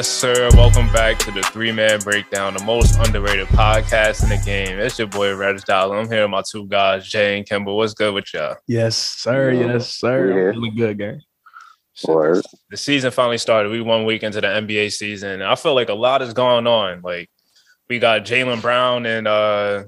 [0.00, 0.48] Yes, sir.
[0.54, 4.78] Welcome back to the Three Man Breakdown, the most underrated podcast in the game.
[4.78, 5.98] It's your boy Reg Dollar.
[5.98, 7.74] I'm here with my two guys, Jay and Kimber.
[7.74, 8.56] What's good with y'all?
[8.66, 9.50] Yes, sir.
[9.50, 10.28] Yes, sir.
[10.28, 10.34] Yeah.
[10.58, 11.20] Really good game.
[12.08, 12.42] Word.
[12.70, 13.70] The season finally started.
[13.70, 15.42] We one week into the NBA season.
[15.42, 17.02] I feel like a lot is going on.
[17.02, 17.28] Like
[17.90, 19.84] we got Jaylen Brown and uh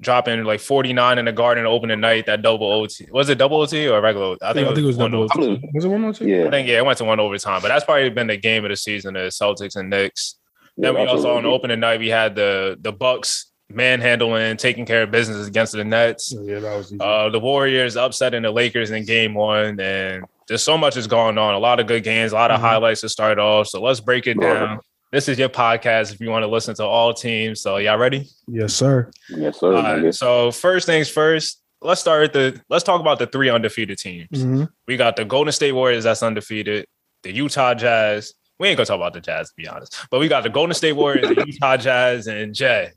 [0.00, 3.06] dropping like 49 in the garden open opening night, that double OT.
[3.10, 4.26] Was it double OT or regular?
[4.32, 4.38] OT?
[4.42, 5.24] I think, I think it was one double.
[5.24, 5.60] OT.
[5.74, 6.46] Was it one or two?
[6.46, 8.70] I think yeah, it went to one overtime, but that's probably been the game of
[8.70, 10.36] the season, the Celtics and Knicks.
[10.76, 11.54] Then we Yeah, also on the absolutely.
[11.54, 16.34] opening night we had the the Bucks manhandling, taking care of business against the Nets.
[16.44, 16.98] Yeah, that was easy.
[17.00, 21.38] Uh, the Warriors upsetting the Lakers in game one, and there's so much is going
[21.38, 21.54] on.
[21.54, 22.64] A lot of good games, a lot of Mhm.
[22.64, 23.66] highlights to start off.
[23.68, 24.52] So let's break it Right.
[24.54, 24.80] down.
[25.12, 27.60] This is your podcast if you want to listen to all teams.
[27.60, 28.28] So y'all ready?
[28.48, 29.10] yes, sir.
[29.30, 29.74] Yes, sir.
[29.74, 33.48] All right, so first things first, let's start with the let's talk about the three
[33.48, 34.28] undefeated teams.
[34.32, 34.68] Mhm.
[34.88, 36.86] We got the Golden State Warriors that's undefeated,
[37.22, 38.32] the Utah Jazz.
[38.58, 40.74] We ain't gonna talk about the Jazz to be honest, but we got the Golden
[40.74, 42.90] State Warriors, the Utah Jazz, and Jay.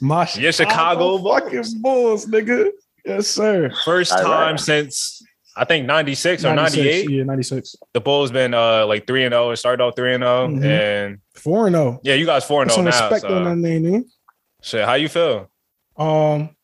[0.00, 1.42] My Your Chicago Bulls.
[1.42, 2.70] fucking Bulls, nigga.
[3.04, 3.70] Yes, sir.
[3.84, 4.60] First All time right.
[4.60, 5.22] since
[5.60, 7.10] I think 96 or 96, 98.
[7.10, 7.76] Yeah, 96.
[7.92, 10.64] The Bulls been uh like 3 and 0, started off 3 and 0 Mhm.
[10.64, 12.00] and 4 and 0.
[12.02, 13.10] yeah, you guys 4 and Put 0 some now.
[13.10, 13.78] respect on that So.
[13.78, 14.04] name.
[14.62, 15.50] Shit, how you feel?
[15.98, 16.56] Um,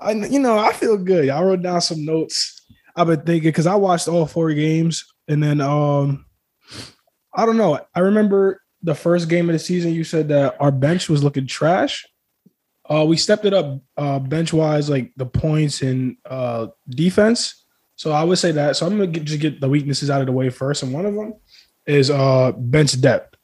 [0.00, 1.28] I you know I feel good.
[1.28, 2.60] I wrote down some notes.
[2.96, 6.24] I've been thinking because I watched all four games, and then um,
[7.32, 7.78] I don't know.
[7.94, 9.92] I remember the first game of the season.
[9.92, 12.04] You said that our bench was looking trash.
[12.88, 17.59] Uh, we stepped it up uh, bench wise, like the points and uh, defense.
[18.00, 18.76] So I would say that.
[18.76, 21.04] So I'm gonna get, just get the weaknesses out of the way first, and one
[21.04, 21.34] of them
[21.84, 23.36] is uh, bench depth,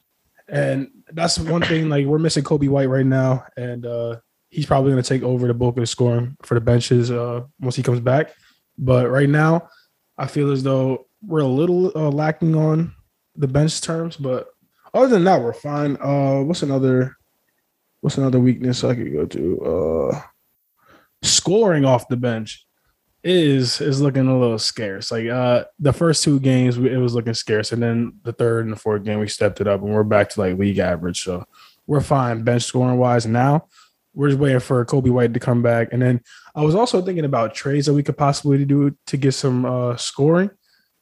[0.48, 1.91] and that's one thing.
[1.91, 4.16] Like we're missing Coby White right now, and uh,
[4.48, 7.76] he's probably to take over the bulk of the scoring for the benches uh, once
[7.76, 8.32] he comes back.
[8.78, 9.69] But right now,
[10.16, 12.94] I feel as though we're a little uh, lacking on
[13.34, 14.16] the bench terms.
[14.16, 14.47] But
[14.94, 15.98] other than that, we're fine.
[16.00, 17.14] Uh, what's another?
[18.00, 19.60] What's another weakness I could go to?
[19.60, 20.20] Uh,
[21.20, 22.66] scoring off the bench
[23.26, 25.10] is is looking a little scarce.
[25.10, 28.72] Like uh, the first two games, it was looking scarce, and then the third and
[28.72, 31.22] the fourth game, we stepped it up, and we're back to like league average.
[31.25, 31.44] So
[31.87, 33.66] we're fine bench scoring wise now.
[34.14, 35.88] We're just waiting for Coby White to come back.
[35.92, 36.20] And then
[36.54, 39.97] I was also thinking about trades that we could possibly do to get some uh
[39.97, 40.50] scoring.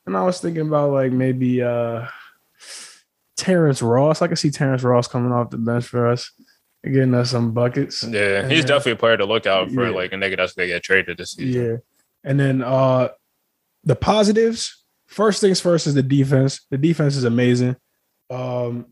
[0.06, 2.06] And I was thinking about like maybe uh
[3.36, 4.22] Terrence Ross.
[4.22, 6.30] I could see Terrence Ross coming off the bench for us,
[6.84, 8.02] getting us some buckets.
[8.04, 8.64] Yeah, he's Yeah.
[8.66, 9.94] definitely a player to look out for, Yeah.
[9.94, 11.82] like a nigga that's gonna get traded this season.
[12.24, 12.30] Yeah.
[12.30, 13.08] And then uh
[13.84, 16.64] the positives, first things first is the defense.
[16.70, 17.76] The defense is amazing.
[18.30, 18.86] Um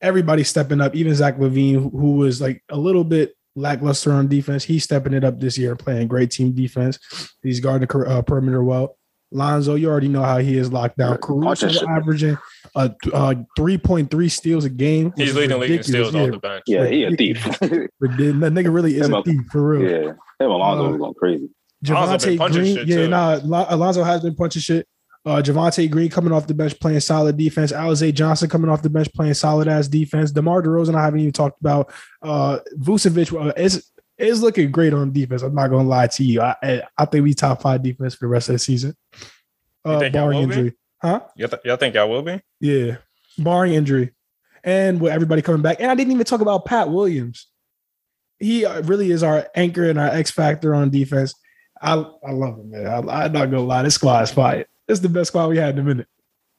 [0.00, 4.28] everybody stepping up, even Zach LaVine, who, who was like a little bit lackluster on
[4.28, 4.64] defense.
[4.64, 6.98] He's stepping it up this year, playing great team defense.
[7.42, 8.96] He's guarding the uh, perimeter well.
[9.32, 11.12] Lonzo, you already know how he is locked down.
[11.12, 12.36] Yeah, Caruso that averaging
[12.74, 15.12] uh, uh, 3.3 steals a game.
[15.16, 16.64] He's is leading the league in steals Yeah, off the bench.
[16.66, 17.44] Yeah, he a thief.
[17.60, 18.40] ridiculous.
[18.40, 19.88] That nigga really is Him a thief for real.
[19.88, 20.12] yeah.
[20.40, 21.48] Him Alonzo Uh, was going crazy.
[21.84, 23.08] Javonte Green, shit, yeah, too.
[23.08, 24.86] nah, Alonzo has been punching shit.
[25.24, 27.72] Uh, Javonte Green coming off the bench playing solid defense.
[27.72, 30.30] Alize Johnson coming off the bench playing solid ass defense.
[30.30, 31.92] DeMar DeRozan, I haven't even talked about.
[32.22, 35.42] Uh, Vucevic uh, is is looking great on defense.
[35.42, 36.40] I'm not gonna lie to you.
[36.40, 38.96] I I, I think we top five defense for the rest of the season.
[39.84, 40.54] Uh, barring will be?
[40.54, 41.20] injury, huh?
[41.36, 42.40] Y'all, th- y'all think y'all will be?
[42.60, 42.96] Yeah,
[43.38, 44.12] barring injury,
[44.64, 45.80] and with everybody coming back.
[45.80, 47.46] And I didn't even talk about Pat Williams.
[48.38, 51.34] He uh, really is our anchor and our X factor on defense.
[51.80, 52.86] I I love it, man.
[52.86, 54.66] I, I'm not gonna lie, this squad is fire.
[54.88, 56.06] It's the best squad we had in a minute.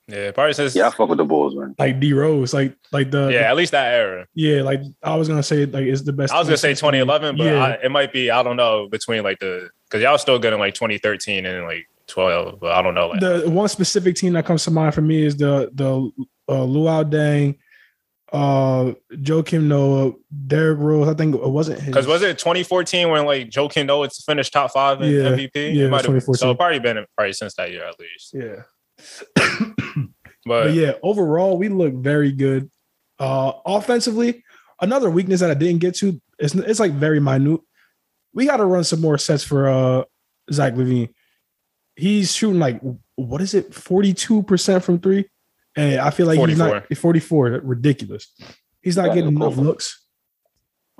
[0.08, 1.76] Yeah, probably since Yeah, I fuck with the Bulls, man.
[1.78, 4.28] Like D Rose, like like the yeah, at least that era.
[4.34, 6.34] yeah, like I was gonna say like it's the best.
[6.34, 7.64] I was gonna say 2011, but yeah.
[7.64, 10.60] I, it might be I don't know between like the because y'all still good in
[10.60, 13.10] like 2013 and like 12, but I don't know.
[13.10, 16.12] Like, the one specific team that comes to mind for me is the the
[16.50, 17.58] uh, Luol Deng,
[18.32, 20.14] uh, Joakim Noah,
[20.48, 21.08] Derrick Rose.
[21.08, 21.86] I think it wasn't.
[21.86, 25.76] Because was it 2014 when like Joe Noah finished top five in Yeah, MVP?
[25.76, 26.36] yeah, It might have- 2014.
[26.40, 28.34] So probably been probably since that year at least.
[28.34, 28.64] yeah.
[30.46, 32.70] But, But yeah, overall, we look very good.
[33.20, 34.44] Uh offensively,
[34.82, 37.62] another weakness that I didn't get to, it's, it's like very minute.
[38.34, 40.04] We got to run some more sets for uh
[40.52, 41.10] Zach LaVine.
[41.96, 42.82] He's shooting like
[43.16, 45.26] what is it, 42% from three?
[45.76, 48.34] And I feel like he's not 44, ridiculous.
[48.82, 50.06] He's not Yeah, getting enough looks.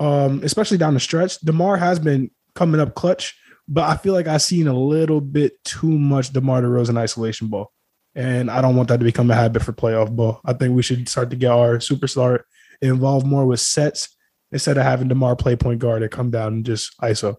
[0.00, 1.38] Um, especially down the stretch.
[1.40, 3.38] DeMar has been coming up clutch,
[3.68, 7.72] but I feel like I've seen a little bit too much DeMar DeRozan isolation ball.
[8.14, 10.40] And I don't want that to become a habit for playoff ball.
[10.44, 12.40] I think we should start to get our superstar
[12.80, 14.08] involved more with sets
[14.50, 17.36] instead of having DeMar play point guard and come down and just ISO.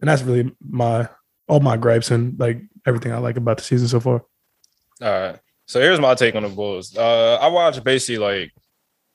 [0.00, 1.08] And that's really my
[1.48, 4.24] all my gripes and like everything I like about the season so far.
[5.02, 5.38] all right.
[5.66, 6.96] So here's my take on the Bulls.
[6.96, 8.52] Uh, I watched basically like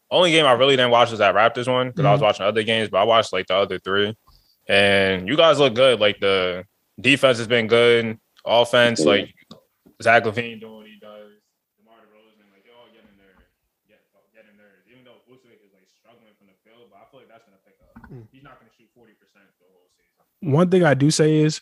[0.09, 2.63] only game I really didn't watch was that Raptors one because I was watching other
[2.63, 4.15] games, but I watched like the other three.
[4.67, 5.99] And you guys look good.
[5.99, 6.65] Like the
[6.99, 8.17] defense has been good.
[8.45, 9.33] Offense, like
[10.01, 11.37] Zach LaVine doing what he does.
[11.77, 13.45] DeMar DeRozan, like y'all getting there,
[13.87, 14.01] get
[14.33, 14.81] getting there.
[14.89, 17.61] Even though Vucevic is like struggling from the field, but I feel like that's gonna
[17.65, 18.09] pick up.
[18.09, 18.25] Mm.
[18.31, 20.51] He's not gonna shoot forty percent the whole season.
[20.51, 21.61] One thing I do say is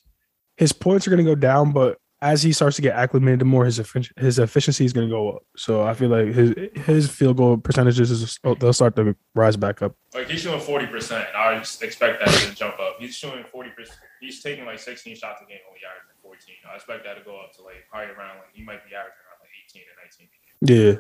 [0.58, 3.66] his points are going to go down, but as he starts to get acclimated more,
[3.66, 3.78] his
[4.18, 5.44] his efficiency is going to go up.
[5.56, 6.54] So I feel like his
[6.86, 9.96] his field goal percentages is, oh, they'll start to rise back up.
[10.16, 11.28] Like he's shooting forty percent.
[11.36, 12.98] I just expect that to jump up.
[13.00, 14.00] He's shooting forty percent.
[14.20, 16.56] He's taking like sixteen shots a game, only averaging fourteen.
[16.70, 19.22] I expect that to go up to like probably around like he might be averaging
[19.30, 20.28] around like eighteen and nineteen.
[20.66, 20.98] Yeah,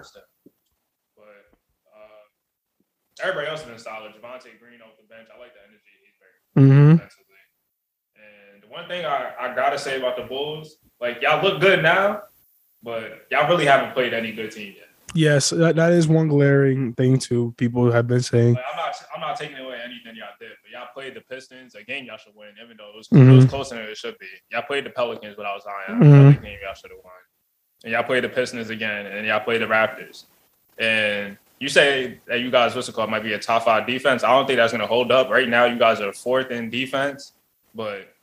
[1.18, 1.50] But
[1.98, 2.26] uh,
[3.26, 4.14] everybody else has been solid.
[4.14, 5.28] Javonte Green off the bench.
[5.34, 6.14] I like the energy he's
[6.54, 7.42] bringing hmm offensively.
[8.22, 11.82] And the one thing I, I gotta say about the Bulls, like y'all look good
[11.84, 12.24] now,
[12.84, 14.88] but y'all really haven't played any good team yet.
[15.14, 17.54] yes, that, that is one glaring thing too.
[17.58, 18.54] People have been saying.
[18.56, 21.76] Like, I'm not I'm not taking away anything y'all did, but y'all played the Pistons,
[21.76, 23.50] a game y'all should win, even though it was, it was Mhm.
[23.50, 24.28] closer than it should be.
[24.52, 26.02] Y'all played the Pelicans without Zion, Mhm.
[26.02, 27.14] another game y'all should have won.
[27.84, 30.26] And y'all played the Pistons again, and y'all played the Raptors.
[30.78, 34.24] And you say that you guys, what's it called, might be a top five defense.
[34.24, 35.30] I don't think that's going to hold up.
[35.30, 37.34] Right now, you guys are fourth in defense,
[37.74, 38.14] but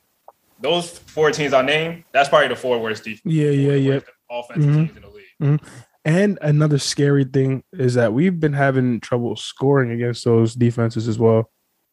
[0.61, 3.21] those four teams I named, that's probably the four worst defense.
[3.25, 3.99] Yeah, yeah, yeah.
[4.29, 4.75] Offensive Mhm.
[4.87, 5.61] teams in the league.
[6.05, 11.17] And another scary thing is that we've been having trouble scoring against those defenses as
[11.17, 11.49] well.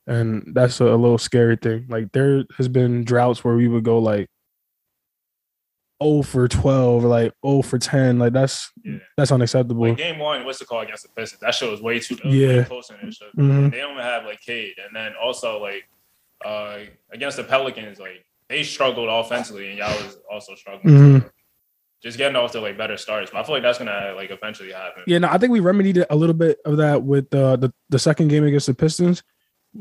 [0.07, 1.87] And that's a, a little scary thing.
[1.89, 4.29] Like there has been droughts where we would go like
[6.03, 8.19] 0 for 12 or like 0 for 10.
[8.19, 8.99] Like that's Yeah.
[9.17, 9.89] that's unacceptable.
[9.89, 11.41] Like game one, what's the call against the Pistons?
[11.41, 12.59] That shit was way too Yeah.
[12.59, 13.31] way closer than it should.
[13.37, 13.43] be.
[13.43, 13.71] Mhm.
[13.71, 15.85] They don't have like Cade, and then also like
[16.45, 16.81] uh
[17.13, 20.95] against the Pelicans, like they struggled offensively, and y'all was also struggling.
[20.95, 21.31] Mhm.
[22.03, 24.73] Just getting off to like better starts, but I feel like that's gonna like eventually
[24.73, 25.05] happen.
[25.07, 27.99] Yeah, no, I think we remedied a little bit of that with uh, the the
[27.99, 29.23] second game against the Pistons.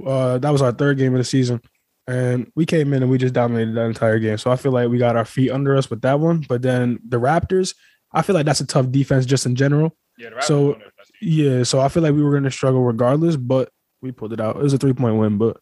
[0.06, 1.62] Uh, that was our third game of the season,
[2.08, 4.38] and we came in and we just dominated that entire game.
[4.38, 6.46] So I feel like we got our feet under us with that one.
[6.48, 7.74] But then the Raptors,
[8.14, 9.98] I feel like that's a tough defense just in general.
[10.18, 10.78] Yeah, the Raptors So-.
[11.22, 13.70] Yeah, so I feel like we were going to struggle regardless, but
[14.02, 14.56] we pulled it out.
[14.58, 15.58] It was a three point win, but.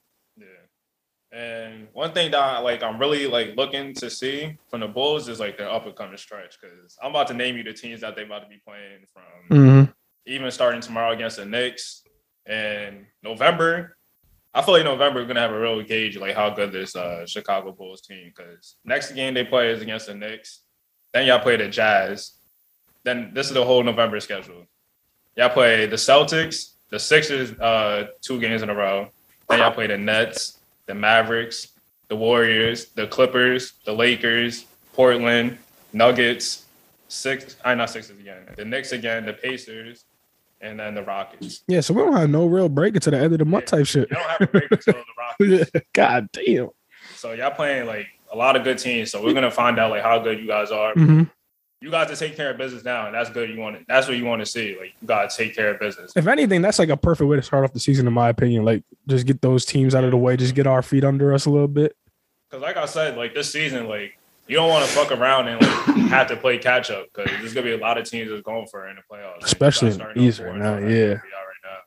[1.31, 5.27] And one thing that I, like I'm really like looking to see from the Bulls
[5.27, 8.01] is like their up and coming stretch because I'm about to name you the teams
[8.01, 9.93] that they about to be playing from Mhm.
[10.25, 12.03] even starting tomorrow against the Knicks
[12.47, 13.95] and November.
[14.55, 17.27] I feel like November we're gonna have a real gauge like how good this uh,
[17.27, 20.61] Chicago Bulls team because next game they play is against the Knicks.
[21.13, 22.33] Then y'all play the Jazz.
[23.03, 24.65] Then this is the whole November schedule.
[25.35, 29.09] Y'all play the Celtics, the Sixers, uh, two games in a row.
[29.47, 30.58] Then y'all play the Nets,
[30.89, 31.67] the Mavericks,
[32.07, 35.55] the Warriors, the Clippers, the Lakers, Portland,
[35.93, 36.65] Nuggets,
[37.09, 37.55] six.
[37.63, 38.37] I not Sixers again.
[38.57, 40.05] The Knicks again, the Pacers,
[40.61, 41.61] and then the Rockets.
[41.67, 43.85] yeah, so we don't have no real break until the end of the month type
[43.85, 44.09] shit.
[44.09, 45.71] You don't have a break until the Rockets.
[45.93, 46.69] God damn.
[47.15, 49.11] So y'all playing like a lot of good teams.
[49.11, 50.93] So we're gonna find out like how good you guys are.
[50.93, 51.23] hmm
[51.81, 53.49] You guys to take care of business now, and that's good.
[53.49, 53.85] You want it.
[53.87, 54.77] That's what you want to see.
[54.77, 56.11] Like you gotta take care of business.
[56.13, 58.65] If anything, that's like a perfect way to start off the season, in my opinion.
[58.65, 61.45] Like, just get those teams out of the way, just get our feet under us
[61.45, 61.95] a little bit.
[62.49, 64.17] Because like I said, like this season, like
[64.49, 65.71] you don't want to fuck around and like
[66.09, 68.67] have to play catch up because there's gonna be a lot of teams that's going
[68.67, 71.13] for it in the playoffs, Especially in East right now, yeah.
[71.13, 71.21] Right
[71.63, 71.77] now.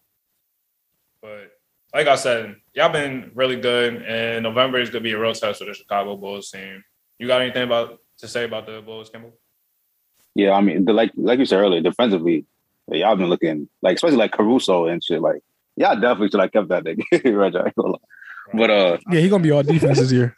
[1.21, 1.51] But
[1.93, 5.59] like I said, y'all been really good, and November is gonna be a real test
[5.59, 6.83] for the Chicago Bulls team.
[7.19, 9.35] You got anything about to say about the Bulls, Kimball?
[10.35, 12.47] Yeah, I mean, the, like like you said earlier, defensively,
[12.89, 15.21] like, y'all been looking like especially like Caruso and shit.
[15.21, 15.43] Like,
[15.77, 17.03] y'all definitely should have kept that nigga.
[17.37, 17.99] Reggie, I ain't gonna lie.
[18.55, 20.37] But uh, Yeah, he gonna be all defense this year.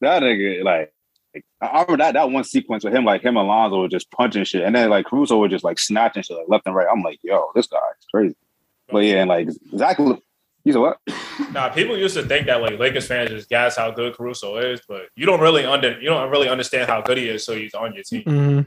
[0.00, 0.92] that nigga, like,
[1.34, 4.10] like, I remember that that one sequence with him, like him and Lonzo were just
[4.10, 6.88] punching shit, and then like Caruso was just like snatching shit like left and right.
[6.90, 8.36] I'm like, yo, this guy is crazy.
[8.90, 10.20] But yeah, and like exactly.
[10.64, 10.98] you said what?
[11.52, 14.80] Nah, people used to think that like Lakers fans just gas how good Caruso is,
[14.86, 17.74] but you don't really under you don't really understand how good he is, so he's
[17.74, 18.22] on your team.
[18.24, 18.66] Mhm.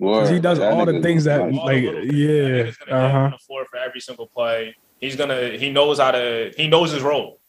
[0.00, 2.92] 'Cause he does That all the things that- All Like, yeah, That nigga's gonna get
[2.92, 3.18] uh-huh.
[3.18, 4.74] on the floor for every single play.
[5.00, 7.40] He's gonna he knows how to he knows his role.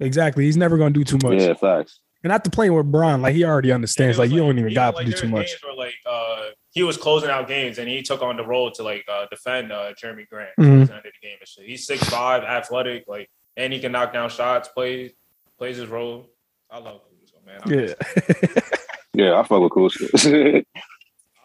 [0.00, 0.44] Exactly.
[0.44, 1.40] He's never gonna do too much.
[1.40, 2.00] Yeah, facts.
[2.22, 4.16] And not to play with Bron, like he already understands.
[4.18, 5.50] It was Like you don't even got to like, do too much.
[5.62, 8.82] Where like uh he was closing out games and he took on the role to
[8.82, 10.64] like uh defend uh Jerami Grant Mhm.
[10.76, 11.64] towards the end of the game and shit.
[11.66, 15.12] He's six five, athletic, like and he can knock down shots, plays
[15.58, 16.26] plays his role.
[16.70, 17.60] I love Caruso, man.
[17.62, 18.60] I'm- Yeah.
[19.16, 19.90] Yeah, I fuck with cool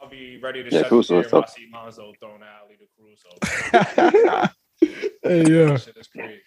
[0.10, 0.20] shit.
[0.20, 2.40] I'll be ready to Yeah, shut Caruso the is game when I see Lonzo throwing
[2.40, 4.50] the alley to Caruso.
[5.24, 5.72] hey, yeah.
[5.74, 6.42] That shit is crazy.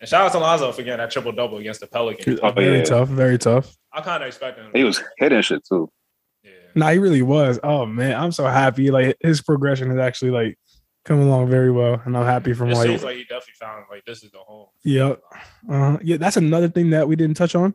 [0.00, 2.40] And shout out to Lonzo for getting that triple double against the Pelicans.
[2.42, 2.84] Oh, Very yeah.
[2.84, 3.08] tough.
[3.08, 3.76] Very tough.
[3.92, 4.72] I kind of expected him.
[4.74, 5.90] he was hitting shit too.
[6.42, 6.50] Yeah.
[6.74, 7.60] Nah, he really was.
[7.62, 8.90] Oh man, I'm so happy.
[8.90, 10.58] Like his progression is actually like
[11.04, 13.84] coming along very well, and I'm happy from It like, seems like he definitely found
[13.90, 14.66] like this is the home.
[14.84, 15.20] Yep.
[15.70, 16.16] uh, yeah.
[16.16, 17.72] That's another thing that we didn't touch on,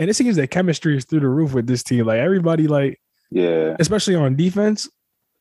[0.00, 2.06] and it seems that chemistry is through the roof with this team.
[2.06, 2.98] Like everybody, like
[3.30, 3.76] Yeah.
[3.78, 4.88] especially on defense,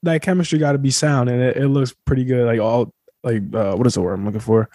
[0.04, 2.46] that chemistry got to be sound, and it, it looks pretty good.
[2.46, 4.70] Like all like uh, what is the word I'm looking for?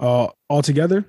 [0.00, 1.04] Uh, all together,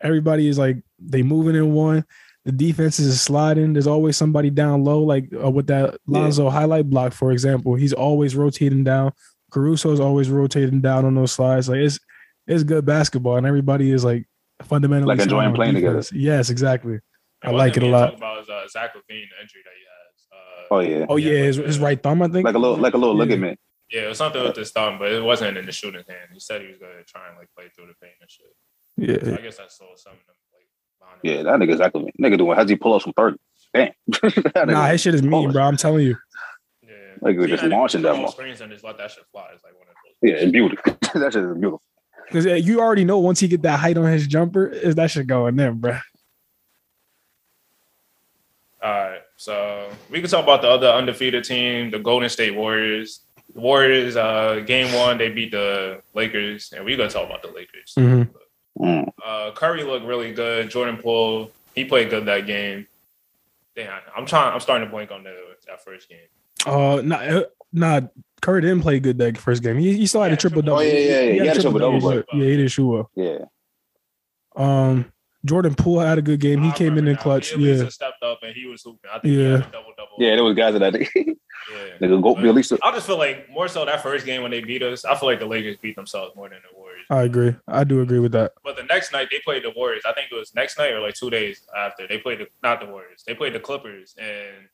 [0.00, 2.04] everybody is like they moving in one.
[2.44, 3.72] The defense is sliding.
[3.74, 6.18] There's always somebody down low, like uh, with that Yeah.
[6.20, 7.74] Lonzo highlight block, for example.
[7.74, 9.12] He's always rotating down.
[9.50, 11.68] Caruso's always rotating down on those slides.
[11.68, 11.98] Like it's
[12.46, 14.26] it's good basketball, and everybody is like
[14.62, 16.02] fundamentally Like enjoying playing together.
[16.12, 17.00] Yes, exactly.
[17.42, 18.14] I And one like it a lot.
[18.14, 20.26] About is, uh, Zach LaVine, the injury that he has.
[20.32, 21.06] Uh, Oh yeah.
[21.08, 22.44] Oh yeah, his, his right thumb, I think.
[22.44, 23.20] Like a little like a little Yeah.
[23.20, 23.58] ligament.
[23.90, 26.30] Yeah, it was something with his thumb, but it wasn't in the shooting hand.
[26.32, 28.46] He said he was gonna try and like play through the pain and shit.
[29.22, 30.66] So yeah, I guess that's still something like
[31.00, 32.12] behind Yeah, that nigga exactly.
[32.20, 33.36] Nigga doing has he pull up from 30?
[33.72, 33.92] Damn.
[34.54, 35.62] That Nah, nigga- his shit is mean, bro.
[35.62, 36.16] I'm telling you.
[36.82, 36.90] Yeah.
[37.22, 38.30] Like, See, just and launching he that one.
[38.32, 39.46] screens and just let that shit fly.
[39.54, 40.30] It's like one of those.
[40.30, 40.92] Yeah, it's beautiful.
[41.20, 41.80] that shit is beautiful.
[42.30, 45.26] Because you already know once he get that height on his jumper, is that shit
[45.26, 45.96] going in, bro.
[48.82, 53.20] All right, so we can talk about the other undefeated team, the Golden State Warriors.
[53.54, 57.48] The Warriors, uh, game one, they beat the Lakers, and we're gonna talk about the
[57.48, 57.94] Lakers.
[57.96, 58.28] Mhm.
[58.78, 59.08] Mm.
[59.24, 60.70] Uh, Curry looked really good.
[60.70, 62.86] Jordan Poole, he played good that game.
[63.74, 64.52] Damn, I'm trying.
[64.52, 65.34] I'm starting to blank on the
[65.66, 66.18] that first game.
[66.66, 67.42] Uh, nah, uh,
[67.72, 68.00] nah.
[68.40, 69.78] Curry didn't play good that first game.
[69.78, 70.78] He, he still had Yeah, a triple double.
[70.78, 71.32] Oh, yeah, yeah, yeah.
[71.32, 73.10] He had a triple-double, but yeah, he didn't shoot well.
[73.16, 73.38] Yeah.
[74.54, 75.12] Um,
[75.48, 76.62] Jordan Poole had a good game.
[76.62, 77.20] He I came in in now.
[77.22, 77.50] clutch.
[77.52, 79.10] He Yeah, stepped up and he was hooping.
[79.12, 79.56] I think Yeah.
[79.72, 80.16] double double.
[80.18, 81.10] Yeah, there was guys that I think.
[81.14, 81.24] yeah.
[82.00, 84.50] nigga go But at least I just feel like more so that first game when
[84.50, 85.04] they beat us.
[85.04, 87.04] I feel like the Lakers beat themselves more than the Warriors.
[87.10, 87.56] I agree.
[87.66, 88.52] I do agree with that.
[88.62, 90.02] But the next night they played the Warriors.
[90.06, 92.80] I think it was next night or like two days after they played the not
[92.80, 93.24] the Warriors.
[93.26, 94.68] They played the Clippers and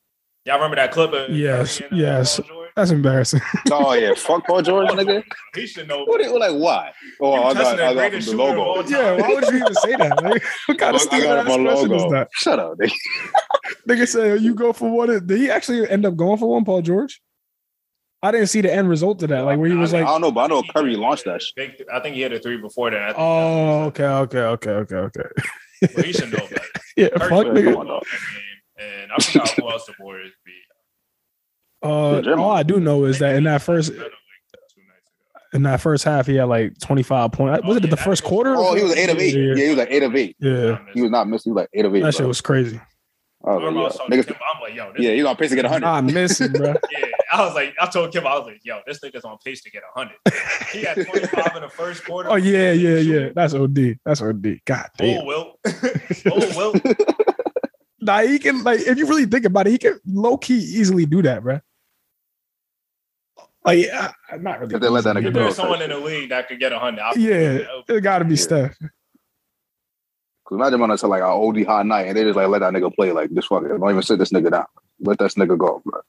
[0.45, 1.27] y'all remember that Clipper?
[1.29, 2.39] Yes, Curry and, uh, yes.
[2.39, 3.41] Paul That's embarrassing.
[3.71, 5.23] Oh yeah, fuck Paul George, nigga.
[5.53, 6.05] He should know.
[6.05, 6.21] What?
[6.21, 6.93] Like why?
[7.19, 8.89] Oh, I got, testing the I got the shooter of all logo.
[8.89, 10.23] yeah, why would you even say that?
[10.23, 12.27] Like, what kind of I stupid got it ass is that?
[12.33, 12.91] Shut up, nigga.
[13.87, 15.25] Nigga said you go for one.
[15.25, 17.21] Did he actually end up going for one, Paul George?
[18.21, 19.41] I didn't see the end result of that.
[19.41, 21.41] Like where he was I like, I don't know, but I know Curry launched that
[21.41, 21.87] shit.
[21.93, 23.01] I think he had a three before that.
[23.01, 25.29] I think oh, that's okay, okay, okay, okay, okay.
[25.79, 25.95] what he said.
[25.95, 26.61] But he should know better.
[26.97, 28.01] Yeah, Curry fuck should nigga.
[28.85, 29.03] Know that game.
[29.03, 30.53] And I forgot who else the Warriors beat.
[31.83, 34.13] Uh, all I do know is that in that first Like, two nights
[34.53, 35.39] ago.
[35.53, 37.61] in that first half, he had like twenty five points.
[37.63, 38.55] Oh, Was it yeah, the first was- quarter?
[38.55, 39.35] Oh, he was eight of eight.
[39.35, 40.35] Yeah, he was like eight of eight.
[40.39, 41.51] Yeah, He was not missing.
[41.51, 42.01] He was like eight of eight.
[42.01, 42.79] that shit was crazy.
[43.45, 44.37] I I was remember like, talking yo, to niggas, Kim.
[44.55, 45.81] I'm like, yo, this yeah, he's on pace to get hundred.
[45.85, 46.73] Not missing, bro.
[46.91, 49.61] Yeah, I was like, I told Kim, I was like, yo, this nigga's on pace
[49.63, 50.15] to get 100.
[50.71, 52.29] He had 25 in the first quarter.
[52.31, 53.29] Oh yeah, yeah, yeah.
[53.35, 53.99] That's OD.
[54.05, 54.59] That's OD.
[54.65, 55.21] God damn.
[55.21, 55.59] Oh, Wilt.
[55.65, 56.81] oh, Wilt.
[58.05, 61.05] Nah, he can like if you really think about it, he can low key easily
[61.05, 61.59] do that, bro.
[63.63, 64.75] Like, yeah, I'm not really.
[64.75, 66.75] If they let that nigga If there's someone in the league that could get a
[66.75, 68.41] 100, I'll Yeah, it got to be Yeah.
[68.41, 68.77] Steph.
[70.47, 72.71] Cause imagine on to like an OD hot night and they just like let that
[72.71, 74.65] nigga play like this fucking don't even sit this nigga down.
[74.99, 76.01] Let that nigga go, bro.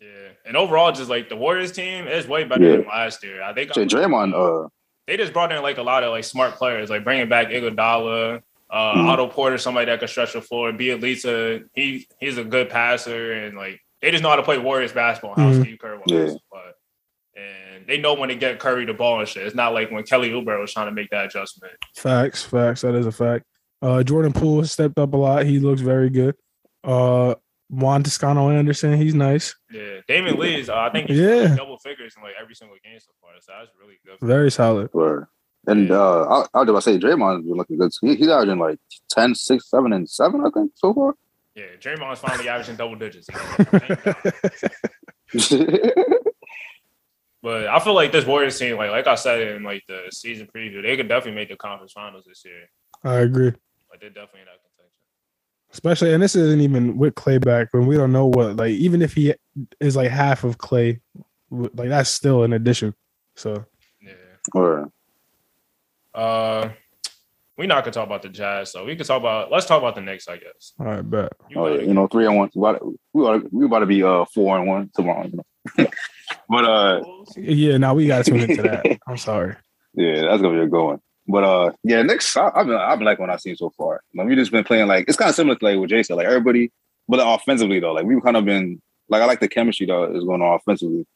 [0.00, 0.06] Yeah.
[0.46, 2.76] And overall, just like the Warriors team is way better Yeah.
[2.76, 3.42] than last year.
[3.42, 4.68] I think Shit, Draymond, uh,
[5.08, 8.42] they just brought in like a lot of like smart players, like bringing back Iguodala,
[8.72, 9.08] uh, Mhm.
[9.08, 10.72] Otto Porter, somebody that can stretch the floor.
[10.72, 14.92] Bjelica, he he's a good passer, and like they just know how to play Warriors
[14.92, 15.34] basketball.
[15.36, 15.62] How Mhm.
[15.62, 16.34] Steve Kerr was, Yeah.
[16.50, 16.76] but
[17.40, 19.46] and they know when to get Curry the ball and shit.
[19.46, 21.72] It's not like when Kelly Oubre was trying to make that adjustment.
[21.96, 22.80] Facts, facts.
[22.82, 23.44] That is a fact.
[23.80, 25.44] Uh, Jordan Poole has stepped up a lot.
[25.46, 26.34] He looks very good.
[26.84, 27.34] Uh,
[27.70, 29.54] Juan Toscano Anderson, he's nice.
[29.70, 31.34] Yeah, Damion Lee's, uh, I think he's Yeah.
[31.42, 31.56] yeah.
[31.56, 33.30] double figures in like every single game so far.
[33.40, 34.18] So that's really good.
[34.20, 34.92] Very solid.
[34.92, 35.26] word.
[35.66, 37.92] And uh, I, I was about to say Draymond's been looking good.
[38.00, 38.78] He, he's averaging like
[39.10, 41.14] 10, 6, 7, and 7, I think, so far.
[41.54, 43.28] Yeah, Draymond's finally averaging double digits.
[47.42, 50.48] But I feel like this Warriors team, like like I said in like the season
[50.54, 52.68] preview, they could definitely make the conference finals this year.
[53.02, 53.52] I agree.
[53.90, 55.72] Like they're definitely in that contention.
[55.72, 59.02] Especially, and this isn't even with Clay back when we don't know what, like, even
[59.02, 59.34] if he
[59.80, 61.00] is like half of Clay,
[61.50, 62.94] like, that's still an addition.
[63.34, 63.64] So,
[64.00, 64.12] Yeah.
[64.54, 64.90] Word.
[66.14, 66.70] Uh,
[67.58, 69.50] we not gonna talk about the Jazz, so we could talk about.
[69.50, 70.72] Let's talk about the Knicks, I guess.
[70.80, 71.32] all right, bet.
[71.50, 71.82] You Oh, yeah.
[71.82, 72.50] You know, three and one.
[72.54, 75.26] We about to, we about to, we about to be uh, four and one tomorrow.
[75.26, 75.42] You
[75.78, 75.86] know?
[76.48, 77.02] but uh,
[77.36, 78.98] Yeah, now we got to tune into that.
[79.06, 79.56] I'm sorry.
[79.94, 81.00] Yeah, that's gonna be a good one.
[81.28, 82.36] But uh, yeah, Knicks.
[82.36, 84.02] I, I've been I've been like what I've seen so far.
[84.14, 86.16] Like we just been playing like it's kind of similar to like what Jay said.
[86.16, 86.72] Like everybody,
[87.06, 90.14] but like, offensively though, like we've kind of been like I like the chemistry though
[90.14, 91.06] is going on offensively.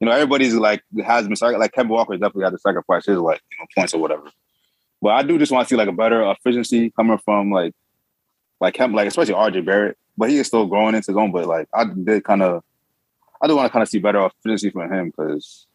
[0.00, 3.40] You know, everybody's like has been like Kemba Walker definitely had to sacrifice his like
[3.52, 4.24] you know points or whatever.
[5.02, 7.74] But I do just want to see like a better efficiency coming from like
[8.60, 11.32] like him, like especially RJ Barrett but he is still growing into his own.
[11.32, 12.62] But like I did kind of,
[13.40, 15.66] I do want to kind of see better efficiency from him because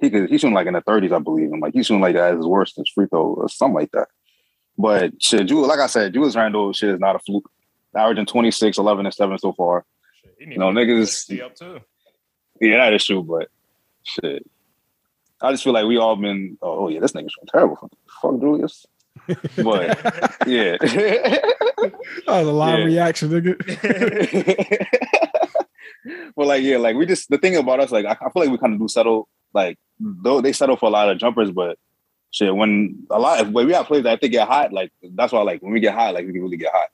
[0.00, 2.16] he could he's shooting like in the 30s, I believe, and like he's shooting like
[2.16, 4.08] at his worst in free throw or something like that.
[4.78, 7.50] But shit, Julius, like I said, Julius Randle shit is not a fluke.
[7.94, 9.84] Averaging 26, 11, and 7 so far.
[10.22, 11.80] Shit, You know, niggas- up too.
[12.60, 13.48] Yeah, that is true, but
[14.02, 14.44] shit.
[15.40, 17.90] I just feel like we all been, oh, oh, yeah, this nigga's terrible.
[18.20, 18.86] Fuck Julius.
[19.62, 19.98] But
[20.46, 20.76] yeah.
[20.80, 21.52] That
[22.26, 22.84] was a live Yeah.
[22.84, 24.86] reaction, nigga.
[26.36, 28.50] but like, yeah, like we just the thing about us, like I, I feel like
[28.50, 31.78] we kind of do settle, like though they settle for a lot of jumpers, but
[32.30, 35.32] shit, when a lot when we have players that if they get hot, like that's
[35.32, 36.88] why like when we get hot, like we can really get hot.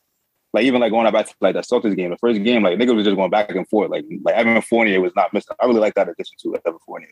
[0.55, 2.95] Like even like going back to like that Celtics game, the first game, like niggas
[2.95, 3.91] was just going back and forth.
[3.91, 5.57] Like like Evan Fournier was not missing.
[5.61, 7.11] I really like that addition to Evan Fournier.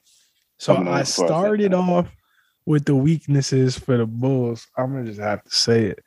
[0.59, 2.09] So Coming I for us like started off
[2.65, 4.69] with the weaknesses for the Bulls.
[4.79, 5.99] I'm gonna just have to say it.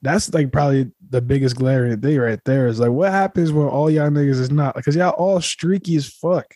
[0.00, 2.66] That's like probably the biggest glaring thing right there.
[2.66, 6.08] Is like what happens when all y'all niggas is not because y'all all streaky as
[6.08, 6.46] fuck.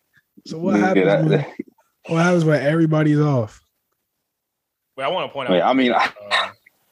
[0.47, 1.47] So what Yeah, happens that- when
[2.15, 3.61] what happens when everybody's off?
[4.97, 5.53] Wait, I want to point out.
[5.53, 6.09] Wait, I mean, uh,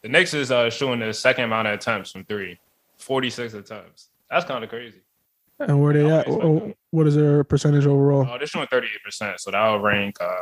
[0.02, 2.59] the Knicks is uh, showing the second amount of attempts from three,
[3.04, 4.08] 46 attempts.
[4.30, 5.00] That's kind of crazy.
[5.61, 6.26] And where they at?
[6.28, 8.26] Oh, What is their percentage overall?
[8.28, 9.38] Oh, they're showing 38%.
[9.38, 10.16] So that'll rank.
[10.20, 10.34] Uh,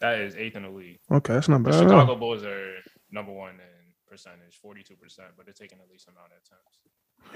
[0.00, 0.98] that is eighth in the league.
[1.10, 1.74] Okay, that's not bad.
[1.74, 1.80] all.
[1.82, 2.74] Chicago Bulls are
[3.10, 4.90] number one in percentage, 42%,
[5.36, 6.78] but they're taking the least amount of attempts.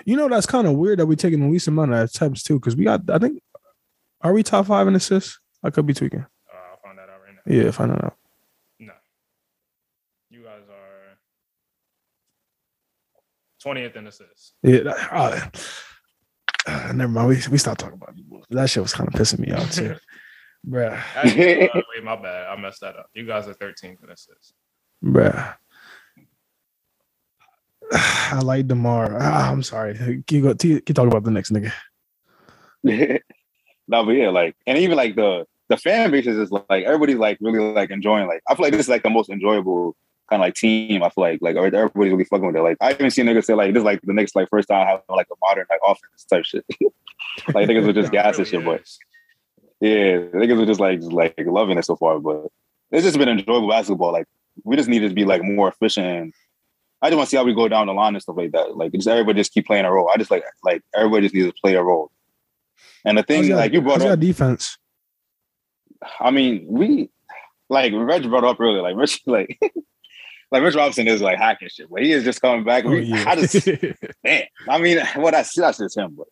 [0.07, 2.59] You know that's kind of weird that we're taking the least amount of attempts too,
[2.61, 3.43] because we got I think
[4.21, 5.41] are we top five in assists?
[5.65, 6.21] I could be tweaking.
[6.21, 7.53] Uh, I'll find that out right now.
[7.65, 8.17] Yeah, find that out.
[8.79, 8.93] No.
[10.31, 11.17] You guys are
[13.65, 14.53] 20th in assists.
[14.63, 15.41] Yeah, uh,
[16.67, 17.29] uh, never mind.
[17.29, 18.45] We we stopped talking about it.
[18.51, 19.97] that shit was kind of pissing me off too,
[20.69, 21.01] bruh.
[21.17, 22.47] Actually, wait, my bad.
[22.49, 23.09] I messed that up.
[23.15, 24.55] You guys are 13th in assists.
[25.05, 25.55] Bruh.
[27.93, 29.19] I like Demar.
[29.21, 29.95] Ah, I'm sorry.
[29.95, 30.55] Can you go?
[30.55, 31.73] Can you talk about the next nigga?
[32.83, 33.19] no,
[34.05, 37.73] but yeah, like, and even like the the fan bases is like everybody's like really
[37.73, 38.27] like enjoying.
[38.27, 39.97] Like, I feel like this is like the most enjoyable
[40.31, 41.03] kind of like team.
[41.03, 42.63] I feel like like everybody's really fucking with it.
[42.63, 44.87] Like, I even seen niggas say like this is like the next like first time
[44.87, 46.65] having like a modern like offense type shit.
[47.55, 48.83] like niggas were just It gas and really shit, but
[49.81, 52.19] yeah, niggas were just like just, like loving it so far.
[52.19, 52.47] But
[52.91, 54.13] it's just been enjoyable basketball.
[54.13, 54.27] Like,
[54.65, 56.07] we just need to be like more efficient.
[56.07, 56.35] And
[57.03, 58.77] I just want to see how we go down the line and stuff like that.
[58.77, 60.11] Like, just everybody just keep playing a role.
[60.13, 62.11] I just like like everybody just needs to play a role.
[63.05, 64.77] And the thing, How's y'all- like you brought up, defense?
[66.19, 67.11] I mean, we
[67.69, 69.59] like Reg brought up earlier, like Rich, like
[70.51, 72.85] like Rich Robinson is like hacking shit, but he is just coming back.
[72.85, 73.25] Oh, We, yeah.
[73.27, 73.67] I just
[74.25, 76.27] man, I mean, what I see, that's just him, but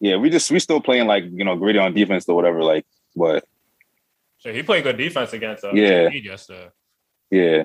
[0.00, 2.84] yeah, we just we still playing like you know gritty on defense or whatever, like,
[3.16, 3.44] but
[4.38, 6.08] So he played good defense against uh, Yeah.
[6.10, 6.68] Embiid yesterday.
[7.30, 7.62] yeah,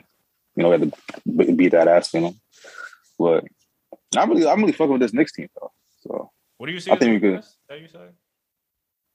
[0.55, 2.33] you know, we had to beat that ass, you know,
[3.17, 3.43] but
[4.15, 5.71] I'm really I'm really fucking with this Knicks team though.
[6.01, 6.91] So What do you see?
[6.91, 8.13] I think we could- That you said?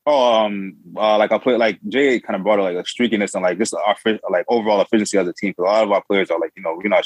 [0.07, 3.43] Oh, um, uh, like I play like Jay kind of brought like a streakiness and
[3.43, 3.97] like just our
[4.31, 5.51] like overall efficiency as a team.
[5.51, 7.05] Because a lot of our players are like you know we're not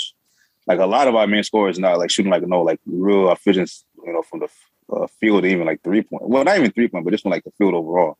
[0.66, 3.84] like a lot of our main scorers not like shooting like no like real efficiency
[4.04, 4.48] you know from the
[4.92, 6.28] uh, field even like three point.
[6.28, 8.16] Well, not even three point, but just from like the field overall.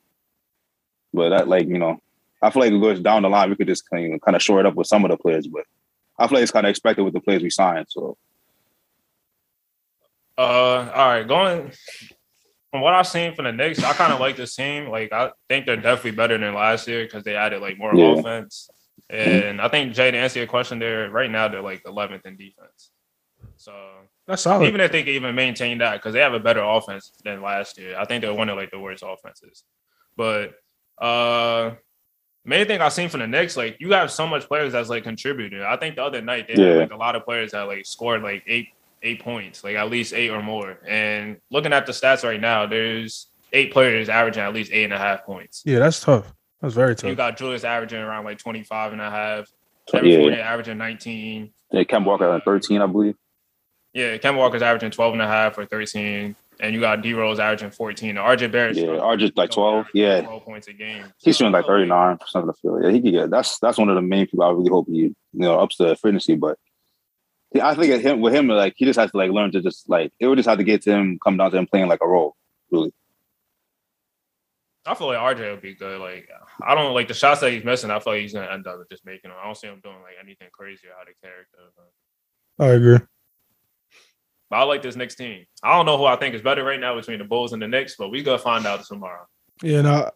[1.13, 2.01] But that like you know,
[2.43, 3.51] I feel like it goes down the line.
[3.51, 5.47] We could just kind of kind of shore it up with some of the players,
[5.47, 5.65] but
[6.19, 7.87] I feel like it's kind of expected with the players we signed.
[7.89, 8.17] So
[10.39, 11.73] Uh, all right, going
[12.71, 14.89] from what I've seen from the Knicks, I kind of like this team.
[14.89, 18.13] Like, I think they're definitely better than last year because they added like more Yeah.
[18.19, 18.69] offense.
[19.11, 22.37] And I think Jay, to answer your question, there right now they're like 11th in
[22.37, 22.91] defense.
[23.57, 23.73] So
[24.27, 24.67] That's solid.
[24.67, 27.79] even if they can even maintain that, because they have a better offense than last
[27.79, 29.65] year, I think they're one of like the worst offenses.
[30.17, 30.55] But
[30.99, 31.73] uh
[32.45, 35.05] main thing I've seen from the Knicks, like you have so much players that's like
[35.05, 35.63] contributing.
[35.63, 38.23] I think the other night they had like a lot of players that like scored
[38.23, 38.69] like eight
[39.03, 40.79] eight points, like at least eight or more.
[40.87, 44.93] And looking at the stats right now, there's eight players averaging at least eight and
[44.93, 45.63] a half points.
[45.65, 46.33] yeah, that's tough.
[46.61, 47.05] That's very tough.
[47.05, 47.17] You tough.
[47.17, 49.49] got Julius averaging around like 25 and a half.
[49.91, 51.51] Kevin yeah, Fournier averaging 19.
[51.73, 53.15] yeah, Kem Walker at thirteen, I believe.
[53.95, 56.37] Yeah, Ken Walker's averaging 12 and a half or 13.
[56.61, 58.17] And you got D Rose averaging 14.
[58.17, 58.77] RJ Barrett.
[58.77, 59.87] Yeah, or just like twelve.
[59.95, 61.05] Yeah, 12 points a game.
[61.19, 62.83] He's So shooting like thirty nine percent of the field.
[62.83, 64.95] Yeah, he could get that's that's one of the main people I really hope he
[64.97, 66.35] you know ups the efficiency.
[66.35, 66.68] But yeah,
[67.55, 69.89] I think at him with him like he just has to like learn to just
[69.89, 72.01] like it would just have to get to him come down to him playing like
[72.03, 72.37] a role.
[72.71, 72.93] Really,
[74.85, 76.01] I feel like RJ would be good.
[76.01, 76.29] Like
[76.63, 77.91] I don't like the shots that he's missing.
[77.91, 79.39] I feel like he's gonna end up just making them.
[79.41, 81.59] I don't see him doing like anything crazy out of character.
[82.57, 82.99] But, I agree.
[84.51, 85.45] but I like this Knicks team.
[85.63, 87.69] I don't know who I think is better right now between the Bulls and the
[87.69, 89.27] Knicks, but we gonna find out tomorrow.
[89.63, 90.11] Yeah, no,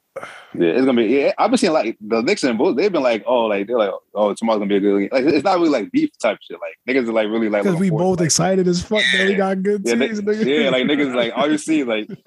[0.55, 1.07] Yeah, it's gonna be.
[1.09, 2.77] Yeah, I've been seeing like the Knicks and Bulls.
[2.77, 5.09] They've been like, oh, like they're like, oh, tomorrow's gonna be a good game.
[5.11, 6.59] Like it's not really like beef type shit.
[6.61, 9.27] Like niggas are like really like because we forward both like, excited as fuck that
[9.27, 10.21] we got good Yeah, teams.
[10.21, 10.65] they- nigga.
[10.65, 12.09] yeah, like niggas like all you see like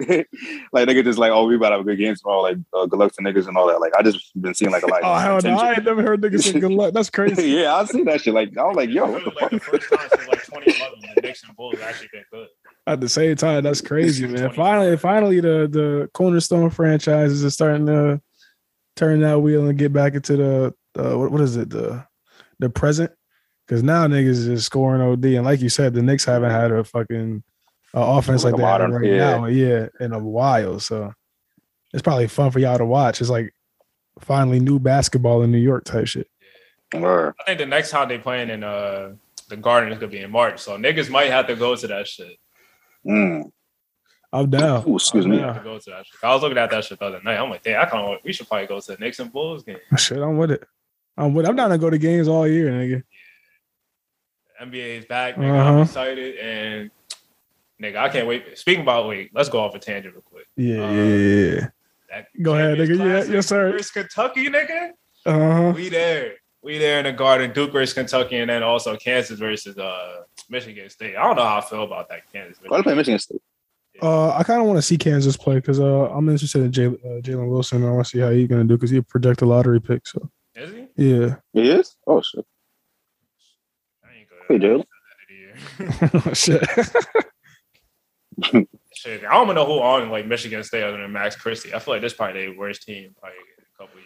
[0.72, 2.86] like niggas just like oh we about to have a good game tomorrow like uh,
[2.86, 5.00] good luck to niggas and all that like I just been seeing like a lot.
[5.04, 5.56] Oh of hell no!
[5.56, 6.92] I ain't never heard niggas say good luck.
[6.92, 7.50] That's crazy.
[7.50, 8.34] yeah, I see that shit.
[8.34, 9.50] Like I was like, yo, It what the like fuck?
[9.52, 12.48] the first time since like 2011 the Knicks and Bulls actually been good.
[12.88, 14.52] At the same time, that's crazy, man.
[14.52, 18.20] Finally, finally, the the cornerstone franchises are starting to
[18.94, 22.04] turn that wheel and get back into the uh, what, what is it the
[22.60, 23.10] the present?
[23.66, 26.84] Because now niggas is scoring OD, and like you said, the Knicks haven't had a
[26.84, 27.42] fucking
[27.92, 29.36] uh, offense like, Like a that modern- right yeah.
[29.36, 30.78] now, yeah, in a while.
[30.78, 31.12] So
[31.92, 33.20] it's probably fun for y'all to watch.
[33.20, 33.52] It's like
[34.20, 36.28] finally new basketball in New York type shit.
[36.94, 39.14] I think the next time they playing in uh
[39.48, 42.06] the Garden is gonna be in March, so niggas might have to go to that
[42.06, 42.36] shit.
[43.06, 43.50] Mm.
[44.32, 44.88] I'm down.
[44.88, 45.38] Ooh, excuse I'm me.
[45.38, 45.62] down.
[45.62, 46.16] Go to that shit.
[46.22, 47.38] I was looking at that shit the other night.
[47.38, 49.62] I'm like, damn, I kind of we should probably go to the Knicks and Bulls
[49.62, 49.78] game.
[49.96, 50.64] Shit, I'm with it.
[51.16, 51.46] I'm with.
[51.46, 53.02] I'm down to go to games all year, nigga.
[54.60, 55.58] NBA is back, nigga.
[55.60, 55.72] Uh-huh.
[55.72, 56.90] I'm excited and
[57.80, 58.58] nigga, I can't wait.
[58.58, 60.46] Speaking about wait, let's go off a tangent real quick.
[60.56, 61.68] Yeah, Uh, yeah, yeah,
[62.10, 62.22] yeah.
[62.42, 63.26] Go ahead, Champions nigga.
[63.28, 63.72] Yeah, yes, sir.
[63.72, 64.90] versus Kentucky, nigga.
[65.24, 65.72] Uh huh.
[65.74, 66.34] We there.
[66.66, 67.52] We there in the Garden.
[67.52, 71.14] Duke versus Kentucky, and then also Kansas versus uh Michigan State.
[71.14, 72.58] I don't know how I feel about that Kansas.
[72.66, 73.40] Why they play Michigan State?
[74.02, 76.86] Uh, I kind of want to see Kansas play because uh, I'm interested in Jay,
[76.86, 77.84] uh, Jalen Wilson.
[77.84, 79.12] I want to see how he's gonna do because he project a
[79.44, 80.08] projected lottery pick.
[80.08, 80.88] So Is he?
[80.96, 81.94] yeah, He is?
[82.04, 82.44] Oh shit.
[84.04, 84.84] I ain't Hey, good.
[85.78, 86.36] Jalen.
[86.36, 86.62] shit.
[88.92, 91.72] Shit, I don't even know who on like Michigan State other than Max Christie.
[91.74, 94.05] I feel like this probably their worst team probably in a couple years.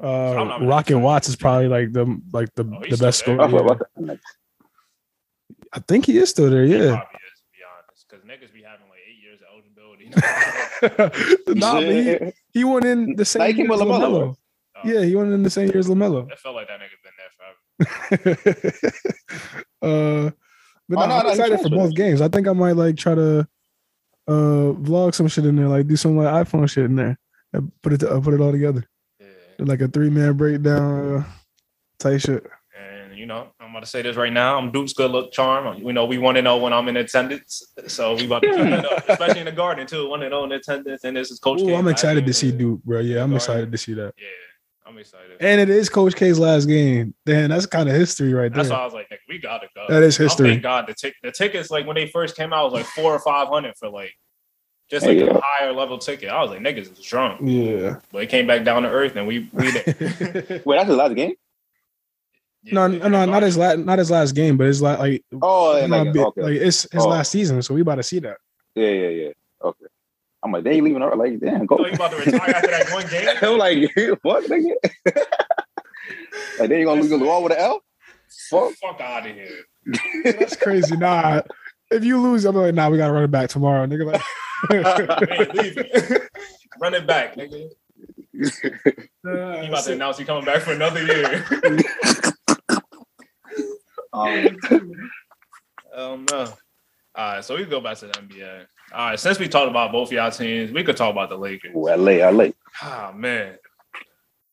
[0.00, 0.98] Uh, not really Rocket.
[0.98, 3.78] Watts is probably like the like the, Oh, the best still scorer.
[3.96, 4.14] Oh, Yeah.
[5.72, 6.64] I think he is still there.
[6.64, 6.96] Yeah.
[6.96, 10.06] probably is, to be honest, because niggas be having like eight years of eligibility.
[11.60, 14.00] nah, but he, he went in the same Like year as LaMelo.
[14.00, 14.30] Lamelo.
[14.32, 16.30] Uh, Yeah, he went in the same year as Lamelo.
[16.30, 18.86] it felt like that nigga been there forever.
[19.82, 20.30] uh,
[20.88, 21.72] but Oh, no, no, I'm no, excited for transferred.
[21.72, 22.20] both games.
[22.20, 23.48] I think I might like try to
[24.28, 27.18] uh vlog some shit in there, like do some like iPhone shit in there,
[27.52, 28.82] and put it uh, put it all together, Yeah.
[28.84, 28.88] Do,
[29.58, 31.24] like a three man breakdown uh,
[31.98, 32.46] type shit.
[32.78, 34.58] And you know, I'm about to say this right now.
[34.58, 35.82] I'm Duke's good luck charm.
[35.82, 38.58] We know we want to know when I'm in attendance, so we about to keep
[38.58, 40.08] it up, especially in the Garden too.
[40.08, 41.60] Want to know in attendance, and this is Coach.
[41.62, 43.00] Ooh, K I'm excited to see Duke, bro.
[43.00, 43.36] Yeah, I'm Garden.
[43.36, 44.12] excited to see that.
[44.18, 44.24] Yeah,
[44.86, 45.36] I'm excited.
[45.40, 47.14] And it is Coach K's last game.
[47.24, 48.62] Then that's kind of history right there.
[48.62, 48.80] That's why.
[48.80, 49.86] I was like, we gotta go.
[49.88, 50.50] That is Oh, history.
[50.50, 53.12] Thank God the tick the tickets like when they first came out was like four
[53.12, 54.12] or five hundred for like
[54.90, 55.26] just like yeah.
[55.26, 56.28] a higher level ticket.
[56.28, 57.96] I was like, niggas is drunk, Yeah.
[58.12, 60.62] but it came back down to earth and we we there.
[60.64, 61.34] Wait, that's his last game?
[62.62, 65.24] Yeah, no, no, no, not his last, not his last game, but his last like,
[65.42, 66.42] Oh, it's yeah, like, big- okay.
[66.42, 67.08] like it's his Oh.
[67.08, 68.38] last season, so we about to see that.
[68.74, 69.30] Yeah, yeah, yeah.
[69.62, 69.86] Okay.
[70.42, 71.30] I'm like, they ain't leaving early.
[71.30, 71.76] Like, damn, go.
[71.78, 73.28] So you about to retire after that one game?
[73.42, 74.72] I'm like, what, nigga?
[76.58, 77.82] like, they ain't gonna lose the wall with an L?
[78.50, 78.72] Fuck.
[78.74, 79.64] Fuck out of here.
[80.24, 80.96] That's crazy.
[80.96, 81.42] Nah,
[81.90, 84.12] if you lose, I'm like, nah, we gotta run it back tomorrow, nigga.
[84.12, 84.22] Like,
[84.70, 86.22] Man, leave it.
[86.80, 87.68] Run it back, nigga.
[88.32, 91.44] He about to announce he coming back for another year.
[95.94, 96.38] Um, no.
[97.14, 98.64] All right, so we can go back to the NBA.
[98.92, 101.36] All right, since we talked about both of y'all teams, we could talk about the
[101.38, 101.72] Lakers.
[101.74, 102.48] Ooh, LA, LA.
[102.82, 103.56] Ah, man.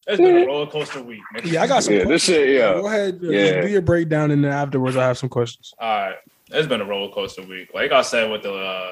[0.08, 1.20] It's been a roller coaster week.
[1.36, 1.52] nigga.
[1.52, 1.94] yeah, I got some.
[1.96, 2.74] Yeah, this shit, yeah.
[2.74, 3.62] Go ahead, uh, Yeah.
[3.62, 5.74] do your breakdown, and then afterwards, I have some questions.
[5.80, 6.16] All right,
[6.54, 7.74] it's been a roller coaster week.
[7.74, 8.92] Like I said with the uh,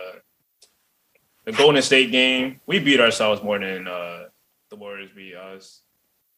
[1.45, 4.25] the Golden State game, we beat ourselves more than uh,
[4.69, 5.81] the Warriors beat us,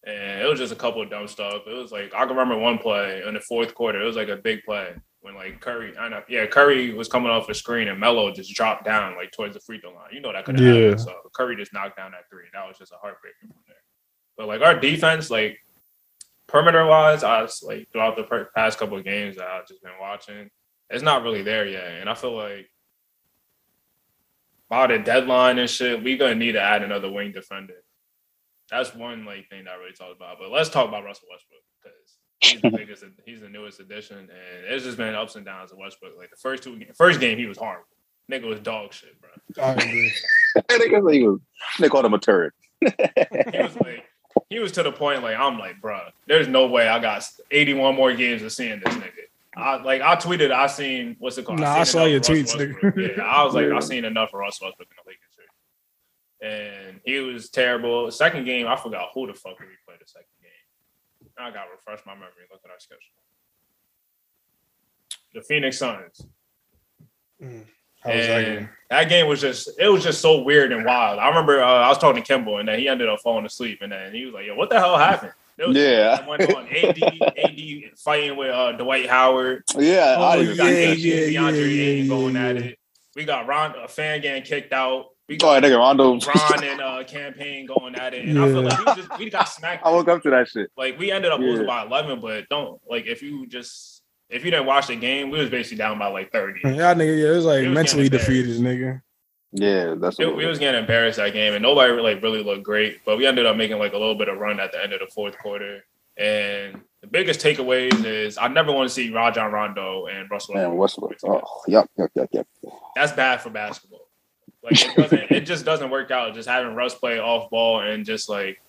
[0.06, 1.64] and it was just a couple of dumb stuff.
[1.68, 4.02] It was like I can remember one play in the fourth quarter.
[4.02, 7.30] It was like a big play when like Curry, I know, yeah, Curry was coming
[7.32, 10.10] off a screen and Melo just dropped down like towards the free throw line.
[10.12, 10.82] You know that could have Yeah.
[10.82, 11.00] happened.
[11.02, 12.44] So Curry just knocked down that three.
[12.54, 13.78] That was just a heartbreaker from there.
[14.38, 15.58] But like our defense, like
[16.48, 19.82] perimeter wise, I was like throughout the per- past couple of games that I've just
[19.82, 20.50] been watching,
[20.94, 21.86] it's not really there yet.
[22.00, 22.70] And I feel like
[24.70, 27.84] by the deadline and shit, we gonna need to add another wing defender.
[28.70, 30.38] That's one like thing that I really talked about.
[30.40, 34.30] But let's talk about Russell Westbrook because he's the biggest, he's the newest addition, and
[34.66, 36.14] it's just been ups and downs of Westbrook.
[36.18, 37.88] Like the first two, first game, he was horrible.
[38.32, 39.30] Nigga was dog shit, bro.
[39.64, 39.74] I
[40.70, 41.40] they, was,
[41.80, 42.54] they called him a turd.
[42.80, 44.06] He was like,
[44.50, 47.96] he was to the point like I'm like, bro, there's no way I got 81
[47.96, 49.24] more games of seeing this nigga.
[49.56, 51.60] I like I tweeted, I seen what's it called?
[51.60, 53.18] Nah, I seen saw your tweets, nigga.
[53.18, 53.78] Yeah, I was like, Yeah.
[53.78, 55.34] I seen enough of Russ Westbrook in the Lakers.
[56.44, 58.12] And he was terrible.
[58.12, 60.50] Second game, I forgot who the fuck we played the second game.
[61.38, 62.32] I got to refresh my memory.
[62.52, 63.00] Look at our schedule.
[65.34, 66.28] The Phoenix Suns.
[67.42, 67.66] Mm.
[68.04, 68.70] How was that and game?
[68.90, 71.20] that game was just it was just so weird and wild.
[71.20, 73.80] I remember uh, I was talking to Kimball and then he ended up falling asleep
[73.82, 76.22] and then he was like, "Yo, what the hell happened?" It was Yeah.
[76.22, 79.64] it went on AD AD fighting with uh, Dwight Howard.
[79.78, 82.80] Yeah, Oh, I We got yeah, AD, yeah, DeAndre yeah, Ayton yeah, going at it.
[83.16, 85.08] We got Ron a fan getting kicked out.
[85.30, 86.20] We Oh, got nigga, Rondo.
[86.20, 89.30] Ron and uh, Cam Payne going at it, and I feel like we, just, we
[89.30, 89.84] got smacked.
[89.86, 90.70] I woke up to that shit.
[90.76, 91.82] Like we ended up losing Yeah.
[91.82, 95.38] by eleven, but don't like if you just if you didn't watch the game, we
[95.40, 96.60] was basically down by like thirty.
[96.66, 99.02] Yeah, nigga, yeah, it was like He was mentally defeated, nigga.
[99.54, 102.64] Yeah, that's It, we was getting embarrassed that game, and nobody really, like, really looked
[102.64, 103.06] great.
[103.06, 105.00] But we ended up making like a little bit of run at the end of
[105.00, 105.86] the fourth quarter.
[106.18, 110.56] And the biggest takeaways is I never want to see Rajon Rondo and Russell.
[110.56, 111.36] Man, Westbrook what's what?
[111.36, 111.46] together.
[111.48, 112.48] Oh, yep, yep, yep, yep.
[112.96, 114.00] That's bad for basketball.
[114.64, 116.34] Like it doesn't, it just doesn't work out.
[116.36, 118.62] Just having Russ play off ball and just like,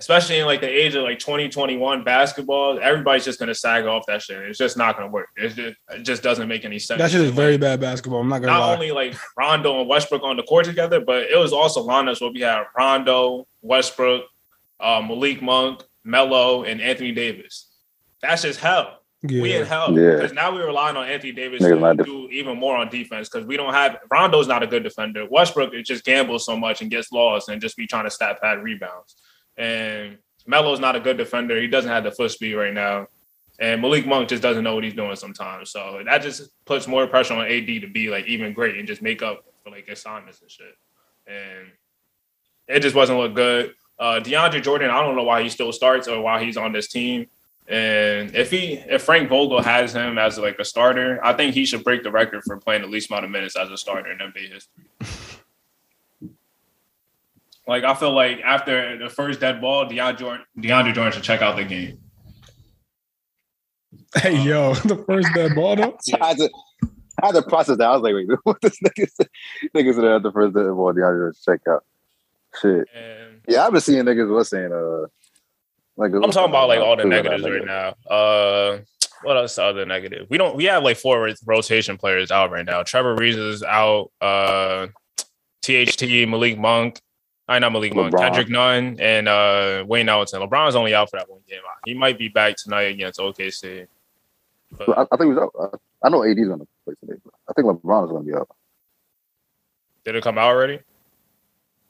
[0.00, 4.22] especially in like the age of like 2021 basketball, everybody's just gonna sag off that
[4.22, 4.38] shit.
[4.38, 5.28] It's just not gonna work.
[5.36, 6.98] It's just, it just doesn't make any sense.
[6.98, 8.20] That shit is And, very like, bad basketball.
[8.20, 8.72] I'm not gonna not lie.
[8.74, 12.30] only like Rondo and Westbrook on the court together, but it was also lineups where
[12.30, 14.24] we had Rondo, Westbrook,
[14.80, 17.68] uh, Malik Monk, Melo, and Anthony Davis.
[18.22, 18.96] That's just hell.
[19.22, 19.64] We in yeah.
[19.66, 20.14] hell Yeah.
[20.14, 23.28] because now we're relying on Anthony Davis Niggas to def- do even more on defense
[23.28, 25.26] because we don't have Rondo's not a good defender.
[25.30, 28.40] Westbrook it just gambles so much and gets lost and just be trying to stat
[28.40, 29.16] pad rebounds.
[29.60, 31.60] And Melo's not a good defender.
[31.60, 33.08] He doesn't have the foot speed right now.
[33.58, 35.70] And Malik Monk just doesn't know what he's doing sometimes.
[35.70, 39.02] So that just puts more pressure on AD to be like even great and just
[39.02, 40.74] make up for like assignments and shit.
[41.26, 41.68] And
[42.66, 43.74] it just wasn't look good.
[43.98, 46.88] Uh, DeAndre Jordan, I don't know why he still starts or why he's on this
[46.88, 47.26] team.
[47.68, 51.66] And if he, if Frank Vogel has him as like a starter, I think he
[51.66, 54.18] should break the record for playing the least amount of minutes as a starter in
[54.18, 54.84] NBA history.
[57.70, 61.40] like I feel like after the first dead ball, DeAndre Jordan, DeAndre Jordan should check
[61.40, 62.00] out the game.
[64.16, 65.96] Hey yo, the first dead ball though.
[66.20, 66.50] I had to,
[67.22, 67.86] I had to process that.
[67.86, 69.28] I was like, wait, what this nigga said?
[69.72, 71.84] Niggas said the first day ball, the other check out.
[72.60, 72.88] Shit.
[72.92, 75.06] And Yeah, I've been seeing niggas was saying uh
[75.96, 77.94] like I'm talking about like all the negatives right now.
[78.10, 78.78] Uh,
[79.22, 79.54] what else?
[79.54, 80.26] The other negative?
[80.28, 80.56] We don't.
[80.56, 82.82] We have like four rotation players out right now.
[82.82, 84.10] Trevor Reeves is out.
[84.20, 84.88] Uh,
[85.62, 87.00] THT Malik Monk.
[87.50, 88.16] I not Malik Monk.
[88.16, 90.40] Kendrick Nunn and uh Wayne Ellington.
[90.40, 91.58] LeBron's only out for that one game.
[91.84, 93.88] He might be back tonight against OKC.
[94.78, 95.52] But I, I think out.
[95.60, 98.48] I, I know AD's gonna play today, but I think LeBron is gonna be out.
[100.04, 100.78] did it come out already?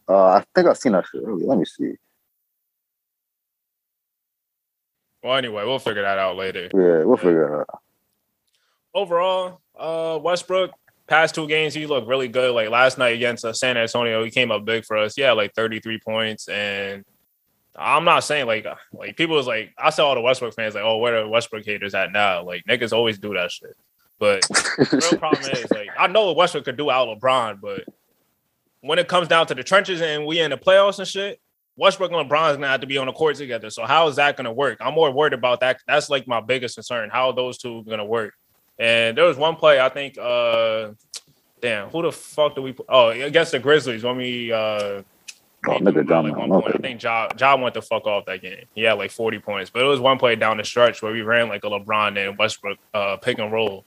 [0.08, 1.46] Uh, I think I've seen that shit earlier.
[1.46, 1.92] Let me see.
[5.22, 6.70] Well, anyway, we'll figure that out later.
[6.72, 7.80] Yeah, we'll figure it out.
[8.94, 10.70] overall, uh, Westbrook
[11.10, 12.54] past two games he looked really good.
[12.54, 15.18] Like last night against uh, San Antonio, he came up big for us.
[15.18, 16.48] Yeah, like 33 points.
[16.48, 17.04] And
[17.76, 20.74] I'm not saying like uh, like people was like I saw all the Westbrook fans
[20.74, 22.44] like, oh, where are the Westbrook haters at now?
[22.44, 23.76] Like niggas always do that shit.
[24.18, 27.84] But the real problem is like I know what Westbrook could do out LeBron, but
[28.80, 31.40] when it comes down to the trenches and we in the playoffs and shit.
[31.76, 33.70] Westbrook and LeBron is gonna have to be on the court together.
[33.70, 34.78] So how is that gonna work?
[34.80, 35.80] I'm more worried about that.
[35.86, 37.08] That's like my biggest concern.
[37.10, 38.34] How are those two gonna work?
[38.80, 40.18] And there was one play I think.
[40.18, 40.88] uh
[41.60, 42.74] Damn, who the fuck do we?
[42.88, 44.50] Oh, against the Grizzlies when we.
[44.52, 45.02] uh
[45.68, 46.74] Oh, nigga, threw them John, like, one point.
[46.74, 48.64] I think Ja, ja went the fuck off that game.
[48.74, 51.20] He had like 40 points, but it was one play down the stretch where we
[51.20, 53.84] ran like a LeBron and Westbrook uh, pick and roll,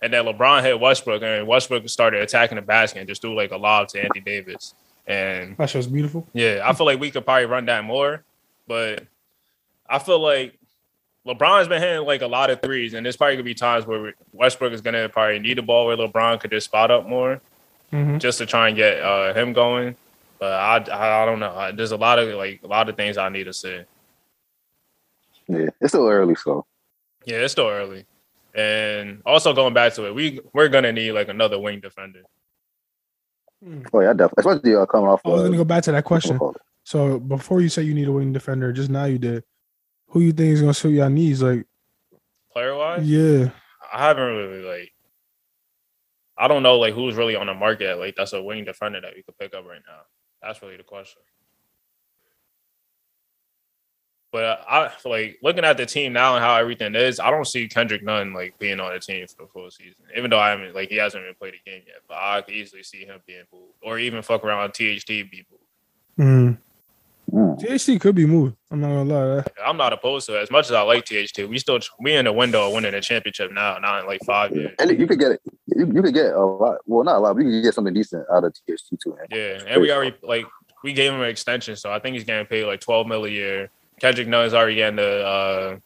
[0.00, 3.50] and then LeBron hit Westbrook and Westbrook started attacking the basket and just threw like
[3.50, 4.74] a lob to Anthony Davis.
[5.08, 6.24] And That shit's beautiful.
[6.32, 8.22] yeah, I feel like we could probably run that more,
[8.68, 9.02] but
[9.90, 10.56] I feel like
[11.26, 14.14] LeBron's been hitting like a lot of threes, and there's probably gonna be times where
[14.32, 17.40] Westbrook is gonna probably need the ball where LeBron could just spot up more,
[17.92, 18.20] Mhm.
[18.20, 19.96] just to try and get uh, him going.
[20.38, 21.54] But I, I, I don't know.
[21.54, 23.80] I, there's a lot of like a lot of things I need to see.
[25.48, 26.66] Yeah, it's still early, so
[27.24, 28.04] Yeah, it's still early,
[28.54, 32.22] and also going back to it, we we're gonna need like another wing defender.
[33.92, 34.50] oh yeah, definitely.
[34.52, 35.20] Especially uh, coming off.
[35.24, 36.38] I was uh, gonna go back to that question.
[36.38, 36.56] what's it called?
[36.84, 39.42] So before you say you need a wing defender, just now you did.
[40.08, 41.42] Who you think is gonna suit your needs?
[41.42, 41.66] Like,
[42.52, 43.50] Player wise, yeah,
[43.92, 44.92] I haven't really like.
[46.38, 49.12] I don't know like who's really on the market like that's a wing defender that
[49.14, 50.00] we could pick up right now.
[50.42, 51.22] That's really the question.
[54.32, 57.68] But I like looking at the team now and how everything is, I don't see
[57.68, 60.04] Kendrick Nunn like being on the team for the full season.
[60.14, 62.54] Even though I haven't like he hasn't even played a game yet, but I could
[62.54, 66.18] easily see him being moved or even fuck around on THT be moved.
[66.18, 66.58] mm.
[67.32, 67.58] Mm.
[67.58, 68.56] THT could be moved.
[68.70, 69.44] I'm not gonna lie.
[69.64, 71.48] I'm not opposed to it as much as I like THT.
[71.48, 74.54] We still we in the window of winning a championship now, not in like five
[74.54, 74.74] years.
[74.78, 75.40] And you could get it.
[75.66, 76.78] You, you could get a lot.
[76.86, 77.34] Well, not a lot.
[77.34, 79.16] But you could get something decent out of THT too.
[79.16, 79.26] Man.
[79.30, 80.46] Yeah, and we already like
[80.84, 83.28] we gave him an extension, so I think he's getting paid like twelve mil a
[83.28, 83.70] year.
[84.00, 85.76] Kendrick Nunn's already getting the uh,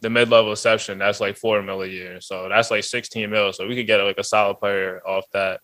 [0.00, 2.20] the mid-level exception, that's like four mil a year.
[2.20, 3.52] So that's like 16 mil.
[3.52, 5.60] So we could get like a solid player off that.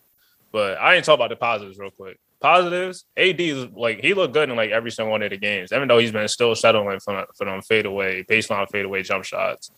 [0.51, 2.19] But I ain't talk about the positives real quick.
[2.39, 5.71] Positives, AD is like he looked good in like every single one of the games,
[5.71, 9.71] even though he's been still settling for, for them fadeaway, baseline fadeaway jump shots.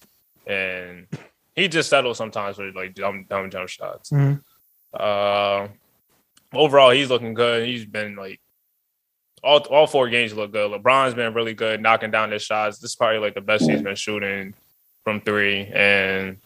[0.45, 1.07] And
[1.55, 4.09] he just settles sometimes for like dumb, dumb jump shots.
[4.09, 4.41] Mhm.
[4.93, 5.67] Uh,
[6.53, 7.65] overall, he's looking good.
[7.65, 8.41] He's been like
[9.43, 10.71] all all four games look good.
[10.71, 12.79] LeBron's been really good knocking down his shots.
[12.79, 14.53] This is probably like the best he's been shooting
[15.03, 15.65] from three.
[15.73, 16.37] And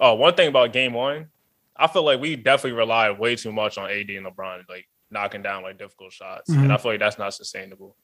[0.00, 1.26] oh, one thing about game one,
[1.78, 5.42] I feel like we definitely relied way too much on AD and LeBron, like knocking
[5.42, 6.48] down like difficult shots.
[6.50, 7.96] And I feel like that's not sustainable.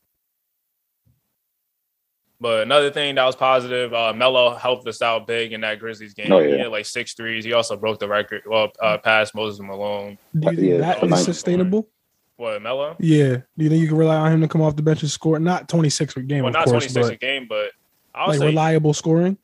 [2.41, 6.13] But another thing that was positive, uh, Melo helped us out big in that Grizzlies
[6.13, 6.33] game.
[6.33, 6.59] Oh, He yeah.
[6.65, 7.45] had like six threes.
[7.45, 8.43] He also broke the record.
[8.47, 10.19] Well, uh, past Moses Malone.
[10.39, 11.89] Do you think Yeah, that for is nine- sustainable?
[12.37, 12.97] What Melo?
[12.99, 13.37] Yeah.
[13.57, 15.39] Do you think you can rely on him to come off the bench and score?
[15.39, 17.71] Not 26 per game, Well, of not 26 a but game, but
[18.13, 19.39] I would like say reliable scoring.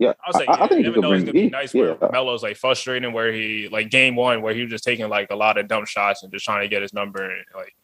[0.00, 2.42] Yeah, I'll say, I, I think even though it's gonna be nice yeah, where Melo's
[2.42, 5.58] like frustrating, where he like game one where he was just taking like a lot
[5.58, 7.74] of dumb shots and just trying to get his number and like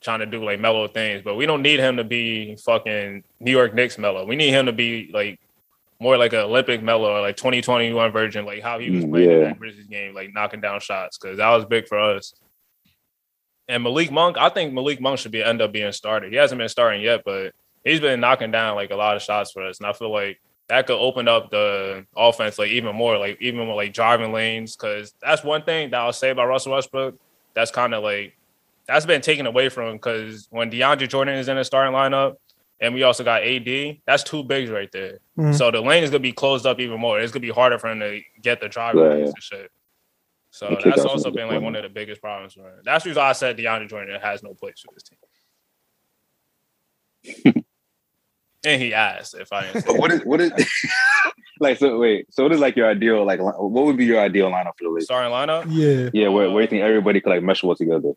[0.00, 1.22] trying to do like mellow things.
[1.22, 4.26] But we don't need him to be fucking New York Knicks mellow.
[4.26, 5.38] We need him to be like
[6.00, 9.30] more like an Olympic mellow or like 2021 version, like how he was Mm, playing
[9.30, 9.44] in yeah.
[9.44, 12.34] that Grizzlies game, like knocking down shots because that was big for us.
[13.68, 16.32] And Malik Monk, I think Malik Monk should be end up being started.
[16.32, 17.52] He hasn't been starting yet, but
[17.84, 20.40] he's been knocking down like a lot of shots for us, and I feel like
[20.68, 24.76] that could open up the offense like even more, like even more like driving lanes.
[24.76, 27.14] Because that's one thing that I'll say about Russell Westbrook.
[27.54, 28.36] That's kind of like
[28.86, 32.36] that's been taken away from because when DeAndre Jordan is in the starting lineup,
[32.80, 35.18] and we also got AD, that's two bigs right there.
[35.36, 35.54] Mhm.
[35.56, 37.18] So the lane is gonna be closed up even more.
[37.20, 39.32] It's gonna be harder for him to get the driving Yeah, lanes yeah.
[39.34, 39.70] and shit.
[40.50, 42.80] So And that's also been like one of the biggest problems for him.
[42.84, 45.02] That's the reason I said DeAndre Jordan has no place for this
[47.44, 47.64] team.
[48.68, 50.52] and he asked if I didn't But what is what is
[51.60, 51.78] like?
[51.78, 53.40] So wait, so what is like your ideal like?
[53.40, 55.04] What would be your ideal lineup for the league?
[55.04, 55.64] starting lineup.
[55.70, 56.10] Yeah.
[56.12, 58.12] Yeah, where, where you think everybody could like mesh well together?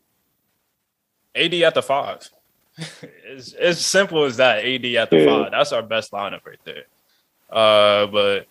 [1.34, 2.28] AD at the five.
[3.24, 4.64] it's as simple as that.
[4.64, 5.26] AD at the Yeah.
[5.44, 5.50] five.
[5.52, 6.84] That's our best lineup right there.
[7.50, 8.46] Uh, but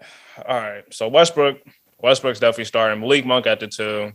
[0.48, 0.82] all right.
[0.92, 1.58] So Westbrook,
[2.00, 2.98] Westbrook's definitely starting.
[3.00, 4.12] Malik Monk at the two.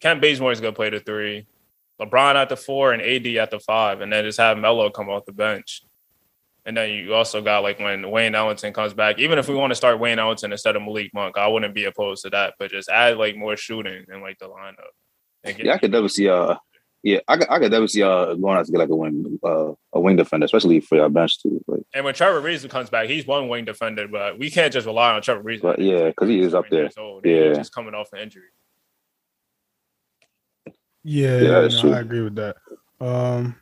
[0.00, 1.46] Kent Bazemore is gonna play the three.
[2.00, 5.08] LeBron at the four and AD at the five, and then just have Melo come
[5.08, 5.82] off the bench.
[6.64, 9.18] And then you also got like when Wayne Ellington comes back.
[9.20, 11.84] Even if we want to start Wayne Ellington instead of Malik Monk, I wouldn't be
[11.84, 12.54] opposed to that.
[12.58, 15.54] But just add like more shooting in like the lineup.
[15.58, 16.28] Yeah, I could definitely see.
[16.28, 16.56] Uh,
[17.04, 19.38] yeah, I could, I could definitely see uh going out to get like a wing
[19.44, 21.62] uh a wing defender, especially for our bench too.
[21.68, 24.86] Like, And when Trevor Ariza comes back, he's one wing defender, but we can't just
[24.88, 25.62] rely on Trevor Ariza.
[25.62, 26.90] But yeah, 'cause he is up there.
[26.98, 27.48] Old, Yeah.
[27.50, 28.48] he's just coming off an injury.
[31.08, 31.92] Yeah, Yeah, that's no, true.
[31.92, 32.56] I agree with that.
[33.00, 33.54] Um,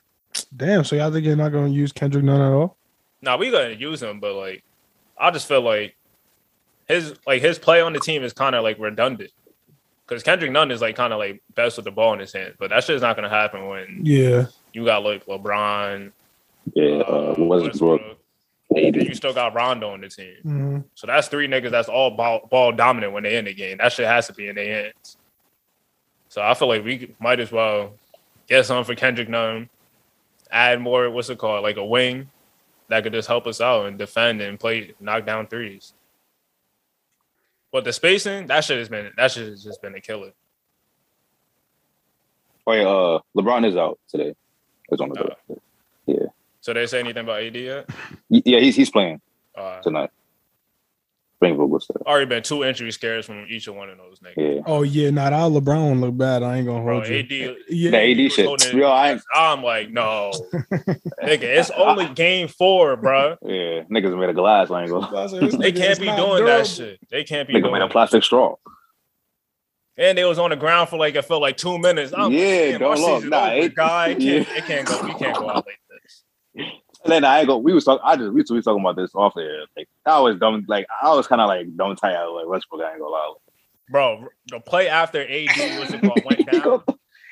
[0.57, 0.83] damn.
[0.85, 2.77] So y'all think you're not going to use Kendrick Nunn at all?
[3.21, 4.63] Now we gonna use him, but like
[5.17, 5.97] I just feel like
[6.87, 9.31] his like his play on the team is kind of like redundant.
[10.07, 12.53] Because Kendrick Nunn is like kind of like best with the ball in his hand,
[12.59, 14.47] but that shit's not gonna happen when Yeah.
[14.75, 16.13] you got like LeBron,
[16.75, 18.03] yeah, uh, Westbrook,
[18.77, 20.35] and you still got Rondo on the team.
[20.45, 20.85] Mhm.
[20.95, 23.79] So that's three niggas that's all ball, ball dominant when they in the game.
[23.79, 25.17] That shit has to be in their hands.
[26.35, 27.93] So I feel like we might as well
[28.49, 29.69] get something for Kendrick Nunn,
[30.51, 32.29] add more, what's it called, like a wing
[32.89, 35.93] that could just help us out and defend and play, knock down threes.
[37.71, 40.33] But the spacing, that shit has been that shit has just been a killer.
[42.67, 44.35] Yeah, uh, LeBron is out today.
[44.89, 45.55] It's on the Uh,
[46.07, 46.17] Yeah.
[46.63, 47.89] So they say anything about AD yet?
[48.29, 49.21] yeah, he's he's playing
[49.55, 50.11] Uh, tonight.
[51.45, 52.01] Playing Vogel's today.
[52.07, 54.57] already been two injury scares from each of one of those niggas.
[54.57, 56.43] Yeah, Oh yeah, nah, that LeBron look bad.
[56.43, 57.19] I ain't gonna Bro, hold you.
[57.19, 58.75] AD, yeah, the AD was shit.
[58.75, 60.31] Yo, I I'm like, no,
[60.73, 63.37] nigga, it's only game four, bro.
[63.43, 64.71] yeah, niggas made of glass.
[64.71, 65.59] I ain't.
[65.61, 66.99] They can't be doing that shit.
[67.11, 67.93] They can't be Nigga doing made a that.
[67.93, 68.57] plastic straw.
[69.97, 72.13] And they was on the ground for like it felt like two minutes.
[72.17, 73.25] I'm Yeah, like, don't look.
[73.27, 74.09] Nah, it- guy.
[74.09, 74.57] It can't, yeah.
[74.57, 75.01] it can't go.
[75.05, 76.25] We can't go out like this.
[77.05, 77.59] And then I ain't go.
[77.59, 78.03] We was talking.
[78.05, 79.65] I just we we was talking about this off air.
[79.77, 80.65] Like I was dumb.
[80.69, 82.81] Like I was kind of like don't tie out like Westbrook.
[82.83, 83.35] I ain't gonna lie.
[83.91, 86.83] Bro, the play after AD was it called, went He down.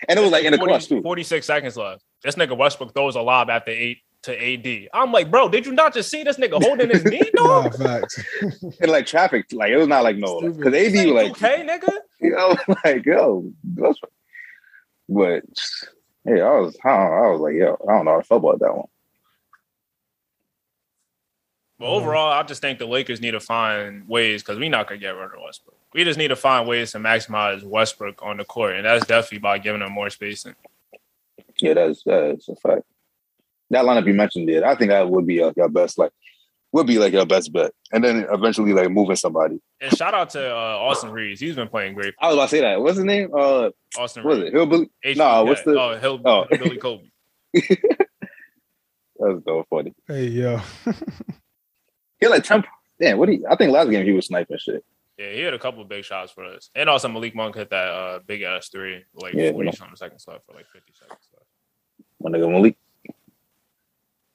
[0.09, 1.01] and it was like in the 40 clutch too.
[1.01, 2.05] 46 seconds left.
[2.23, 4.89] This nigga Westbrook throws a lob after eight to AD.
[4.93, 7.77] I'm like, bro, did you not just see this nigga holding his knee, Nah, dog?
[7.79, 8.23] facts.
[8.81, 10.75] And like traffic, like it was not like no, because Stupid.
[10.75, 11.93] AD was like okay, nigga.
[12.21, 12.55] yo,
[12.85, 14.13] like yo, Westbrook.
[15.09, 15.43] But
[16.27, 18.45] yeah, I was, I, don't I was like, yo, I don't know how I felt
[18.45, 18.87] about that one.
[21.83, 25.01] But overall, I just think the Lakers need to find ways because we're not gonna
[25.01, 25.77] get rid of Westbrook.
[25.93, 29.39] We just need to find ways to maximize Westbrook on the court, and that's definitely
[29.39, 30.55] by giving him more spacing.
[31.59, 32.83] Yeah, that's that's a fact.
[33.71, 36.13] That lineup you mentioned, yeah, I think that would be uh, your best, like,
[36.71, 39.61] would be like your best bet, and then eventually like moving somebody.
[39.81, 41.41] And shout out to uh, Austin Reaves.
[41.41, 42.15] He's been playing great.
[42.21, 42.81] I was about to say that.
[42.81, 43.31] What's his name?
[43.37, 44.49] Uh, Austin what was Reaves.
[44.51, 44.57] it?
[44.57, 44.91] Hillbilly.
[45.05, 45.17] HBK.
[45.17, 46.45] Nah, what's the- oh Hill Oh.
[46.49, 47.09] Billy Kobe.
[47.55, 49.93] That's so funny.
[50.07, 50.61] Hey yo,
[52.23, 52.63] He had like ten.
[53.01, 53.43] Damn, what he?
[53.51, 54.85] I think last game he was sniping shit.
[55.19, 56.71] Yeah, he had a couple of big shots for us.
[56.77, 59.51] And also Malik Monk hit that uh, big ass three, like Yeah.
[59.51, 61.47] 40 something seconds left for like 50 seconds left.
[62.21, 62.77] My nigga Malik.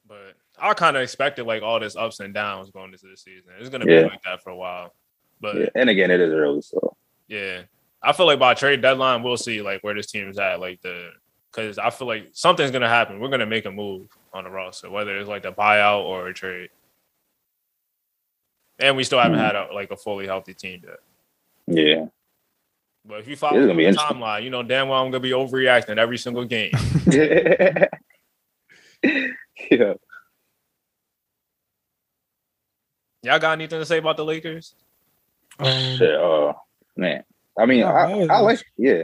[0.05, 3.51] But I kind of expected like all this ups and downs going into the season.
[3.57, 4.03] It's gonna Yeah.
[4.03, 4.93] be like that for a while.
[5.39, 6.97] But Yeah, and again, it is early, so
[7.29, 7.61] Yeah.
[8.03, 10.59] I feel like by trade deadline, we'll see like where this team is at.
[10.59, 11.11] Like the
[11.51, 13.21] because I feel like something's gonna happen.
[13.21, 16.33] We're gonna make a move on the roster, whether it's like the buyout or a
[16.33, 16.69] trade.
[18.79, 19.43] And we still haven't Mhm.
[19.45, 20.99] had a, like a fully healthy team yet.
[21.67, 22.05] yeah.
[23.05, 24.17] But if you It's follow gonna the be interesting.
[24.17, 26.71] timeline, you know damn well I'm gonna be overreacting every single game.
[29.71, 29.93] yeah.
[33.23, 34.75] Y'all got anything to say about the Lakers?
[35.59, 35.65] um,
[35.97, 36.53] Shit, uh,
[36.95, 37.23] man.
[37.57, 39.03] I mean, No, I, I I like, yeah,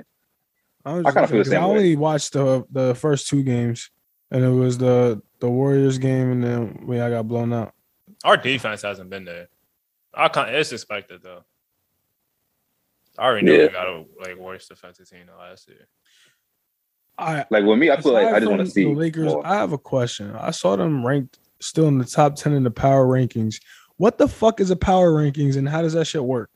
[0.86, 1.72] I, was I kinda feel the thinking, same I way.
[1.72, 3.90] only watched the the first two games,
[4.30, 7.74] and it was the the Warriors game, and then we I got blown out.
[8.24, 9.48] Our defense hasn't been there.
[10.14, 10.50] I can't.
[10.50, 11.44] It's expected though.
[13.18, 13.64] I already know Yeah.
[13.68, 15.88] we got a like worst defensive team than last year.
[17.18, 19.26] I like with me, I feel like aside I just want to see the Lakers.
[19.34, 19.46] more.
[19.46, 20.36] I have a question.
[20.36, 23.62] I saw them ranked still in the top ten in the power rankings.
[23.98, 26.50] What the fuck is a power rankings, and how does that shit work?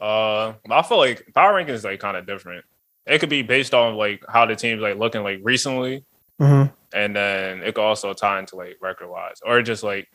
[0.00, 2.64] Uh, I feel like power rankings is like kind of different.
[3.06, 6.04] It could be based on like how the team's like looking like recently,
[6.40, 6.68] Uh-huh.
[6.94, 10.08] and then it could also tie into like record wise, or just like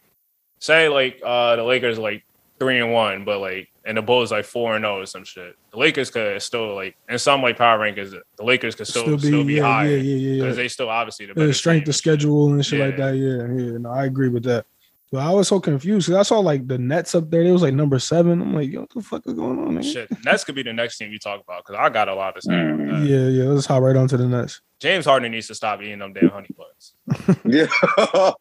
[0.59, 2.24] say like uh the Lakers like
[2.60, 5.55] three and one, but like and the Bulls like four and zero or some shit.
[5.72, 9.43] The Lakers could still like in some like power rankings, the Lakers could still still
[9.43, 11.95] be, yeah, higher yeah, yeah, yeah, because they still obviously the The strength team of
[11.95, 13.16] schedule and shit like that.
[13.16, 13.78] Yeah, yeah.
[13.78, 14.66] No, I agree with that.
[15.12, 17.41] But I was so confused because I saw like the Nets up there.
[17.41, 18.41] It was like number seven.
[18.41, 19.76] I'm like, yo, what the fuck is going on?
[19.76, 19.91] nigga?
[19.91, 22.38] Shit, Nets could be the next team you talk about because I got a lot
[22.38, 22.53] of say.
[22.53, 23.07] about Mm.
[23.07, 23.49] Yeah, yeah.
[23.49, 24.62] Let's hop right on to the Nets.
[24.80, 26.93] James Harden needs to stop eating them damn honey buns.
[27.45, 27.66] Yeah,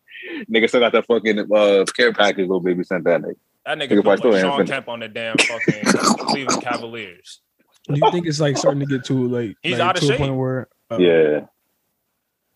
[0.50, 3.36] nigga still got that fucking uh, care package little baby sent that nigga.
[3.68, 4.72] That nigga Nigga look probably still like ain't Sean finished.
[4.72, 5.84] Kemp on the damn fucking
[6.26, 7.40] Cleveland Cavaliers.
[7.86, 10.06] Do you think it's like starting to get too like He's like, out of to
[10.08, 10.16] shape.
[10.16, 11.40] a point where uh, Yeah,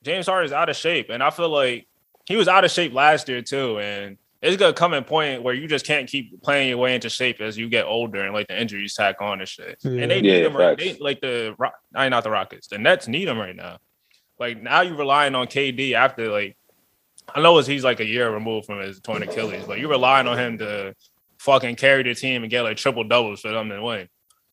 [0.03, 1.87] James Harden is out of shape, and I feel like
[2.27, 3.79] he was out of shape last year too.
[3.79, 7.09] And it's gonna come a point where you just can't keep playing your way into
[7.11, 9.79] shape as you get older and like the injuries tack on and shit.
[9.83, 10.03] Yeah.
[10.03, 10.79] And they Yeah, need him right.
[10.79, 12.69] They, like the Ro- I not the Rockets.
[12.69, 13.79] The Nets need him right now.
[14.39, 16.57] Like now you're relying on KD after like
[17.35, 20.27] I know it's, he's like a year removed from his torn Achilles, but you're relying
[20.27, 20.95] on him to
[21.39, 24.09] fucking carry the team and get like triple doubles for them to win.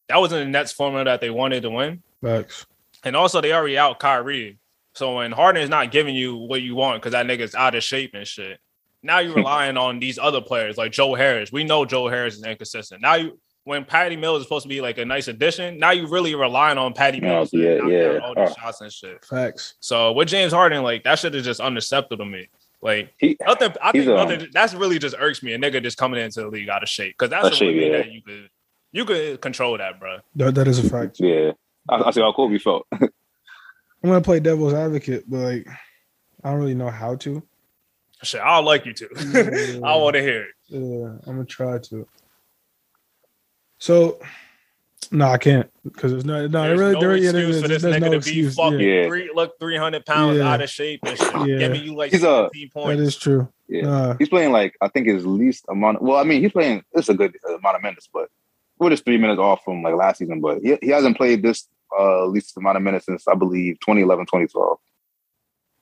[0.07, 2.01] That wasn't the Nets formula that they wanted to win.
[2.23, 2.65] facts.
[3.03, 4.57] And also, they already out Kyrie.
[4.93, 7.83] So when Harden is not giving you what you want because that nigga's out of
[7.83, 8.59] shape and shit,
[9.03, 11.51] now you're relying on these other players like Joe Harris.
[11.51, 13.01] We know Joe Harris is inconsistent.
[13.01, 16.09] Now you, when Patty Mills is supposed to be like a nice addition, now you're
[16.09, 17.51] really relying on Patty Mills.
[17.51, 18.17] to yeah, yeah.
[18.19, 18.61] all these Oh.
[18.61, 19.23] shots and shit.
[19.23, 19.75] Facts.
[19.79, 22.47] So with James Harden, like that shit is just unacceptable to me.
[22.81, 25.53] Like he nothing, I He's, think um, nothing, that's really just irks me.
[25.53, 27.57] A nigga just coming into the league out of shape because that's Out the of
[27.57, 27.97] shape, yeah.
[27.97, 28.49] that you could
[28.91, 30.19] you could control that, bro.
[30.35, 31.19] That, that is a fact.
[31.19, 31.51] yeah.
[31.89, 32.87] I, I see how Kobe felt.
[32.91, 33.09] I'm
[34.03, 35.67] gonna play devil's advocate, but like
[36.43, 37.43] I don't really know how to.
[38.23, 39.09] Shit, I'll like you to.
[39.79, 39.87] Yeah.
[39.87, 40.55] I want to hear it.
[40.67, 42.07] Yeah, I'm gonna try to.
[43.77, 44.19] So,
[45.11, 47.61] no, I can't because there's no, no, there There's really, no there, yeah, excuse there's,
[47.61, 48.55] for this there's nigga no to excuse.
[48.55, 49.07] be fucking Yeah, Yeah.
[49.07, 50.51] three, look, three hundred pounds Yeah.
[50.53, 51.57] out of shape and shit, Yeah.
[51.57, 53.01] giving you like He's a- points.
[53.01, 53.47] is true.
[53.67, 53.81] Yeah.
[53.83, 55.97] Nah, He's playing like I think his least amount.
[55.97, 56.83] Of, well, I mean, he's playing.
[56.93, 58.29] It's a good amount of minutes, but
[58.77, 60.41] we're just three minutes off from like last season.
[60.41, 64.25] But he, he hasn't played this uh least amount of minutes since I believe 2011,
[64.25, 64.77] 2012.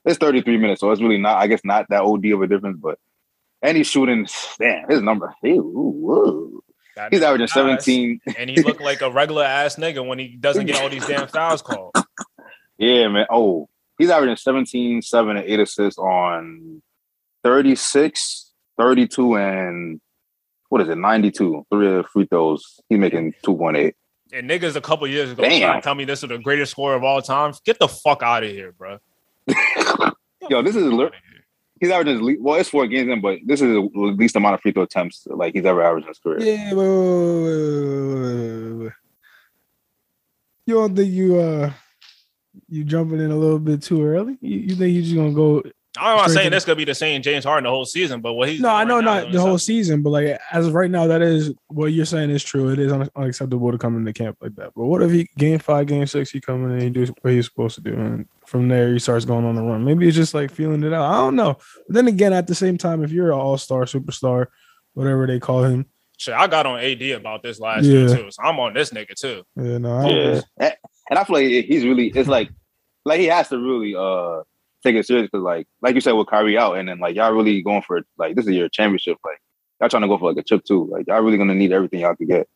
[0.06, 1.38] It's 33 minutes, so it's really not.
[1.38, 2.98] I guess not that OD of a difference, but
[3.62, 4.26] and he's shooting.
[4.60, 5.34] Damn, his number.
[5.44, 6.64] Ew, whoa.
[6.98, 8.22] That He's averaging ass, 17.
[8.40, 11.28] and he looked like a regular ass nigga when he doesn't get all these damn
[11.30, 11.94] fouls called.
[12.80, 13.28] Yeah, man.
[13.30, 13.70] Oh,
[14.00, 16.82] he's averaging 17, 7, and 8 assists on
[17.44, 20.02] 36, 32, and
[20.70, 21.66] what is it, 92.
[21.72, 22.80] Three of free throws.
[22.90, 23.94] He's making 2.8.
[24.34, 25.62] And niggas a couple years ago Damn.
[25.62, 27.54] trying to tell me this is the greatest scorer of all time.
[27.64, 28.98] Get the fuck out of here, bro.
[30.50, 30.88] Yo, this is
[31.80, 33.80] he's averaging his well, it's four games in, but this is the
[34.18, 36.40] least amount of free throw attempts like he's ever averaged in his career.
[36.40, 36.74] yeah.
[36.74, 38.92] Wait, wait, wait, wait, wait, wait, wait.
[40.66, 41.72] You don't think you uh
[42.70, 44.38] you jumping in a little bit too early?
[44.42, 45.64] You, you think you're just gonna go
[46.00, 48.22] I'm not Straight saying to- this could be the same James Harden the whole season,
[48.22, 50.68] but what he's No, I know right not is the whole season, but like as
[50.68, 52.70] of right now, that is what you're saying is true.
[52.70, 54.74] It is un- unacceptable to come into camp like that.
[54.76, 57.34] But what if he game five, game six, he come in and he do what
[57.34, 59.84] he's supposed to do, and from there he starts going on the run.
[59.84, 61.12] Maybe it's just like feeling it out.
[61.12, 61.58] I don't know.
[61.88, 64.48] But then again, at the same time, if you're an all star, superstar,
[64.94, 65.86] whatever they call him,
[66.20, 67.92] Shit, I got on AD about this last Yeah.
[68.00, 69.44] year too, so I'm on this nigga too.
[69.56, 70.74] yeah, no, I Yeah, and,
[71.12, 72.08] and I feel like he's really.
[72.08, 72.50] It's like,
[73.06, 74.42] like he has to really uh
[74.84, 77.32] take it serious because, like, like you said with Kyrie out, and then like y'all
[77.34, 79.18] really going for like this is your championship.
[79.24, 79.38] Like
[79.80, 80.86] y'all trying to go for like a chip too.
[80.92, 82.48] Like y'all really gonna need everything y'all could get.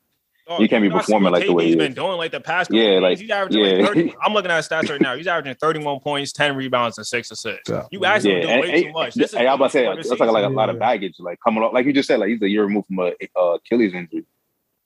[0.51, 1.95] Dog, You can't be performing what like the way KD's he been is.
[1.95, 2.69] doing like the past.
[2.69, 3.71] couple Yeah, like- he's averaging yeah.
[3.77, 4.15] like 30.
[4.25, 5.15] I'm looking at stats right now.
[5.15, 7.69] He's averaging 31 points, 10 rebounds, and six assists.
[7.69, 7.85] Yeah.
[7.91, 9.13] You asking him Yeah, to do and, way too much.
[9.15, 10.79] This is hey, I was about to say regular that's like, like a lot of
[10.79, 13.13] baggage, like coming up, like you just said, like he's a year removed from a
[13.39, 14.25] uh, Achilles injury,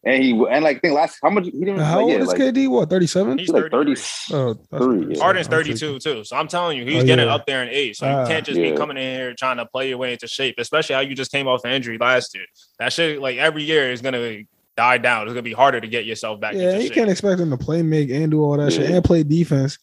[0.04, 2.28] and he and like think last how much he didn't How like, old yeah, is
[2.28, 2.68] like, KD?
[2.68, 3.38] What thirty seven?
[3.40, 3.96] He's he's like 33.
[3.96, 4.02] thirty.
[4.34, 5.24] Oh, that's Three, pretty yeah.
[5.24, 6.24] Harden's 32 too.
[6.24, 7.34] So I'm telling you, he's Oh, getting yeah.
[7.34, 7.98] up there in age.
[7.98, 8.28] So you Ah.
[8.28, 8.72] can't just Yeah.
[8.72, 11.32] be coming in here trying to play your way into shape, especially how you just
[11.32, 12.46] came off an injury last year.
[12.78, 14.44] That shit, like every year, is gonna
[14.78, 15.24] die down.
[15.24, 16.54] It's gonna be harder to get yourself back.
[16.54, 16.94] Yeah, into you shape.
[16.94, 19.78] can't expect him to play, make, and do all that shit, and play defense,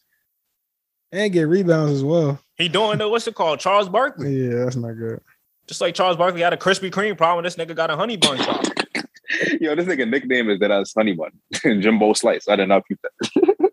[1.11, 2.39] and get rebounds as well.
[2.57, 4.49] He doing the what's it called, Charles Barkley.
[4.49, 5.21] Yeah, that's not good.
[5.67, 8.37] Just like Charles Barkley had a Krispy Kreme problem, this nigga got a honey bun
[8.39, 8.73] problem.
[9.61, 11.31] Yo, this nigga nickname is that as Honey Bun,
[11.65, 12.49] and Jimbo Slice.
[12.49, 13.73] I did not keep that.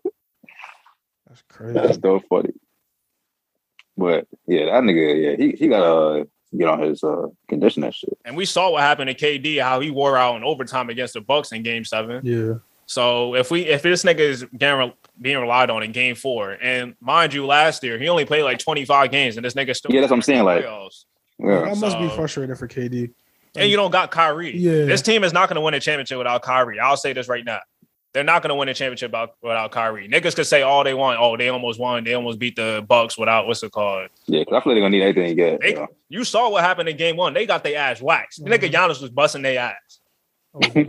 [1.28, 1.74] That's crazy.
[1.74, 2.52] That's so funny.
[3.96, 7.94] But yeah, that nigga, yeah, he he got to get on his uh condition and
[7.94, 8.16] shit.
[8.24, 11.20] And we saw what happened to KD, how he wore out in overtime against the
[11.20, 12.20] Bucks in Game Seven.
[12.24, 12.54] Yeah.
[12.86, 16.94] So if we if this nigga is getting, being relied on in Game Four, and
[17.00, 20.00] mind you, last year he only played like 25 games, and this nigga still Yeah,
[20.00, 21.04] that's what I'm saying, like- playoffs.
[21.38, 21.60] Yeah.
[21.60, 23.10] I must be So- frustrated for KD.
[23.56, 24.56] and you don't got Kyrie.
[24.56, 24.84] Yeah.
[24.84, 26.78] This team is not going to win a championship without Kyrie.
[26.80, 27.60] I'll say this right now.
[28.12, 30.08] They're not going to win a championship without, without Kyrie.
[30.08, 31.20] Niggas could say all they want.
[31.20, 32.02] Oh, they almost won.
[32.02, 34.08] They almost beat the Bucks without what's it called?
[34.26, 35.60] Yeah, because I feel like they're gonna need anything to get.
[35.60, 35.86] They, You know?
[36.08, 37.34] You saw what happened in game one.
[37.34, 38.44] They got their ass waxed.
[38.44, 38.52] Mhm.
[38.52, 40.00] Nigga Giannis was busting their ass.
[40.54, 40.84] Oh,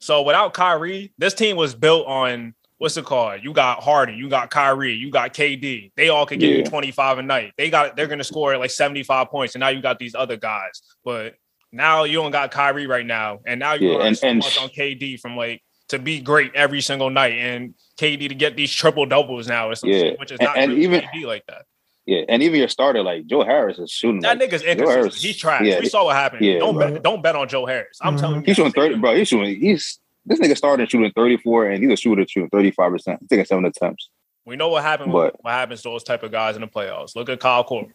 [0.00, 3.40] So without Kyrie, this team was built on what's it called?
[3.42, 5.90] You got Harden, you got Kyrie, you got KD.
[5.96, 7.52] They all could give you 25 a night.
[7.58, 10.82] They got they're gonna score like 75 points, and now you got these other guys.
[11.04, 11.34] But
[11.72, 14.68] now you don't got Kyrie right now, and now you Yeah, are and- and- on
[14.68, 19.06] KD from like to be great every single night, and KD to get these triple
[19.06, 21.44] doubles now or some Yeah, shit, which is and- not and really even- KD like
[21.46, 21.62] that.
[22.06, 24.20] Yeah, and even your starter like Joe Harris is shooting.
[24.20, 24.88] That like, nigga's Joe inconsistent.
[24.88, 25.62] Harris- He's trash.
[25.64, 26.42] yeah, we saw what happened.
[26.44, 26.58] yeah.
[26.58, 26.94] don't Right.
[26.94, 27.98] bet, don't bet on Joe Harris.
[28.00, 28.20] I'm Mhm.
[28.20, 29.14] telling you, He's shooting thirty, bro.
[29.14, 29.60] He's shooting.
[29.60, 33.20] He's this nigga started shooting thirty four, and he's a shooter shooting thirty five percent,
[33.28, 34.08] taking seven attempts.
[34.46, 35.12] We know what happened.
[35.12, 37.14] But- what happens to those type of guys in the playoffs?
[37.14, 37.92] Look at Kyle Korver.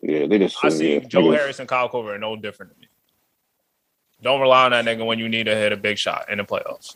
[0.00, 0.56] Yeah, they just.
[0.64, 2.86] I see yeah, Joe Harris and Kyle Korver are no different to me.
[4.22, 6.44] Don't rely on that nigga when you need to hit a big shot in the
[6.44, 6.94] playoffs.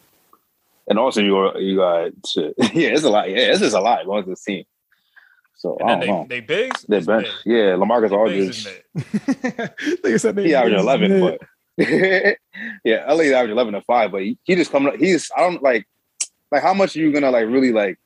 [0.89, 2.55] And also, you you got shit.
[2.59, 3.29] yeah, it's a lot.
[3.29, 4.65] Yeah, it's just a lot going to the team.
[5.57, 6.27] So And I don't they, know.
[6.29, 6.83] they bigs.
[6.89, 7.27] They it's bench.
[7.45, 7.57] mid.
[7.57, 8.85] Yeah, LaMarcus They bigs is Aldridge.
[8.95, 10.03] mid.
[10.03, 10.81] Nigga said they He averaged mid.
[10.83, 11.41] eleven, but
[12.85, 14.13] yeah, LA averaged eleven to five.
[14.13, 14.93] But he, he just coming.
[14.93, 15.87] up He's I don't like
[16.53, 17.99] like how much are you gonna like really like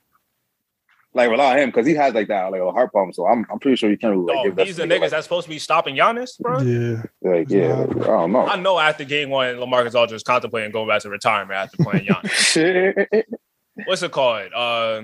[1.12, 3.12] like rely on him because he has like that like a heart problem.
[3.12, 4.86] So I'm I'm pretty sure you can't really like Dog, give that these to are
[4.86, 6.60] niggas like, that's supposed to be stopping Giannis, bro.
[6.60, 7.02] Yeah.
[7.22, 7.82] like yeah.
[7.82, 8.46] I don't know.
[8.46, 12.06] I know after game one, LaMarcus Aldridge was contemplating going back to retirement after playing
[12.06, 13.24] Giannis.
[13.86, 14.52] What's it called?
[14.54, 15.02] Uh,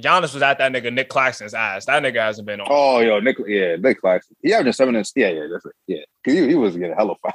[0.00, 1.86] Giannis was at that nigga Nic Claxton's ass.
[1.86, 2.66] That nigga hasn't been on.
[2.68, 4.36] oh, yo, Nic, yeah, Nic Claxton.
[4.42, 5.72] He averaged seven and yeah, yeah, that's it.
[5.86, 7.32] Yeah, because he, he was getting hella foul.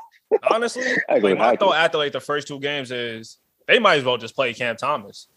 [0.49, 1.79] Honestly, I like my thought it.
[1.79, 3.37] after like the first two games is
[3.67, 5.27] they might as well just play Cam Thomas.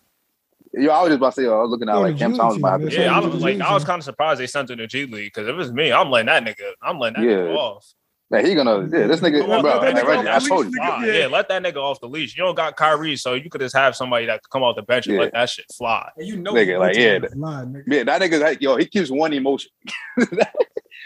[0.77, 2.33] Yo, I was just about to say, yo, I was looking at like the Cam
[2.33, 3.05] G Thomas might have to that's play.
[3.05, 3.61] Yeah, I was like.
[3.61, 5.73] I was kind of surprised they sent him to G League because if it was
[5.73, 7.37] me, I'm letting that nigga, I'm letting that Yeah.
[7.39, 7.87] nigga off.
[8.31, 10.49] Like, he gonna, yeah, this nigga, Come on, bro, that nigga Reggie, off I the
[10.49, 10.73] told you.
[10.73, 11.07] fly.
[11.07, 11.13] Yeah.
[11.13, 11.27] Yeah.
[11.27, 12.35] let that nigga off the leash.
[12.37, 14.83] You don't got Kyrie, so you could just have somebody that could come off the
[14.83, 15.23] bench and Yeah.
[15.23, 16.11] let that shit fly.
[16.19, 17.85] You know, Nigga, like, yeah, that- Lie, nigga.
[17.87, 19.71] Yeah, that nigga's like, yo, he keeps one emotion.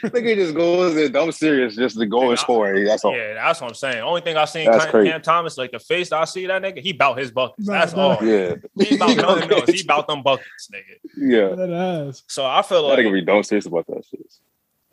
[0.05, 2.85] nigga just goes in dumb serious just to go Nigga, and score.
[2.85, 3.17] That's all.
[3.17, 3.99] Yeah, that's what I'm saying.
[4.03, 5.05] Only thing I seen That's Cam.
[5.05, 7.67] Cam Thomas, like the face I see that nigga, he bout his buckets.
[7.67, 8.03] Nah, That's nah.
[8.17, 8.25] all.
[8.25, 8.55] Yeah.
[8.81, 9.71] He about nothing else.
[9.71, 10.99] He about them buckets, nigga.
[11.17, 11.55] Yeah.
[11.57, 11.71] That
[12.09, 12.23] ass.
[12.29, 14.21] So I feel That like nigga be dumb serious about that shit.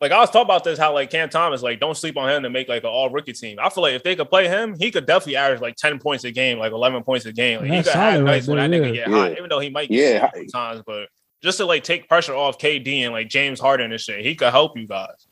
[0.02, 2.44] Like I was talking about this, how like Cam Thomas, like don't sleep on him
[2.44, 3.58] to make like an all rookie team.
[3.62, 6.24] I feel like if they could play him, he could definitely average like 10 points
[6.26, 7.62] a game, like 11 points a game.
[7.62, 9.06] Like he That's could have solid right nights when that there, nigga yeah.
[9.06, 10.12] get hot, even though he might Yeah.
[10.14, 11.08] get hot sometimes, but
[11.42, 14.52] just to like take pressure off KD and like James Harden and shit, he could
[14.52, 15.28] help you guys.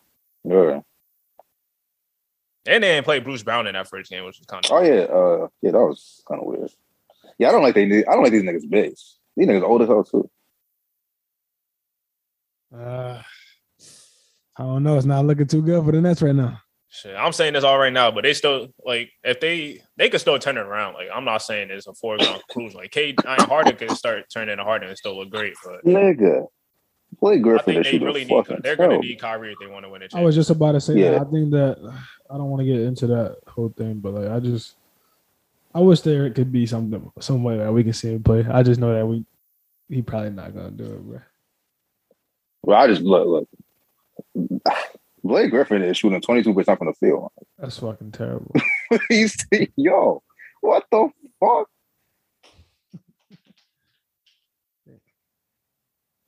[0.46, 0.80] Yeah.
[2.66, 4.82] And they didn't play Bruce Brown in that first game, which was kind of Oh
[4.82, 5.02] yeah.
[5.02, 6.72] Uh yeah, that was kind of weird.
[7.38, 9.18] Yeah, I don't like they I don't like these niggas bigs.
[9.36, 10.30] These niggas old as hell too.
[12.74, 13.22] Uh,
[14.58, 14.98] I don't know.
[14.98, 16.62] It's not looking too good for the Nets right now.
[16.90, 17.16] shit.
[17.16, 20.38] I'm saying this all right now, but they still like if they they could still
[20.40, 20.94] turn it around.
[20.94, 22.78] Like I'm not saying it's a foregone conclusion.
[22.80, 25.84] Like K I mean, Harden could start turning into Harden and still look great, but
[25.86, 26.46] Nigga.
[27.22, 28.46] Blake I Griffin think they really need.
[28.64, 30.26] They're going to need Kyrie if they want to win a I championship.
[30.26, 31.12] was just about to say Yeah.
[31.12, 31.22] that.
[31.28, 31.78] I think that
[32.30, 34.76] I don't want to get into that whole thing, but like I just
[35.76, 38.44] I wish there could be something some way that we can see him play.
[38.52, 39.26] I just know that we
[39.90, 41.20] he probably not gonna do it, bro.
[42.64, 43.50] Well, I just look look.
[45.24, 47.32] Blake Griffin is shooting 22% from the field.
[47.58, 48.54] That's fucking terrible.
[49.10, 49.36] He's
[49.76, 50.22] yo,
[50.62, 51.10] what the
[51.40, 51.70] fuck?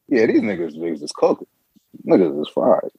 [0.07, 1.47] Yeah, these niggas, niggas is cooking.
[2.07, 2.89] Niggas is fried.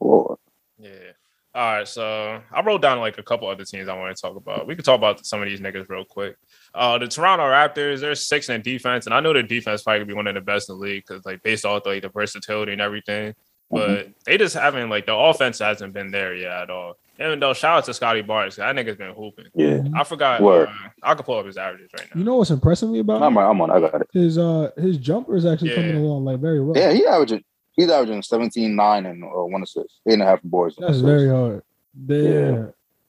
[0.00, 0.38] Lord.
[0.78, 1.12] Yeah.
[1.54, 1.88] All right.
[1.88, 4.66] So I wrote down like a couple other teams I want to talk about.
[4.66, 6.36] We could talk about some of these niggas real quick.
[6.74, 10.08] Uh, the Toronto Raptors, they're six in defense, and I know their defense probably could
[10.08, 12.72] be one of the best in the league because like based off like the versatility
[12.72, 13.34] and everything.
[13.74, 16.94] But they just haven't like the offense hasn't been there yet at all.
[17.20, 19.46] Even though shout out to Scottie Barnes, that nigga's been hooping.
[19.54, 19.82] Yeah.
[19.94, 20.40] I forgot.
[20.42, 20.66] Uh,
[21.02, 22.18] I could pull up his averages right now.
[22.18, 23.38] You know what's impressing me about I'm, him?
[23.38, 23.70] I'm on.
[23.70, 24.08] I got it.
[24.12, 25.76] his uh his jumper is actually Yeah.
[25.76, 26.76] coming along like very well.
[26.76, 27.44] Yeah, he averaging.
[27.76, 30.00] He's averaging 17, 9, and uh, one assist.
[30.06, 30.76] Eight and a half boards.
[30.76, 31.06] and That's assists.
[31.08, 31.62] very hard.
[32.06, 32.18] Yeah.
[32.18, 32.64] Yeah.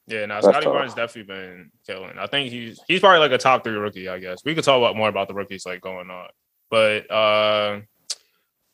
[0.08, 0.66] Yeah, now Scottie.
[0.66, 2.16] Barnes definitely been killing.
[2.16, 4.08] I think he's he's probably like a top three rookie.
[4.08, 6.28] I guess we could talk about more about the rookies like going on,
[6.70, 7.80] but uh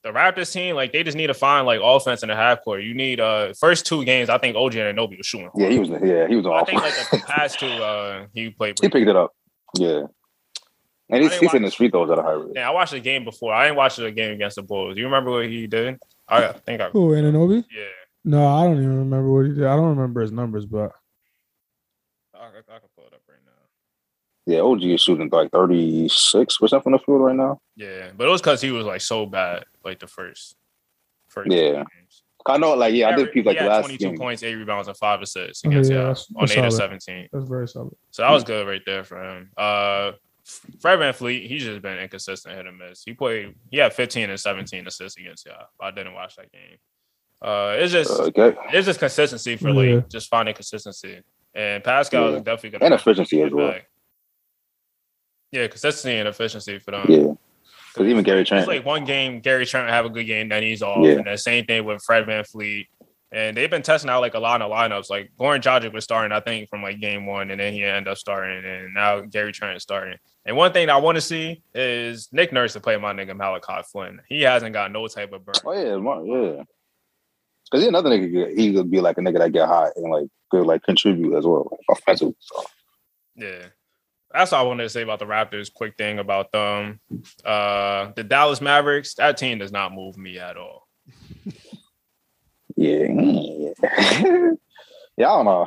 [0.02, 2.82] the Raptors team like they just need to find like offense in the half court.
[2.82, 4.28] You need uh first two games.
[4.28, 5.50] I think OG Anunoby was shooting.
[5.56, 5.88] Yeah, he was.
[5.90, 8.78] Yeah, he was I think like the past two uh he played.
[8.80, 9.32] he picked it up.
[9.78, 10.02] Yeah,
[11.08, 12.52] and he's, didn't he's in watch- his free throws at a high rate.
[12.54, 13.54] Yeah, I watched the game before.
[13.54, 14.96] I didn't watch the game against the Bulls.
[14.98, 15.98] You remember what he did?
[16.28, 17.64] I think I Who Anunoby?
[17.70, 17.84] yeah.
[18.24, 19.64] No, I don't even remember what he did.
[19.64, 20.92] I don't remember his numbers, but
[22.34, 23.52] I, I, I can pull it up right now.
[24.46, 27.60] Yeah, OG is shooting like thirty six percent from the field right now.
[27.76, 30.56] Yeah, but it was because he was like so bad, like the first,
[31.28, 31.72] first Yeah.
[31.84, 32.22] games.
[32.44, 34.18] I know, like yeah, I did peep like he the had last 22 game.
[34.18, 37.28] points, eight rebounds, and five assists against yeah, yeah, that's- on that's eight of 17.
[37.32, 37.94] that's very solid.
[38.10, 39.50] So that was good right there for him.
[39.56, 40.12] Uh,
[40.80, 43.04] Fred VanVleet, he's just been inconsistent, hit and miss.
[43.04, 45.66] He played, he had 15 and 17 assists against y'all.
[45.80, 46.78] I didn't watch that game.
[47.40, 50.00] Uh, it's just, Uh, okay, it's just consistency for like Yeah.
[50.10, 51.20] just finding consistency.
[51.54, 52.36] And Pascal Yeah.
[52.38, 53.70] is definitely gonna and efficiency as get well.
[53.70, 53.88] back.
[55.52, 57.06] Yeah, consistency and efficiency for them.
[57.08, 57.32] Yeah,
[57.92, 60.62] because even Gary Trent, It's like one game, Gary Trent have a good game, then
[60.62, 61.04] he's off.
[61.04, 61.12] Yeah.
[61.12, 62.86] And the same thing with Fred VanVleet.
[63.32, 65.08] And they've been testing out like a lot of lineups.
[65.08, 68.08] Like Goran Dragic was starting, I think, from like game one, and then he ended
[68.08, 70.18] up starting, and now Gary Trent is starting.
[70.44, 73.86] And one thing I want to see is Nick Nurse to play my nigga Malachi
[73.90, 74.20] Flynn.
[74.28, 75.54] He hasn't got no type of burn.
[75.64, 76.62] Oh yeah, yeah.
[77.64, 80.28] Because he another nigga, he could be like a nigga that get hot and like
[80.50, 82.36] could like contribute as well, offensively.
[82.40, 82.64] So,
[83.36, 83.66] Yeah.
[84.32, 85.72] That's all I wanted to say about the Raptors.
[85.72, 87.00] Quick thing about them.
[87.44, 90.88] Uh the Dallas Mavericks, that team does not move me at all.
[92.76, 93.72] yeah, yeah,
[95.16, 95.28] yeah.
[95.28, 95.66] I don't know.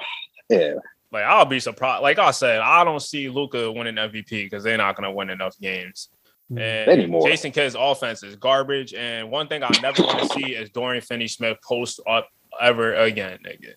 [0.50, 0.74] Yeah,
[1.12, 2.04] Like I'll be surprised.
[2.04, 5.58] Like I said, I don't see Luka winning MVP because they're not gonna win enough
[5.60, 6.10] games.
[6.52, 6.60] Mm.
[6.60, 7.28] And Anymore.
[7.28, 8.94] Jason Kidd's offense is garbage.
[8.94, 12.30] And one thing I never want to see is Dorian Finney-Smith post up
[12.62, 13.74] ever again, nigga.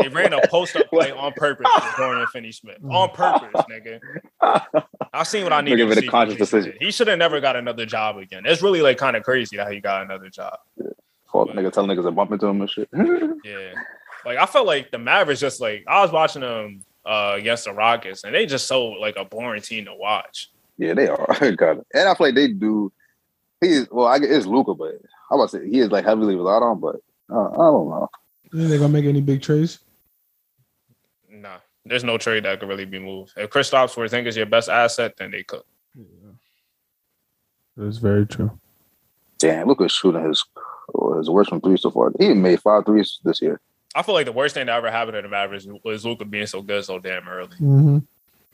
[0.00, 2.78] They ran a post up play on purpose for Dorian Finney-Smith.
[2.88, 4.00] On purpose, nigga.
[5.12, 6.74] I seen what I need to made a conscious decision.
[6.80, 8.44] He should have never got another job again.
[8.46, 10.58] It's really like kind of crazy how he got another job.
[11.32, 12.88] Fuck, nigga telling niggas to bump into him and shit.
[13.44, 13.72] Yeah.
[14.24, 17.72] Like I felt like the Mavericks just like I was watching them uh against the
[17.72, 20.50] Rockets and they just so like a boring team to watch.
[20.78, 21.26] yeah, they are.
[21.56, 21.82] God.
[21.92, 22.92] And I feel like they do.
[23.60, 24.06] He is well.
[24.06, 24.94] I guess it's Luka, but
[25.30, 26.96] I about to say he is like heavily relied on, but
[27.32, 28.08] uh, I don't know.
[28.52, 29.78] You think they're gonna make any big trades?
[31.30, 33.32] Nah, there's no trade that could really be moved.
[33.36, 35.62] If Chris Kristaps Porzingis is your best asset, then they could.
[35.96, 36.04] Yeah.
[37.76, 38.58] That's very true.
[39.38, 40.44] Damn, Luka's shooting his
[41.16, 42.12] his worst from three so far.
[42.18, 43.60] He made five threes this year.
[43.94, 46.46] I feel like the worst thing that ever happened to the Mavericks was Luka being
[46.46, 47.56] so good so damn early.
[47.56, 47.98] Mm-hmm.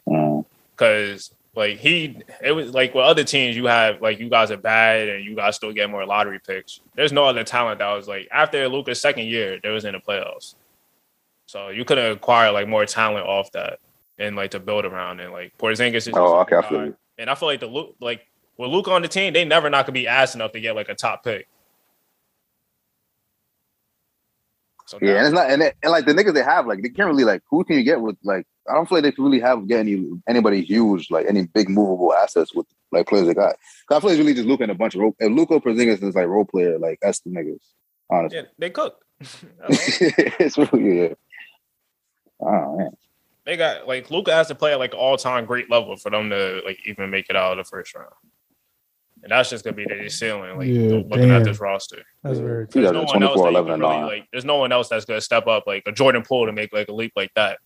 [0.09, 0.45] Mm.
[1.59, 5.09] Like he, it was like with other teams, you have like you guys are bad
[5.09, 6.79] and you guys still get more lottery picks.
[6.95, 9.99] There's no other talent that was like after Luka's second year, there was in the
[9.99, 10.55] playoffs.
[11.47, 13.81] So you could have acquired like more talent off that
[14.21, 16.97] and like to build around and like Porzingis is just Oh, okay, I feel you.
[17.19, 18.25] And I feel like the Luke like
[18.57, 20.89] with Luka on the team, they never not gonna be ass enough to get like
[20.89, 21.49] a top pick.
[24.89, 26.81] So Yeah, now- and it's not, and, it, and like the niggas they have, like
[26.83, 29.13] they can't really like who can you get with like I don't feel like they
[29.13, 33.27] can really have get any anybody huge like any big movable assets with like players
[33.27, 33.57] they got.
[33.87, 35.15] 'Cause I feel like really just Luka and a bunch of role.
[35.21, 37.61] And Luka Porzingis is like role player like that's the niggas.
[38.11, 39.05] Honestly, yeah, they cook.
[40.41, 41.15] It's really yeah.
[42.41, 42.91] Oh man,
[43.45, 46.31] they got like Luka has to play at like all time great level for them
[46.31, 48.13] to like even make it out of the first round.
[49.23, 51.31] And that's just gonna be their ceiling, like Yeah, looking damn.
[51.33, 52.03] at this roster.
[52.23, 52.83] That's very true.
[52.83, 54.29] There's no one else that you 11, can and really, like.
[54.33, 56.89] There's no one else that's gonna step up like a Jordan Poole to make like
[56.89, 57.59] a leap like that.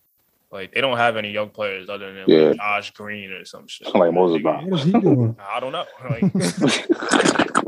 [0.51, 2.49] Like they don't have any young players other than Yeah.
[2.49, 3.95] like, Josh Green or some shit.
[3.95, 4.71] like Moses Brown.
[4.71, 5.37] What is he doing?
[5.51, 5.85] I don't know.
[6.09, 6.33] Like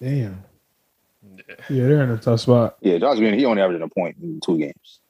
[0.00, 0.44] Damn.
[1.22, 1.54] Yeah.
[1.70, 2.76] Yeah, they're in a tough spot.
[2.80, 5.00] Yeah, Josh Green, he only averaged a point in two games.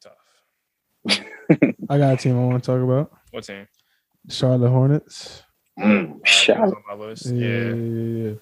[0.00, 1.20] Tough.
[1.88, 3.12] I got a team I want to talk about.
[3.30, 3.66] What team?
[4.28, 5.42] Charlotte Hornets.
[5.78, 7.26] Mm, shout on my list.
[7.26, 7.48] Yeah, Yeah.
[7.48, 8.34] yeah, yeah, yeah.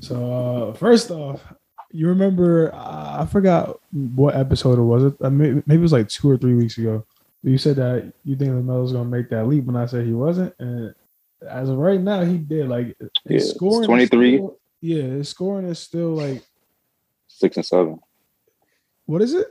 [0.00, 0.32] So
[0.70, 1.40] uh, first off,
[1.90, 2.74] you remember?
[2.74, 5.04] Uh, I forgot what episode it was.
[5.04, 7.04] It uh, maybe, maybe it was like two or three weeks ago.
[7.42, 10.54] You said that you think LaMelo's gonna make that leap, and I said he wasn't.
[10.58, 10.94] And
[11.48, 12.68] as of right now, he did.
[12.68, 14.40] Like Yeah, his scoring, 23.
[14.80, 16.42] yeah, his scoring is still like
[17.28, 17.98] Six and seven.
[19.06, 19.48] what is it?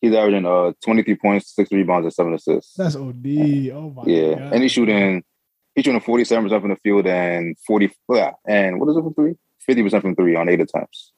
[0.00, 2.74] He's averaging uh 23 points, six rebounds, and seven assists.
[2.74, 3.70] That's OD.
[3.72, 4.52] Oh my yeah, god.
[4.54, 5.22] and he's shooting.
[5.74, 7.92] He's shooting 47 percent from the field and 40.
[8.08, 9.36] Yeah, and what is it from three?
[9.60, 11.12] 50 percent from three on eight attempts.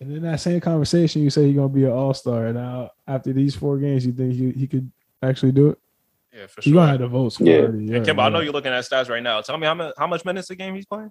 [0.00, 2.52] And in that same conversation, you say he's gonna be an all star.
[2.52, 4.90] Now, after these four games, you think he, he could
[5.22, 5.78] actually do it?
[6.32, 6.70] Yeah, for sure.
[6.70, 6.80] You sure.
[6.82, 7.40] gonna have the votes.
[7.40, 7.56] Yeah.
[7.56, 9.40] already, And Kimbo, I know you're looking at stats right now.
[9.40, 11.10] Tell me how much how much minutes a game he's playing?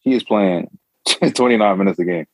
[0.00, 0.76] He is playing
[1.34, 2.26] 29 minutes a game.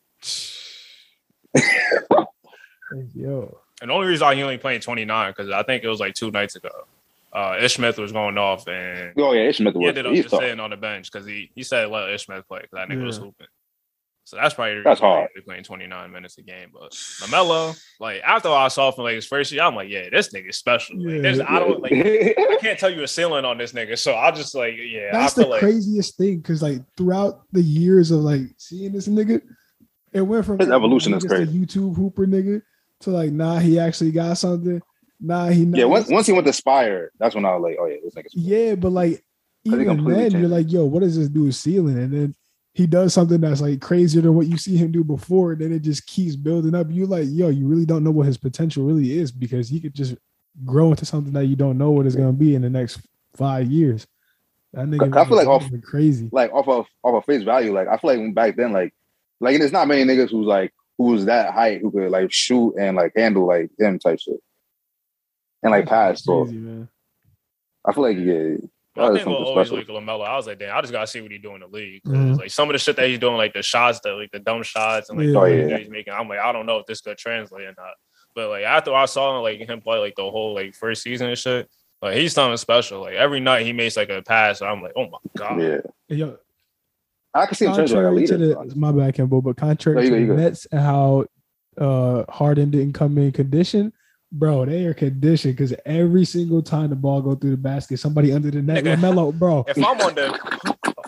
[3.15, 6.01] Yo, And the only reason why he only playing 29 because I think it was
[6.01, 6.71] like two nights ago.
[7.33, 9.89] Uh, Ish Smith was going off and Oh yeah, Ish Smith he was.
[9.89, 10.41] ended up He's just tough.
[10.41, 13.05] sitting on the bench because he he said let Ish Smith play because that nigga
[13.05, 13.47] was hooping.
[14.25, 15.31] So that's probably the That's hard.
[15.35, 16.69] he's playing 29 minutes a game.
[16.73, 20.35] But LaMelo, like after I saw from like his first year, I'm like, yeah, this
[20.35, 20.97] nigga's special.
[20.99, 21.21] Like, Yeah.
[21.23, 23.97] there's- I don't like I can't tell you a ceiling on this nigga.
[23.99, 27.63] So I just like, yeah, that's I the like craziest thing because like throughout the
[27.63, 29.41] years of like seeing this nigga,
[30.13, 32.61] it went from His evolution is he just a YouTube hooper nigga
[33.01, 34.83] to like nah he actually got something.
[35.21, 35.79] Nah he not.
[35.79, 38.15] yeah, once, once he went to Spire, that's when I was like, oh yeah, this
[38.15, 39.25] nigga's yeah, but like
[39.65, 42.35] even then you're like yo what is this dude's ceiling and then.
[42.75, 45.73] He does something that's like crazier than what you see him do before, and then
[45.73, 46.87] it just keeps building up.
[46.91, 49.95] You're like, yo, you really don't know what his potential really is because he could
[49.95, 50.15] just
[50.65, 53.01] grow into something that you don't know what it's gonna be in the next
[53.35, 54.07] five years.
[54.75, 56.29] That nigga, I feel like off- off crazy.
[56.31, 57.73] like off of off of face value.
[57.73, 58.95] Like I feel like back then, like
[59.41, 62.75] like and it's not many niggas who's like who's that height who could like shoot
[62.79, 64.41] and like handle like him type shit
[65.63, 66.25] and like pass.
[66.25, 66.89] So man.
[67.87, 69.77] I feel like yeah, I think we'll something always special.
[69.95, 70.27] like LaMelo.
[70.27, 72.03] I was like, damn, I just gotta see what he do in the league.
[72.03, 72.39] 'Cause, Mhm.
[72.39, 74.63] Like some of the shit that he's doing, like the shots that like the dumb
[74.63, 75.33] shots and like Yeah.
[75.33, 75.67] the Oh, yeah.
[75.69, 76.13] that he's making.
[76.13, 77.95] I'm like, I don't know if this could translate or not.
[78.35, 81.29] But like after I saw him, like him play like the whole like first season
[81.29, 81.69] and shit,
[82.03, 83.01] like he's something special.
[83.01, 85.61] Like every night he makes like a pass, and I'm like, oh my god.
[85.63, 86.39] Yeah, Yo,
[87.39, 88.55] I can see him turn like a contrary to leader.
[88.67, 90.43] the my bad, Campbell, but contrary No, you to go, you the.
[90.43, 91.27] Nets and how
[91.79, 93.93] uh Harden didn't come in condition,
[94.33, 98.33] bro, they are conditioned because every single time the ball go through the basket, somebody
[98.33, 98.97] under the net, Nigga.
[98.97, 99.65] LaMelo, bro.
[99.69, 100.29] If I'm on the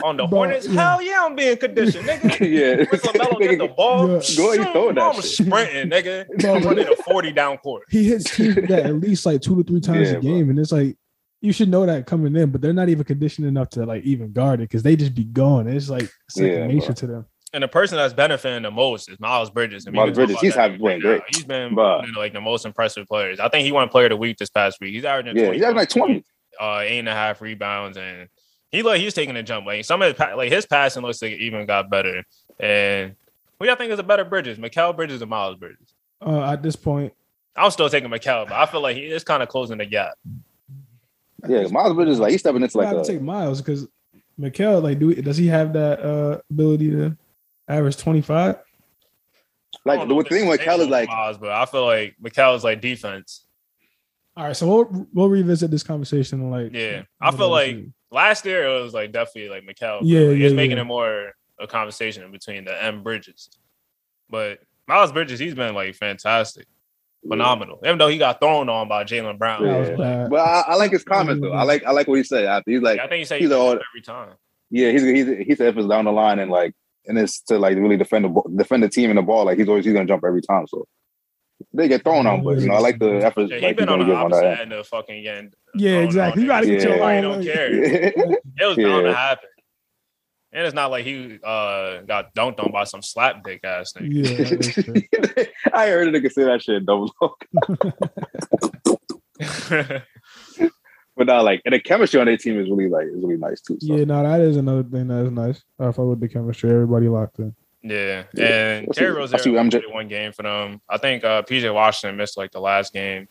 [0.04, 0.80] on the Bro, Hornets, yeah.
[0.92, 2.40] hell yeah, I'm being conditioned, nigga.
[2.40, 4.20] yeah, With LaMelo get the ball, Yeah.
[4.36, 5.46] Go ahead, shoot, throw that I'm shit.
[5.46, 6.26] sprinting, nigga.
[6.40, 7.82] Bro, running a 40 down court.
[7.90, 10.30] He hits teams that at least like two to three times Yeah, a bro.
[10.30, 10.96] game, and it's like
[11.40, 14.32] you should know that coming in, but they're not even conditioned enough to like even
[14.32, 15.66] guard it because they just be going.
[15.68, 16.94] It's like second Yeah, nature bro.
[16.94, 17.26] to them.
[17.52, 19.86] And the person that's benefiting the most is Miles Bridges.
[19.86, 21.08] And we Miles Bridges, about he's that having- playing now.
[21.08, 21.22] great.
[21.34, 21.98] He's been Bruh.
[22.00, 23.40] one of, like the most impressive players.
[23.40, 24.94] I think he won Player of the Week this past week.
[24.94, 26.24] He's averaging yeah, 20 he's having like twenty.
[26.60, 28.28] uh, eight and a half rebounds, and
[28.70, 29.66] he like he's taking a jump.
[29.66, 32.22] Like some of his, like his passing looks like it even got better.
[32.60, 33.16] And
[33.58, 35.94] who y'all think is a better Bridges, Mikal Bridges or Miles Bridges?
[36.24, 37.12] Uh, at this point,
[37.56, 40.12] I'm still taking Mikal, but I feel like he is kind of closing the gap.
[41.48, 43.86] Yeah, Miles Bridges like he's stepping into I like have a to take Miles because
[44.38, 47.16] Mikal, like, do does he have that uh ability to
[47.68, 48.56] average twenty five?
[49.84, 52.64] Like the thing it's with Cal is like Miles, but I feel like Mikal is
[52.64, 53.46] like defense.
[54.36, 56.50] All right, so we'll we'll revisit this conversation.
[56.50, 57.94] Like, Yeah, I feel middle of the like season.
[58.10, 60.00] last year it was like definitely like Mikal.
[60.02, 63.50] Yeah, like, yeah, it's making it more a conversation between the M Bridges.
[64.28, 66.66] But Miles Bridges, he's been like fantastic,
[67.28, 67.80] phenomenal.
[67.84, 69.64] Even though he got thrown on by Jaylen Brown.
[69.64, 70.28] Yeah.
[70.28, 71.52] But I, I like his comments though.
[71.52, 71.68] I mm-hmm.
[71.68, 72.70] like I like what he said after.
[72.70, 74.34] He's like, Yeah, I think he said he's he all- every time.
[74.70, 76.74] yeah, he's he's he said if it's down the line and like
[77.06, 79.58] and it's to like really defend the ball- defend the team and the ball, like
[79.58, 80.66] he's always he's gonna jump every time.
[80.66, 80.86] So
[81.72, 83.26] they get thrown on, but you know I like the mm-hmm.
[83.26, 85.52] effort Yeah, he like he's been on the give on opposite end of fucking getting.
[85.74, 86.42] Yeah, exactly.
[86.42, 86.70] on You gotta niggas.
[86.70, 87.22] get your Nobody own.
[87.22, 87.66] don't care.
[87.66, 88.36] end.
[88.58, 89.48] It was bound to happen.
[90.52, 94.08] And it's not like he uh, got dunked on by some slap dick ass nigga.
[94.10, 94.74] Yeah, that is
[95.36, 95.44] true.
[95.72, 97.46] I heard a nigga say that shit in double look.
[101.16, 103.60] But now like and the chemistry on their team is really like is really nice
[103.60, 103.76] too.
[103.80, 103.94] So.
[103.94, 105.62] yeah, no, that is another thing that is nice.
[105.78, 106.70] I fuck with the chemistry.
[106.70, 107.54] Everybody locked in.
[107.82, 108.44] yeah, Yeah.
[108.46, 110.80] and I see- Terry I Rozier see what only MJ played one game for them.
[110.88, 113.28] I think uh, PJ Washington missed like the last game.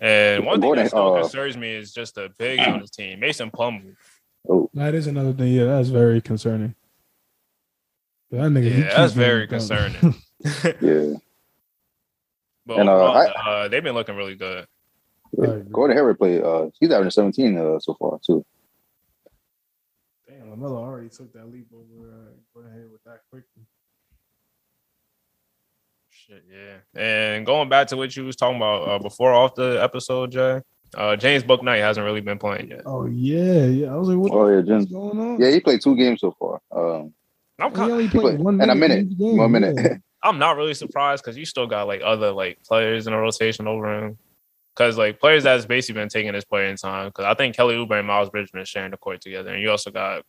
[0.00, 3.18] And one thing that still uh, concerns me is just the bigs on his team.
[3.18, 3.96] Mason Plumlee.
[4.74, 5.52] That is another thing.
[5.52, 6.74] Yeah, that's very concerning.
[8.30, 10.14] That nigga, Yeah, that's very concerning.
[10.80, 11.12] Yeah.
[12.66, 13.26] but And, uh, I-
[13.64, 14.66] uh, they've been looking really good.
[15.38, 15.44] yeah.
[15.44, 15.70] I agree.
[15.70, 18.44] Gordon Hayward played uh he's averaging 17 uh, so far too.
[20.28, 22.08] Damn, LaMelo already took that leap over.
[22.08, 23.62] Uh, go ahead with that quickly.
[26.08, 26.78] Shit, yeah.
[27.00, 30.60] And going back to what you was talking about uh, before off the episode, Jay.
[30.96, 32.82] Uh, James Bouknight hasn't really been playing yet.
[32.84, 33.92] Oh yeah, yeah.
[33.92, 34.84] I was like, what Oh yeah, James.
[34.86, 35.40] is going on?
[35.40, 36.60] Yeah, he played two games so far.
[36.70, 37.14] Um,
[37.58, 39.04] I'm He kind only he played played one in a minute.
[39.06, 39.18] minute.
[39.18, 39.74] game, One minute.
[39.78, 39.94] yeah.
[40.24, 43.66] I'm not really surprised because you still got like other like players in the rotation
[43.66, 44.18] over him.
[44.76, 47.08] Because like players that's basically been taking his playing time.
[47.08, 49.90] Because I think Kelly Oubre and Miles Bridgman sharing the court together, and you also
[49.90, 50.24] got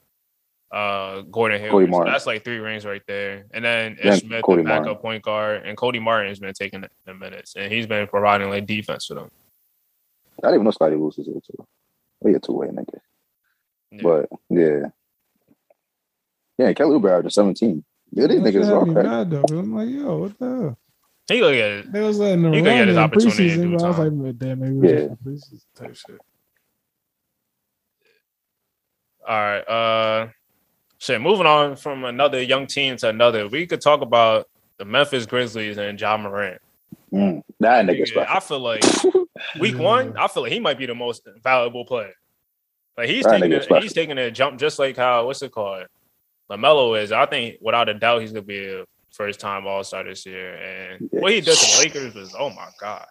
[0.72, 1.72] uh Gordon Hill.
[1.72, 3.46] Cody So that's like three rings right there.
[3.54, 5.02] And then Yeah, Ish Smith, Cody the backup Martin.
[5.02, 8.66] point guard, and Cody Martin has been taking the minutes, and he's been providing like
[8.66, 9.30] defense for them.
[10.42, 11.68] I didn't even know Scottie Lewis was here too.
[12.26, 13.00] Oh yeah, two way nigga.
[13.92, 14.02] Yeah.
[14.02, 14.80] But yeah,
[16.58, 17.84] yeah, Kelly Oubre averaged seventeen.
[18.12, 19.10] Yeah, these That shit niggas had are me crazy.
[19.10, 20.78] mad I'm like, yo, what the hell?
[21.28, 21.92] He look at it.
[21.92, 23.96] They was letting them He run could get his in opportunity preseason, but I was
[23.98, 24.24] time.
[24.24, 25.08] like, damn, maybe it was Yeah.
[25.08, 26.22] just preseason type shit.
[29.28, 29.62] All right.
[29.70, 30.28] Uh
[31.00, 31.22] shit.
[31.22, 33.48] Moving on from another young team to another.
[33.48, 36.62] We could talk about the Memphis Grizzlies and Ja Morant.
[37.14, 38.26] Mm, that nigga Yeah.
[38.28, 38.84] I feel like
[39.60, 42.14] week one, I feel like he might be the most valuable player.
[42.98, 43.82] Like he's That taking a, special.
[43.84, 45.86] he's taking a jump just like how what's it called?
[46.52, 47.12] LaMelo is.
[47.12, 50.56] I think without a doubt he's gonna be a first time all star this year.
[50.56, 51.20] And Yeah.
[51.22, 53.06] what he did to the Lakers was oh my god.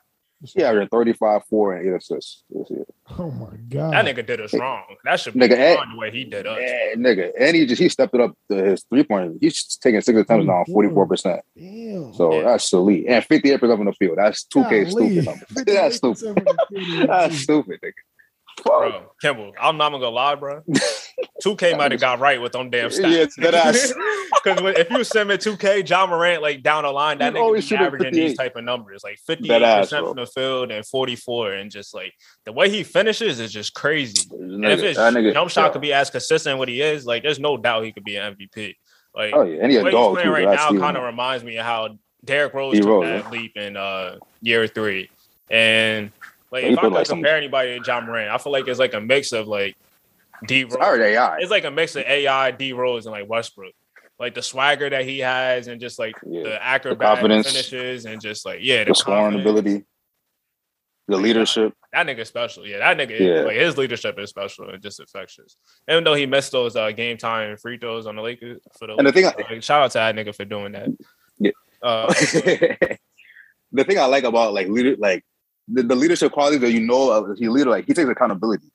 [0.45, 2.85] He averaged 35, 4, and 8 assists this year.
[3.19, 3.93] Oh my god.
[3.95, 4.83] That nigga did us wrong.
[5.05, 6.59] That should be Nigga, eh, the way he did us.
[6.61, 7.31] Yeah, nigga.
[7.39, 9.39] And he just he stepped it up to his three point.
[9.41, 11.43] He's taking six attempts now, forty four percent.
[11.57, 12.13] Damn.
[12.15, 12.43] So Yeah.
[12.43, 13.07] that's elite.
[13.09, 14.19] And fifty eight percent from the field.
[14.19, 15.21] That's two K Golly.
[15.21, 15.25] stupid.
[15.27, 15.47] number.
[15.73, 16.47] That's stupid.
[17.07, 17.93] That's stupid, nigga.
[18.59, 18.65] Fuck.
[18.65, 20.63] Bro, Kimball, I'm not gonna lie, bro.
[21.45, 23.31] 2K might have got right with them damn stats.
[23.39, 23.93] Yeah, that ass.
[24.45, 27.71] Because if you send me 2K, Ja Morant, like down the line, that He nigga
[27.71, 30.07] be averaging these type of numbers, like 58% That ass, bro.
[30.09, 31.53] from the field and 44.
[31.53, 32.13] And just like
[32.45, 34.27] the way he finishes is just crazy.
[34.33, 35.73] And if Nigga, his nigga- jump shot yeah.
[35.73, 38.35] could be as consistent what he is, like there's no doubt he could be an
[38.35, 38.75] MVP.
[39.15, 40.33] Like Oh yeah, and he the way he's playing too.
[40.33, 42.81] right now kind of reminds me of how Derrick Rose D.
[42.81, 45.09] took Rose, that leap in uh year three.
[45.51, 46.11] And
[46.51, 48.67] like He if I could like, some- compare anybody to Ja Morant, I feel like
[48.67, 49.77] it's like a mix of like
[50.47, 50.75] D Rose.
[50.75, 51.39] It's already AI.
[51.39, 53.73] It's like a mix of AI, D Rose, and like Westbrook.
[54.19, 56.43] Like the swagger that he has, and just like Yeah.
[56.45, 57.47] the acrobatic confidence.
[57.51, 59.85] finishes, and just like yeah, the, The scoring ability,
[61.09, 61.73] the leadership.
[61.93, 62.67] That nigga special.
[62.67, 63.19] Yeah, that nigga.
[63.19, 63.41] Yeah.
[63.43, 65.57] Like his leadership is special and just infectious.
[65.91, 68.95] Even though he missed those uh, game time free throws on the Lakers for the
[68.97, 70.89] And the thing, I- shout out to that nigga for doing that.
[71.39, 71.51] Yeah.
[71.83, 72.07] Uh,
[73.73, 75.25] the thing I like about like leader, like
[75.69, 78.71] the, the leadership qualities that you know he leader, like he takes accountability.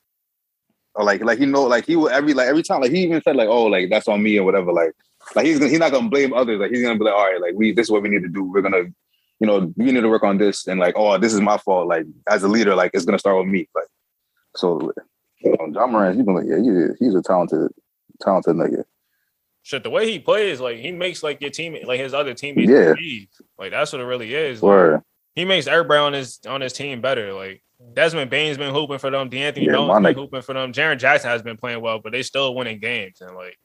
[0.97, 3.21] Or like like he know like he will every like every time like he even
[3.21, 4.93] said like oh like that's on me or whatever like
[5.35, 7.39] like he's gonna, he's not gonna blame others like he's gonna be like all right
[7.39, 8.83] like we this is what we need to do we're gonna
[9.39, 11.87] you know we need to work on this and like oh this is my fault
[11.87, 13.85] like as a leader like it's gonna start with me like
[14.55, 14.91] so
[15.39, 17.69] you know, Ja Morant he's been like yeah he, he's a talented
[18.19, 18.83] talented nigga
[19.67, 22.71] shit, the way he plays, like he makes like your team, like his other teammates,
[22.71, 22.93] Yeah.
[22.93, 23.27] believe.
[23.59, 24.63] Like that's what it really is.
[24.63, 25.03] Like, or
[25.35, 27.33] he makes everybody on his on his team better.
[27.33, 27.61] Like
[27.93, 29.29] Desmond Bane's been hooping for them.
[29.29, 30.73] De'Anthony Yeah, Melton's been hooping for them.
[30.73, 33.21] Jaren Jackson has been playing well, but they still winning games.
[33.21, 33.57] And like,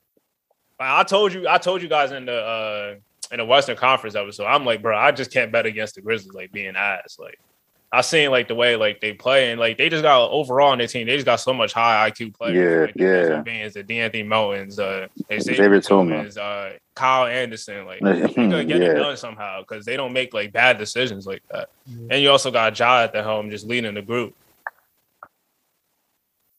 [0.79, 2.95] I told you, I told you guys in the uh
[3.31, 6.35] in the Western Conference episode, I'm like, bro, I just can't bet against the Grizzlies
[6.35, 7.17] like being ass.
[7.19, 7.39] Like,
[7.91, 10.79] I seen like the way like they play and like they just got overall on
[10.79, 12.55] their team, they just got so much high IQ players.
[12.55, 13.41] Yeah, like, yeah.
[13.41, 15.09] Banes, the De'Anthony Meltons, uh,
[15.41, 16.31] Xavier Tillman.
[16.39, 17.87] Uh, Kyle Anderson.
[17.87, 21.43] Like, they're gonna get it done somehow because they don't make like bad decisions like
[21.51, 21.71] that.
[21.87, 22.07] Yeah.
[22.11, 24.35] And you also got Ja at the helm just leading the group.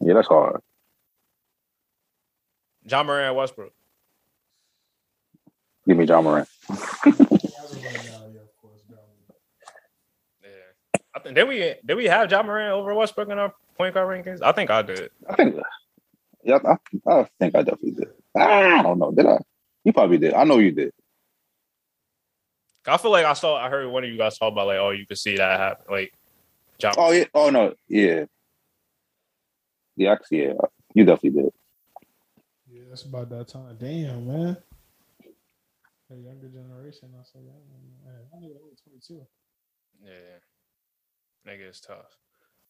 [0.02, 0.60] yeah that's hard
[2.86, 3.72] Ja Morant Westbrook.
[5.88, 6.50] give me Ja Morant
[10.44, 10.50] Yeah.
[11.16, 14.08] I think did we did we have Ja Morant over Westbrook in our point guard
[14.26, 14.42] rankings?
[14.42, 15.10] I think I did.
[15.30, 15.56] I think,
[16.44, 16.76] yeah, I,
[17.12, 18.10] I think I definitely did.
[18.36, 19.12] I don't know.
[19.12, 19.38] Did I?
[19.84, 20.34] You probably did.
[20.34, 20.94] I know you did.
[22.88, 24.92] I feel like I saw I heard one of you guys talk about like, oh,
[24.92, 25.86] you could see that happen.
[25.90, 26.14] Like
[26.78, 27.26] John Oh yeah.
[27.34, 27.74] Oh no.
[27.88, 28.26] Yeah.
[29.96, 30.12] Yeah.
[30.12, 30.54] Actually, yeah.
[30.94, 31.54] You definitely did.
[32.72, 33.78] Yeah, that's about that time.
[33.80, 34.58] Damn, man.
[36.10, 37.10] The younger generation.
[37.20, 37.56] I said, man,
[38.34, 39.26] I nigga only 22.
[40.04, 40.12] Yeah.
[41.48, 42.18] Nigga is tough.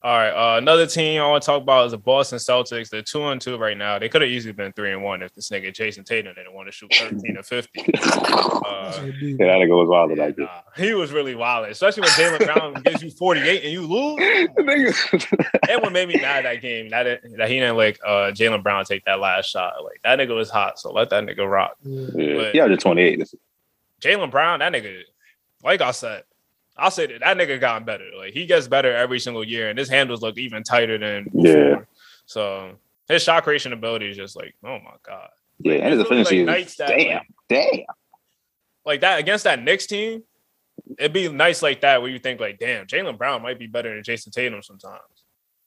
[0.05, 0.31] All right.
[0.31, 2.89] Uh, another team I want to talk about is the Boston Celtics.
[2.89, 3.97] They're two and two right now.
[3.99, 6.67] They could have easily been three and one if this nigga Jayson Tatum didn't want
[6.67, 7.85] to shoot 13 or 50.
[7.93, 9.05] That's Uh, what.
[9.21, 10.43] Yeah, that nigga was wild yeah, like this.
[10.45, 14.19] nah, he was really wild, especially when Jaylen Brown gives you 48 and you lose.
[14.57, 18.31] Nigga- And what made me mad that game that it, that he didn't like uh
[18.33, 19.81] Jaylen Brown take that last shot.
[19.85, 21.77] Like that nigga was hot, so let that nigga rock.
[21.83, 22.07] Yeah.
[22.13, 23.23] yeah, But- he averaged 28.
[24.01, 24.99] Jaylen Brown, that nigga,
[25.63, 26.23] like I said,
[26.78, 28.05] I said it, that that nigga gotten better.
[28.17, 31.47] Like he gets better every single year, and his handles look even tighter than before.
[31.47, 31.76] Yeah.
[32.26, 32.71] So
[33.07, 35.30] his shot creation ability is just like, oh my god.
[35.59, 37.86] Yeah, and his efficiency like, is that, damn, like- damn.
[38.86, 40.24] like that against that Knicks team,
[40.97, 43.93] it'd be nice like that where you think like, damn, Jaylen Brown might be better
[43.93, 44.99] than Jayson Tatum sometimes.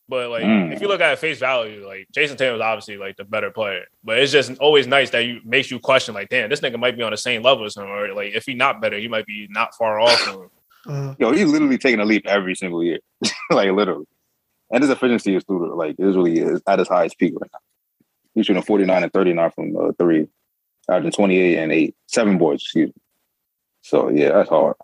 [0.08, 0.72] But like, Mm.
[0.72, 3.50] if you look at it face value, like Jayson Tatum is obviously like the better
[3.50, 3.84] player.
[4.04, 6.96] But it's just always nice that you makes you question like, damn, this nigga might
[6.96, 9.26] be on the same level as him, or like if he not better, he might
[9.26, 10.50] be not far off from him.
[10.86, 12.98] Uh, Yo, he's literally taking a leap every single year,
[13.50, 14.06] like literally.
[14.70, 17.50] And his efficiency is through the like is really is at his highest peak right
[17.52, 17.58] now.
[18.34, 20.28] He's shooting forty nine and thirty nine from uh, three,
[20.88, 22.62] averaging twenty eight and eight, seven boards.
[22.62, 23.02] Excuse me.
[23.82, 24.74] So yeah, that's hard.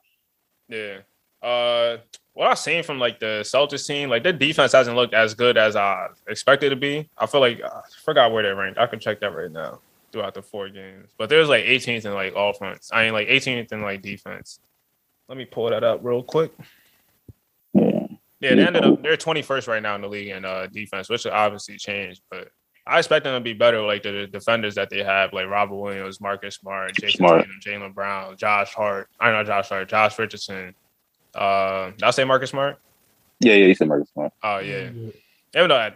[0.68, 0.98] Yeah.
[1.42, 1.98] Uh,
[2.34, 5.58] what I've seen from like the Celtics team, like their defense hasn't looked as good
[5.58, 7.08] as I expected to be.
[7.18, 8.78] I feel like I forgot where they ranked.
[8.78, 9.80] I can check that right now
[10.12, 11.10] throughout the four games.
[11.18, 12.90] But there's like 18th in like offense.
[12.92, 14.60] I mean like 18th in like defense.
[15.32, 16.52] Let me pull that up real quick.
[17.72, 18.06] Yeah.
[18.40, 21.24] Yeah, they ended up they're 21st right now in the league in uh defense, which
[21.24, 22.48] will obviously changed, but
[22.86, 26.20] I expect them to be better like the defenders that they have, like Robert Williams,
[26.20, 27.46] Marcus Smart, Jason Smart.
[27.46, 29.08] Tatum, Jaylen Brown, Josh Hart.
[29.18, 30.74] I know Josh Hart, Josh Richardson.
[31.34, 32.78] Uh, did I say Marcus Smart?
[33.40, 34.34] Yeah, yeah, he said Marcus Smart.
[34.42, 34.90] Oh yeah.
[35.54, 35.94] Even though that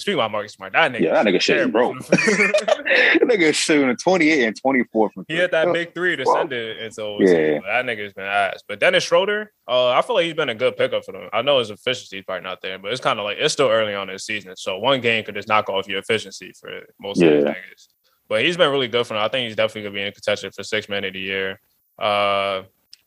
[0.00, 1.98] speaking about Marcus Smart, that nigga, Yeah, that nigga shit is broke.
[2.06, 6.78] that nigga shooting 28 and 24 from he had that big three to send it
[6.78, 7.24] into OT.
[7.24, 7.58] Yeah.
[7.66, 8.62] That nigga's been ass.
[8.68, 11.28] But Dennis Schroeder, uh, I feel like he's been a good pickup for them.
[11.32, 13.68] I know his efficiency is probably not there, but it's kind of like it's still
[13.68, 14.54] early on this season.
[14.56, 17.54] So one game could just knock off your efficiency for most of the Yeah.
[17.54, 17.88] niggas.
[18.28, 19.22] But he's been really good for them.
[19.24, 21.60] I think he's definitely gonna be in contention for six men of the year.
[21.98, 22.62] Uh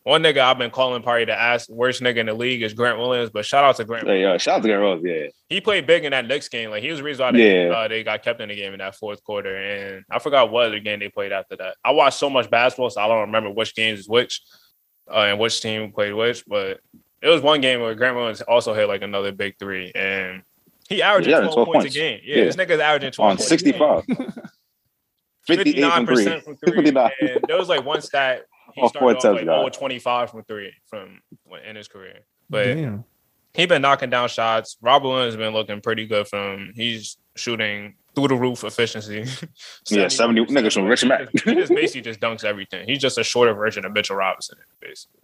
[0.06, 3.00] one nigga I've been calling probably the ass worst nigga in the league is Grant
[3.00, 4.08] Williams, but shout out to Grant.
[4.08, 5.02] Hey, shout out to Gary Rose.
[5.04, 6.70] Yeah, he played big in that Knicks game.
[6.70, 7.74] Like he was the reason why they, Yeah.
[7.74, 9.56] uh, they got kept in the game in that fourth quarter.
[9.58, 11.76] And I forgot what other game they played after that.
[11.84, 14.42] I watched so much basketball, so I don't remember which games is which
[15.12, 16.46] uh, and which team played which.
[16.46, 16.80] But
[17.24, 20.44] it was one game where Grant Williams also hit like another big three, and
[20.88, 21.96] he averaged Yeah, 12, 12 points, points.
[21.96, 22.20] a game.
[22.24, 22.44] Yeah, Yeah.
[22.46, 24.04] this nigga's averaging 12 on points 65.
[25.48, 26.26] 58 from three.
[26.26, 26.74] 59% from three.
[26.76, 27.12] 59.
[27.22, 28.46] And there was like one stat
[28.76, 31.22] he started four off like 0 25 from three from
[31.68, 32.20] in his career.
[32.50, 32.78] But
[33.54, 34.78] he's been knocking down shots.
[34.82, 36.72] Robert Williams has been looking pretty good from.
[36.76, 39.26] He's shooting through the roof efficiency.
[39.88, 41.30] Yeah, 70 niggas from Richard Mack.
[41.32, 42.88] He just, basically just dunks everything.
[42.88, 45.22] He's just a shorter version of Mitchell Robinson, basically.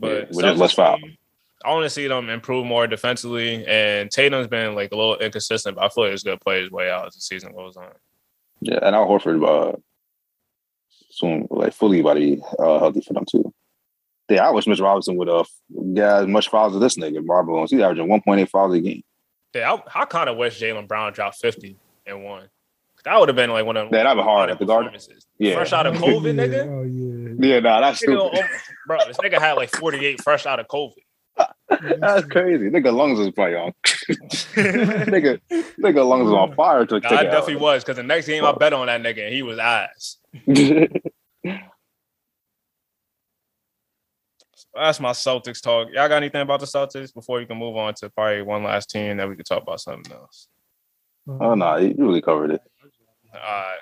[0.00, 0.98] But Yeah, with just less foul.
[1.64, 3.66] I want to see them improve more defensively.
[3.66, 6.70] And Tatum's been like a little inconsistent, but I feel like he's gonna play his
[6.70, 7.90] way out as the season goes on.
[8.60, 9.76] Yeah, and Al Horford uh,
[11.12, 13.52] soon like fully about to be uh, healthy for them too.
[14.28, 15.46] Yeah, I wish Mitch Robinson would have
[15.94, 17.24] get as much fouls as this nigga.
[17.24, 17.70] Marvel Williams.
[17.70, 19.02] He's averaging 1.8 fouls a game.
[19.54, 22.48] Yeah, I, I kind of wish Jaylen Brown dropped 50 and one.
[23.04, 24.92] That would have been like one of Yeah, that'd be hard at the Garden.
[24.92, 25.26] performances.
[25.38, 25.54] Yeah.
[25.56, 26.68] Fresh out of COVID, Yeah, nigga.
[26.68, 27.54] Oh yeah.
[27.54, 28.40] Yeah, nah, that's Nigga, stupid.
[28.44, 30.92] oh, bro, this nigga had like 48 fresh out of COVID.
[32.00, 32.70] That's crazy.
[32.70, 33.72] Nigga lungs was probably on.
[33.86, 38.44] nigga, nigga lungs was on fire to Nah, I definitely was because the next game
[38.44, 40.18] I bet on that nigga and he was ass.
[44.74, 45.88] That's my Celtics talk.
[45.92, 48.88] Y'all got anything about the Celtics before you can move on to probably one last
[48.90, 50.48] team that we could talk about something else?
[51.28, 52.62] oh no, you really covered it.
[53.34, 53.78] All right.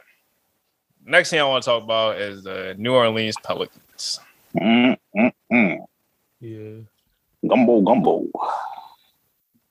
[1.04, 4.20] Next thing I want to talk about is the New Orleans Pelicans.
[4.54, 5.78] Mm, mm, mm.
[6.40, 6.80] Yeah.
[7.48, 8.26] Gumbo, gumbo.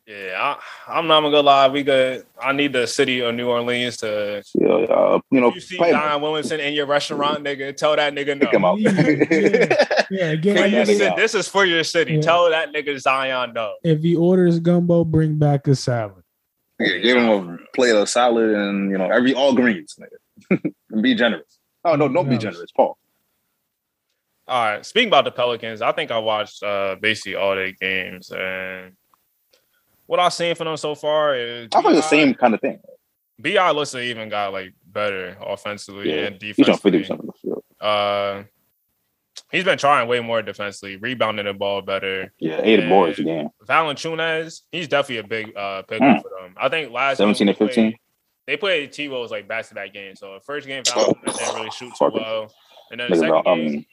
[0.08, 0.56] Yeah,
[0.88, 1.68] I, I'm not gonna lie.
[1.68, 2.26] We good.
[2.42, 4.42] I need the city of New Orleans to.
[4.56, 8.16] Yeah, uh, you know, you see play- Zion Williamson in your restaurant, nigga, tell that
[8.16, 8.80] nigga pick him out.
[8.80, 9.86] Yeah.
[10.12, 11.18] Yeah, again, For Take your that nigga ci- out.
[11.18, 12.16] this is for your city.
[12.16, 12.22] Yeah.
[12.22, 13.76] Tell that nigga Zion no.
[13.84, 16.24] if he orders gumbo, bring back a salad.
[16.80, 19.96] Yeah, give him a plate of salad and you know every all greens.
[20.02, 20.72] Nigga.
[20.90, 21.60] And be generous.
[21.86, 22.98] Oh no, don't be generous, Paul.
[24.50, 24.86] All right.
[24.86, 28.94] Speaking about the Pelicans, I think I watched uh basically all their games and
[30.08, 32.80] what I've seen from them so far is I feel the same kind of thing.
[33.40, 37.00] BI looks even got like better offensively Yeah, and He's on defensively.
[37.00, 37.64] the field.
[37.80, 38.44] Uh,
[39.52, 42.34] he's been trying way more defensively, rebounding the ball better.
[42.40, 43.50] Yeah, eight boards a game.
[43.68, 46.22] Valanciunas, he's definitely a big uh pickup Mm.
[46.24, 46.56] for them.
[46.58, 47.84] I think last 17 we and 15?
[47.92, 48.00] played-
[48.48, 50.20] They played T Rose like back to back games.
[50.20, 52.52] So the first game Oh, didn't really shoot too well,
[52.92, 53.86] and then the second game, mean,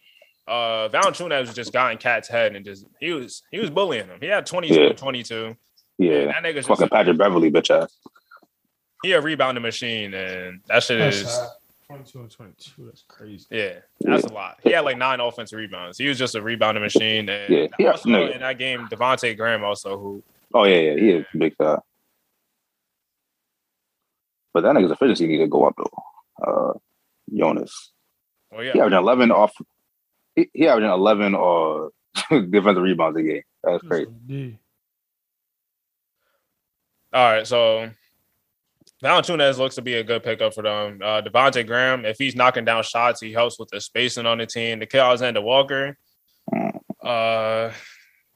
[0.48, 4.18] uh, Valanciunas just got in Cat's head and just he was he was bullying him.
[4.20, 4.92] He had 22 Yeah.
[4.92, 5.56] 22.
[5.98, 7.96] yeah, That nigga's fucking just Patrick Beverley, bitch ass.
[9.02, 11.26] he a rebounding machine, and that shit That's is.
[11.28, 11.48] uh,
[11.88, 12.86] 22 and 22.
[12.86, 13.46] That's crazy.
[13.50, 14.58] Yeah, that's a lot.
[14.62, 15.98] He had like nine offensive rebounds.
[15.98, 17.28] He was just a rebounding machine.
[17.28, 18.34] And Yeah, yeah, also nigga.
[18.34, 20.22] in that game, Devonte' Graham also who
[20.54, 21.76] Oh yeah, yeah, he is big guy.
[24.54, 26.44] But that nigga's efficiency need to go up though.
[26.46, 26.72] Uh,
[27.36, 27.92] Jonas,
[28.50, 28.72] well yeah.
[28.72, 29.52] he averaging eleven off.
[30.36, 31.90] He, he averaging eleven or
[32.30, 33.42] defensive rebounds a game.
[33.64, 34.10] That's crazy.
[34.26, 34.50] Yeah.
[37.12, 37.90] All right, so
[39.02, 41.00] Valanciunas looks to be a good pickup for them.
[41.02, 44.46] Uh, Devonte' Graham, if he's knocking down shots, he helps with the spacing on the
[44.46, 44.78] team.
[44.78, 44.98] The K.
[44.98, 45.96] Alexander Walker,
[47.02, 47.70] uh,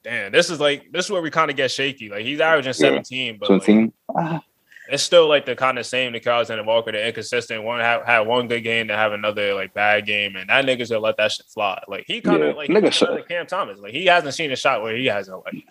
[0.03, 2.09] damn, this is like this is where we kind of get shaky.
[2.09, 3.92] Like he's averaging 17, but 17.
[4.16, 4.42] Ah,
[4.91, 8.20] it's still like the kind of same the Alexander Walker, the inconsistent one have had
[8.20, 11.32] one good game to have another like bad game, and that nigga's gonna let that
[11.32, 11.82] shit fly.
[11.88, 13.78] Like he kind of Yeah, like nigga shut- Cam Thomas.
[13.78, 15.64] Like he hasn't seen a shot where he hasn't like.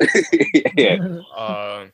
[0.78, 0.98] yeah.
[1.38, 1.92] Um,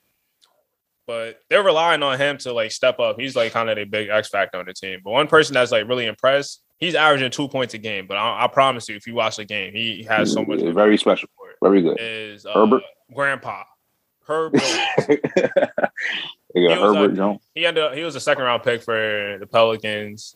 [1.07, 3.19] but they're relying on him to like step up.
[3.19, 5.01] He's like kind of the big X factor on the team.
[5.03, 8.07] But one person that's like really impressed, he's averaging two points a game.
[8.07, 10.61] But I, I promise you, if you watch the game, he has so much.
[10.61, 11.29] Very special.
[11.37, 11.57] for it.
[11.61, 11.97] Very good.
[11.99, 12.81] Is uh, Herbert?
[13.13, 13.63] Grandpa
[14.27, 14.55] Herb?
[16.55, 17.41] They He got was, uh, Herbert Jones.
[17.53, 20.35] he ended up, he was a second round pick for the Pelicans.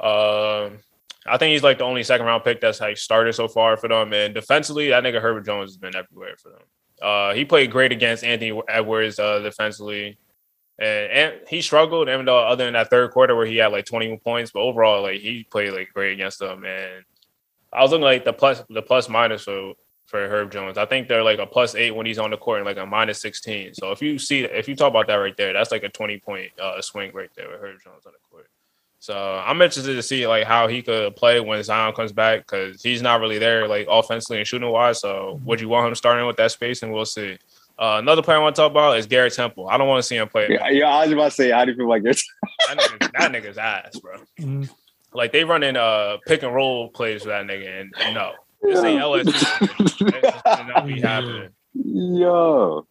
[0.00, 0.78] Um,
[1.26, 3.88] I think he's like the only second round pick that's like started so far for
[3.88, 4.12] them.
[4.12, 6.62] And defensively, that nigga Herbert Jones has been everywhere for them.
[7.02, 10.18] Uh, he played great against Anthony Edwards uh, defensively,
[10.80, 12.08] and, and he struggled.
[12.08, 15.02] Even though other than that third quarter where he had like 21 points, but overall
[15.02, 16.64] like he played like great against them.
[16.64, 17.04] And
[17.72, 19.74] I was looking like the plus the plus minus for
[20.08, 20.78] for Herb Jones.
[20.78, 22.86] I think they're like a plus eight when he's on the court and like a
[22.86, 23.74] minus 16.
[23.74, 26.18] So if you see if you talk about that right there, that's like a 20
[26.18, 28.48] point uh, swing right there with Herb Jones on the court.
[29.00, 32.82] So I'm interested to see like how he could play when Zion comes back because
[32.82, 35.00] he's not really there like offensively and shooting wise.
[35.00, 36.82] So would you want him starting with that space?
[36.82, 37.38] And we'll see.
[37.78, 39.68] Uh, another player I want to talk about is Garrett Temple.
[39.68, 40.48] I don't want to see him play.
[40.50, 42.24] Yeah, yeah, I was about to say, how do you feel like this?
[42.66, 44.18] That, nigga, that nigga's ass, bro.
[44.38, 44.68] Mhm.
[45.14, 48.32] Like they running uh pick and roll plays for that nigga, and no,
[48.62, 49.24] this ain't LSU.
[50.10, 51.48] That should not be happening.
[51.74, 52.86] Yo,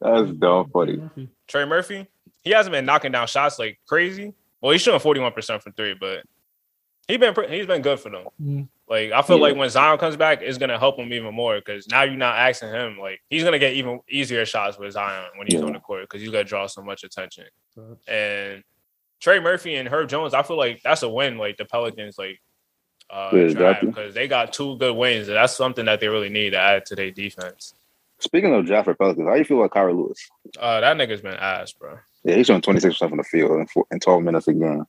[0.00, 1.00] that's dumb funny.
[1.46, 2.06] Trey Murphy,
[2.42, 4.32] he hasn't been knocking down shots like crazy.
[4.60, 6.24] Well, he's shooting 41% from three, but
[7.06, 8.26] he been he's been good for them.
[8.42, 8.68] Mm.
[8.88, 9.42] Like I feel Yeah.
[9.42, 12.36] like when Zion comes back, it's gonna help him even more because now you're not
[12.36, 15.66] asking him like he's gonna get even easier shots with Zion when he's Yeah.
[15.66, 17.44] on the court because he's gonna draw so much attention.
[18.08, 18.62] And
[19.20, 21.38] Trey Murphy and Herb Jones, I feel like that's a win.
[21.38, 22.40] Like the Pelicans, like
[23.10, 23.88] uh, Yeah, exactly.
[23.88, 25.28] because they got two good wins.
[25.28, 27.74] And that's something that they really need to add to their defense.
[28.20, 30.30] Speaking of Jafford Pelicans, how you feel about Kira Lewis?
[30.58, 31.98] Uh, that nigga's been ass, bro.
[32.22, 34.86] Yeah, he's showing 26% from the field in, four, in 12 minutes a game.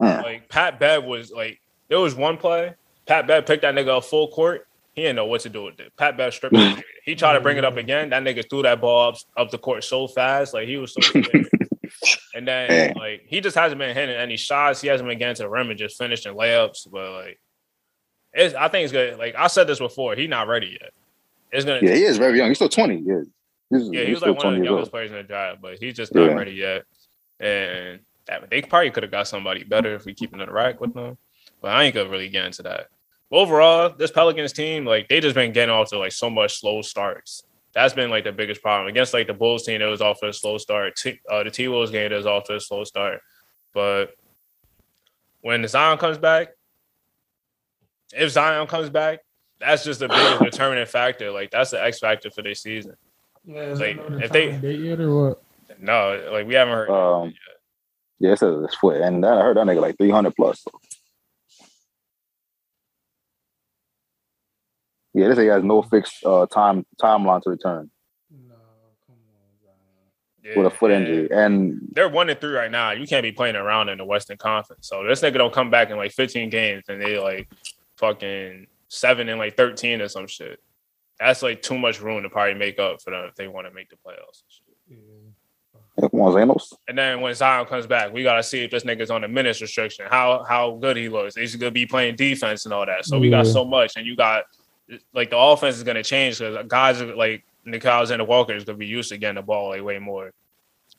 [0.00, 2.74] Like Pat Bev was like, there was one play.
[3.06, 4.66] Pat Bev picked that nigga up full court.
[4.94, 5.92] He didn't know what to do with it.
[5.96, 6.82] Pat Bev stripped him.
[7.04, 8.08] He tried to bring it up again.
[8.08, 10.54] That nigga threw that ball up, up the court so fast.
[10.54, 11.02] Like he was so.
[12.34, 12.92] And then Man.
[12.96, 14.80] like he just hasn't been hitting any shots.
[14.80, 16.90] He hasn't been getting to the rim and just finishing layups.
[16.90, 17.40] But like
[18.32, 19.18] it's I think it's good.
[19.18, 20.90] Like I said this before, he's not ready yet.
[21.52, 22.48] It's gonna yeah, he is very young.
[22.48, 22.96] He's still 20.
[23.06, 23.20] Yeah,
[23.70, 24.90] he's, yeah, he's he was still like one of the youngest old.
[24.90, 26.34] players in the draft, but he's just not Yeah.
[26.34, 26.82] ready yet.
[27.38, 30.52] And that, they probably could have got somebody better if we keep it in the
[30.52, 31.16] rack with them.
[31.62, 32.88] But I ain't gonna really get into that.
[33.30, 36.82] Overall, this Pelicans team, like they just been getting off to like so much slow
[36.82, 37.44] starts.
[37.74, 39.82] That's been like the biggest problem against like the Bulls team.
[39.82, 40.94] It was off to a slow start.
[40.96, 43.20] T- uh, the T Wolves game it was off to a slow start.
[43.72, 44.14] But
[45.40, 46.48] when Zion comes back,
[48.14, 49.20] if Zion comes back,
[49.58, 51.30] that's just the biggest determining factor.
[51.32, 52.94] Like that's the X factor for this season.
[53.44, 55.42] Yeah, is Like, if they- time date yet or what?
[55.80, 56.90] No, like we haven't heard.
[56.90, 57.34] Um,
[58.20, 59.00] yeah, it says his foot.
[59.00, 60.62] And I heard that nigga like 300 plus.
[60.62, 60.70] So.
[65.14, 67.90] Yeah, they say he has no fixed uh, time timeline to return
[68.30, 68.54] No,
[69.06, 70.56] come on, Zion.
[70.56, 70.96] with a foot Yeah.
[70.98, 71.28] injury.
[71.30, 72.90] And They're one and three right now.
[72.90, 74.88] You can't be playing around in the Western Conference.
[74.88, 77.48] So this nigga don't come back in like 15 games and they like
[77.98, 80.58] fucking seven and like 13 or some shit.
[81.20, 83.72] That's like too much room to probably make up for them if they want to
[83.72, 84.42] make the playoffs.
[84.42, 84.98] and shit.
[86.00, 86.08] Yeah.
[86.08, 86.58] come on,
[86.88, 89.60] And then when Zion comes back, we gotta see if this nigga's on the minutes
[89.62, 91.36] restriction, how how good he looks.
[91.36, 93.04] He's gonna be playing defense and all that.
[93.04, 94.42] So we got so much, and you got
[95.12, 98.78] like the offense is gonna change because guys are like Nick and Walker is gonna
[98.78, 100.32] be used to getting the ball like way more.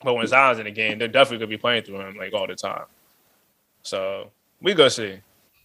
[0.03, 2.47] But when Zion's in the game, they're definitely gonna be playing through him like all
[2.47, 2.85] the time.
[3.83, 4.31] So
[4.61, 5.19] we gonna see.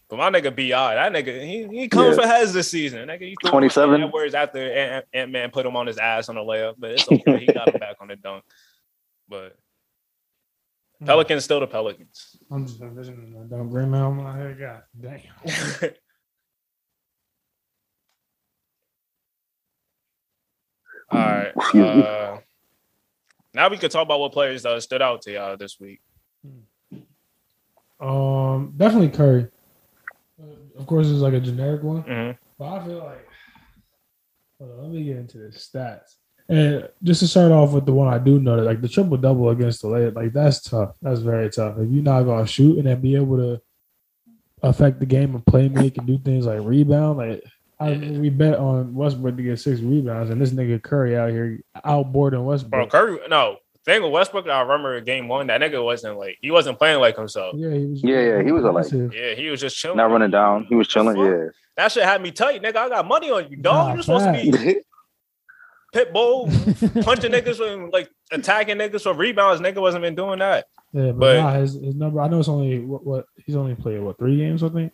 [0.08, 2.16] But my nigga Bi, that nigga, he he coming Yeah.
[2.16, 3.06] for heads this season.
[3.08, 4.02] Nigga, he 27?
[4.02, 7.38] Edwards after Ant Man put him on his ass on the layup, but it's okay.
[7.38, 8.44] he got him back on the dunk.
[9.28, 9.56] But
[10.98, 11.06] hmm.
[11.06, 12.36] Pelicans still the Pelicans.
[12.50, 14.58] I'm just envisioning that dunk green man on my head.
[14.58, 15.90] God damn.
[21.10, 21.52] All right.
[21.74, 22.38] Uh,
[23.52, 26.00] now we could talk about what players uh, stood out to y'all this week.
[28.00, 29.48] Um, definitely Curry.
[30.40, 30.46] Uh,
[30.80, 32.38] Of course, it's like a generic one, Mhm.
[32.58, 33.26] but I feel like.
[34.58, 36.16] Hold on, let me get into the stats.
[36.48, 39.16] And just to start off with the one I do know that like the triple
[39.16, 40.94] double against the late, like that's tough.
[41.02, 41.78] That's very tough.
[41.78, 43.60] If you're not gonna shoot and then be able to
[44.62, 47.42] affect the game and play make and do things like rebound, like
[47.80, 48.18] I, Yeah.
[48.18, 52.44] we bet on Westbrook to get six rebounds, and this nigga Curry out here outboarding
[52.44, 52.70] Westbrook.
[52.70, 56.50] Bro, Curry, no, thing with Westbrook, I remember game one, that nigga wasn't like he
[56.50, 57.54] wasn't playing like himself.
[57.56, 58.02] Yeah, he was.
[58.04, 59.96] Yeah, yeah, he was like- Yeah, he was just chilling.
[59.96, 60.66] Not running down.
[60.68, 61.16] He was chilling.
[61.16, 61.24] Fuck.
[61.24, 61.46] Yeah.
[61.76, 62.76] That shit had me tight, nigga.
[62.76, 63.88] I got money on you, dog.
[63.88, 64.32] Nah, You're supposed to
[64.62, 64.76] be
[65.94, 66.46] pit bull,
[67.02, 69.62] punching niggas and like attacking niggas for rebounds.
[69.62, 70.66] Nigga wasn't been doing that.
[70.92, 72.20] Yeah, but, But- nah, his, his number.
[72.20, 74.62] I know it's only what, what he's only played what three games.
[74.62, 74.92] I think.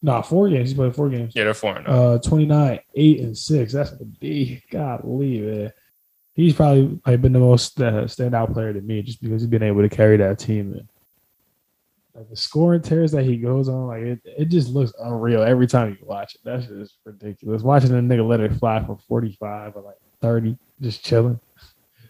[0.00, 0.70] Nah, four games.
[0.70, 1.32] He's played four games.
[1.34, 1.86] Yeah, they're foreign.
[1.86, 3.72] Uh, 29, 8, and 6.
[3.72, 4.62] That's a D.
[4.70, 5.72] Golly, man.
[6.34, 9.64] He's probably like, been the most uh, standout player to me just because he's been
[9.64, 10.72] able to carry that team.
[10.72, 10.88] And,
[12.18, 15.68] like the scoring tears that he goes on, like it, it just looks unreal every
[15.68, 16.40] time you watch it.
[16.44, 17.62] That's just ridiculous.
[17.62, 21.40] Watching a nigga let it fly from 45 or like 30, just chilling.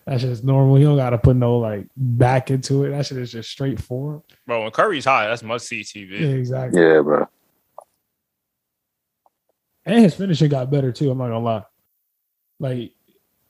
[0.06, 0.77] That shit is normal.
[0.77, 2.93] He don't got to put no like back into it.
[2.93, 4.23] That shit is just straightforward.
[4.47, 6.20] Bro, when Curry's high, that's must see TV.
[6.20, 6.81] Yeah, exactly.
[6.81, 7.28] Yeah, bro.
[9.89, 11.10] And his finishing got better too.
[11.10, 11.65] I'm not gonna lie.
[12.60, 12.93] Like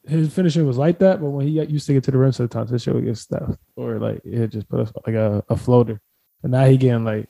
[0.06, 2.30] his finishing was like that, but when he got used to get to the rim
[2.30, 5.56] sometimes, his shit would get stuffed or like it just put us like a, a
[5.56, 6.00] floater.
[6.44, 7.28] And now he getting like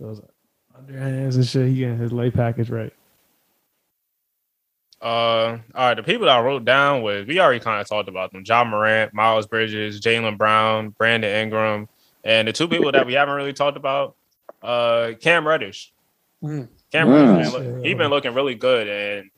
[0.00, 0.22] those
[0.74, 1.68] underhands and shit.
[1.68, 2.94] He getting his lay package right.
[5.02, 5.94] Uh, all right.
[5.94, 8.64] The people that I wrote down was we already kind of talked about them: Ja
[8.64, 11.90] Morant, Miles Bridges, Jaylen Brown, Brandon Ingram,
[12.24, 14.16] and the two people that we haven't really talked about,
[14.62, 15.92] uh, Cam Reddish.
[16.42, 16.68] Mm.
[16.96, 17.36] Cam Mm.
[17.36, 19.30] Reddish, been look- he been looking really good, and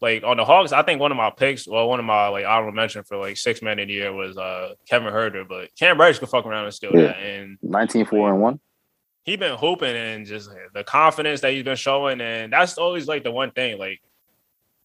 [0.00, 2.44] like on the Hawks, I think one of my picks, well, one of my like
[2.44, 5.98] honorable mention for like six man of the year was uh Kevin Huerter, but Cam
[6.00, 7.08] Reddish could fuck around and steal Yeah.
[7.08, 8.60] that, and 19, 4, and 1.
[9.24, 13.22] He's been hooping and just the confidence that he's been showing, and that's always like
[13.22, 13.78] the one thing.
[13.78, 14.00] Like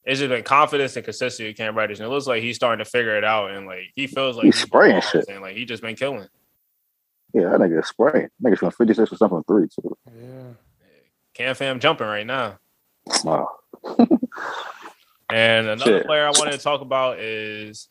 [0.03, 2.83] it's just been confidence and consistency with Cam Reddish, and it looks like he's starting
[2.83, 5.25] to figure it out, and like he feels like He's spraying shit.
[5.27, 6.27] and like he just been killing.
[7.33, 8.29] Yeah, that nigga spraying.
[8.43, 9.97] Nigga shooting 56 percent from three, too.
[10.15, 10.53] Yeah.
[11.37, 12.57] Cam fam jumping right now.
[13.23, 13.49] Wow.
[15.29, 16.05] And another Shit.
[16.05, 17.89] player I wanted to talk about is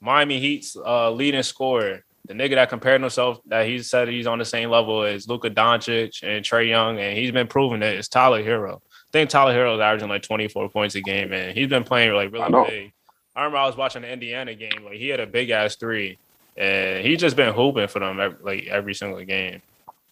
[0.00, 4.38] Miami Heat's uh, leading scorer, the nigga that compared himself that he said he's on
[4.38, 7.94] the same level as Luka Doncic and Trae Young, and he's been proving it.
[7.94, 8.76] It's Tyler Herro.
[8.76, 12.14] I think Tyler Herro is averaging like 24 points a game, and he's been playing
[12.14, 12.64] like really know.
[12.64, 12.92] big.
[13.36, 16.16] I remember I was watching the Indiana game, like he had a big ass three,
[16.56, 19.60] and he's just been hooping for them every, like every single game.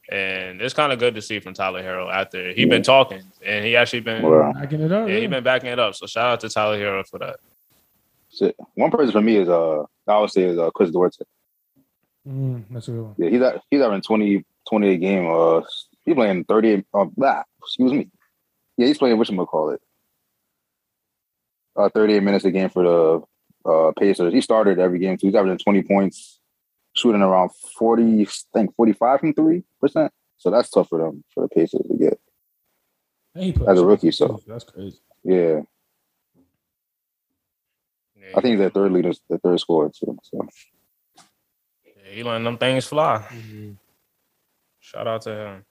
[0.09, 3.65] And it's kind of good to see from Tyler Herro after he been talking, and
[3.65, 5.09] he actually been Well, Backing it up.
[5.09, 5.95] yeah, Yeah, he been backing it up.
[5.97, 7.37] So shout out to Tyler Herro for that.
[8.33, 8.55] shit.
[8.75, 11.25] One person for me is, uh, I would say, is uh, Chris Duarte.
[12.29, 13.15] Mm, that's a good one.
[13.19, 15.27] Yeah, he's at, he's having 20, 28 game.
[15.29, 15.63] Uh,
[16.05, 16.85] he's playing 38.
[16.95, 18.09] Uh, blah, excuse me.
[18.77, 19.17] Yeah, he's playing,
[19.47, 19.81] call it.
[21.75, 22.83] Uh, 38 minutes a game for
[23.65, 24.33] the uh, Pacers.
[24.33, 26.36] He started every game, so he's averaging 20 points,
[26.97, 30.11] shooting around 40, I think 45 from 3%.
[30.39, 32.19] So that's tough for them, for the Pacers to get.
[33.35, 34.41] And he put As a rookie, so.
[34.47, 34.99] that's crazy.
[35.25, 35.61] Yeah,
[38.15, 40.19] Yeah, I think he's their third leader, the third scorer, too.
[40.23, 40.47] So,
[41.17, 43.25] yeah, he letting them things fly.
[44.81, 45.65] Shout out to him.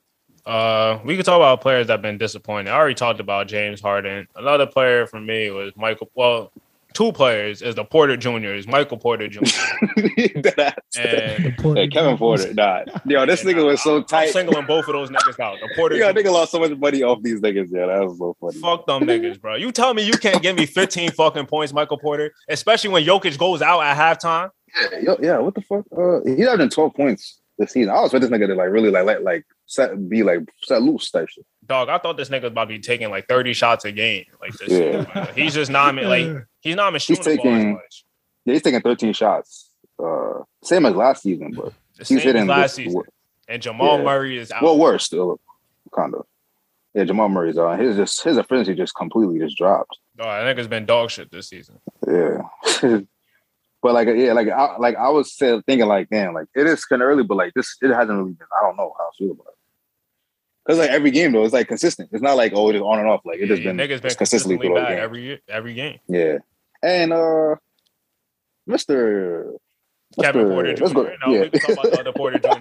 [0.45, 2.69] Uh, we could talk about players that have been disappointed.
[2.69, 4.27] I already talked about James Harden.
[4.35, 6.11] Another player for me was Michael.
[6.13, 6.51] Well,
[6.95, 9.41] two players is the Porter Juniors, Michael Porter Jr.
[9.43, 10.73] Deadass.
[10.97, 12.81] and The Porter Hey, Kevin Porter, nah.
[13.05, 14.29] Yo, this nigga was so I'm tight.
[14.31, 15.57] singling both of those niggas out.
[15.61, 16.19] The Porter Yo, Jr.
[16.19, 17.67] nigga lost so much money off these niggas.
[17.71, 18.57] Yeah, that was so funny.
[18.59, 19.55] Fuck them niggas, bro.
[19.55, 23.37] You tell me you can't give me 15 fucking points, Michael Porter, especially when Jokic
[23.37, 24.49] goes out at halftime.
[24.91, 25.85] Yeah, yo, yeah, what the fuck?
[25.95, 27.91] Uh, he's averaging 12 points this season.
[27.91, 30.81] I was with this nigga to like really like let like set be like set
[30.81, 31.45] loose type shit.
[31.65, 34.25] Dog, I thought this nigga was about to be taking like 30 shots a game.
[34.41, 34.77] Like this, Yeah.
[34.77, 35.27] year, man.
[35.35, 36.27] he's just not like
[36.65, 38.05] he's not even shooting as taking- much.
[38.45, 39.69] Yeah, he's taking 13 shots.
[39.97, 43.01] Uh, same as last season, but The he's hitting last this- season.
[43.47, 44.03] And Jamal Yeah.
[44.05, 44.61] Murray is out.
[44.63, 45.39] well worse still,
[45.95, 46.25] kind of.
[46.95, 49.97] Yeah, Jamal Murray's on his just his efficiency just completely just dropped.
[50.19, 51.79] Oh, I think it's been dog shit this season.
[52.07, 52.41] Yeah.
[53.81, 56.85] but like yeah, like I like I was still thinking like, damn, like it is
[56.85, 58.47] kind of early, but like this it hasn't really been.
[58.59, 59.53] I don't know how I feel about it.
[60.67, 62.09] Cause like every game though, it's like consistent.
[62.11, 63.21] It's not like oh, it's on and off.
[63.25, 65.99] Like it Yeah, just been, niggas been consistently consistently every every game.
[66.07, 66.37] Yeah.
[66.85, 67.55] And uh
[68.69, 69.53] Mr.
[70.21, 70.47] Kevin.
[70.49, 70.85] Porter Jr.
[70.93, 71.41] No, yeah.
[71.41, 72.49] we can talk about the other Porter Jr.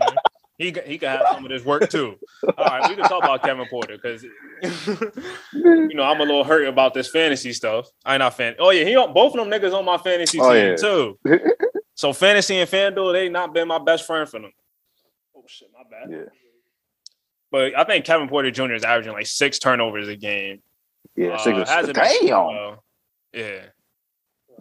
[0.57, 2.15] He can, he can have some of this work too.
[2.57, 4.23] All right, we can talk about Kevin Porter because
[5.53, 7.89] you know I'm a little hurt about this fantasy stuff.
[8.05, 8.55] I not fan.
[8.61, 10.77] Oh yeah, he on, both of them niggas on my fantasy Oh, team yeah.
[10.77, 11.19] too.
[11.97, 14.53] So fantasy and FanDuel, they not been my best friend for them.
[15.37, 16.09] Oh shit, my bad.
[16.11, 16.31] Yeah.
[17.51, 18.75] But I think Kevin Porter Jr.
[18.75, 20.61] is averaging like six turnovers a game.
[21.17, 22.27] Yeah, Uh, six or been damn.
[22.29, 22.85] well.
[23.33, 23.61] Yeah.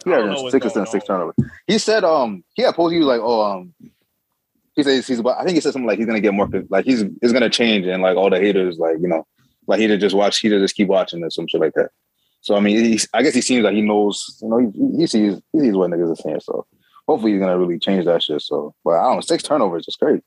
[0.04, 1.34] He had six and six turnovers.
[1.66, 3.74] He said um he had posted he was like, oh um
[4.76, 6.84] he says he's about I think he said something like he's gonna get more like
[6.84, 9.26] he's it's gonna change and like all the haters like you know
[9.66, 11.90] like he to just watch he to just keep watching or some shit like that.
[12.40, 15.06] So I mean he's, I guess he seems like he knows you know he, he
[15.06, 16.40] sees he sees what niggas are saying.
[16.40, 16.66] So
[17.06, 18.42] hopefully he's gonna really change that shit.
[18.42, 20.22] So, but I don't know, six turnovers is crazy.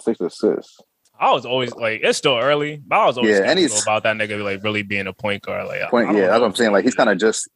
[0.00, 0.80] Six assists.
[1.20, 4.02] I was always like, it's still early, but I was always Yeah, and he's- about
[4.02, 5.68] that nigga like really being a point guard.
[5.68, 6.72] Like, Point, yeah, that's what I'm saying.
[6.72, 7.48] Like he's kind of just,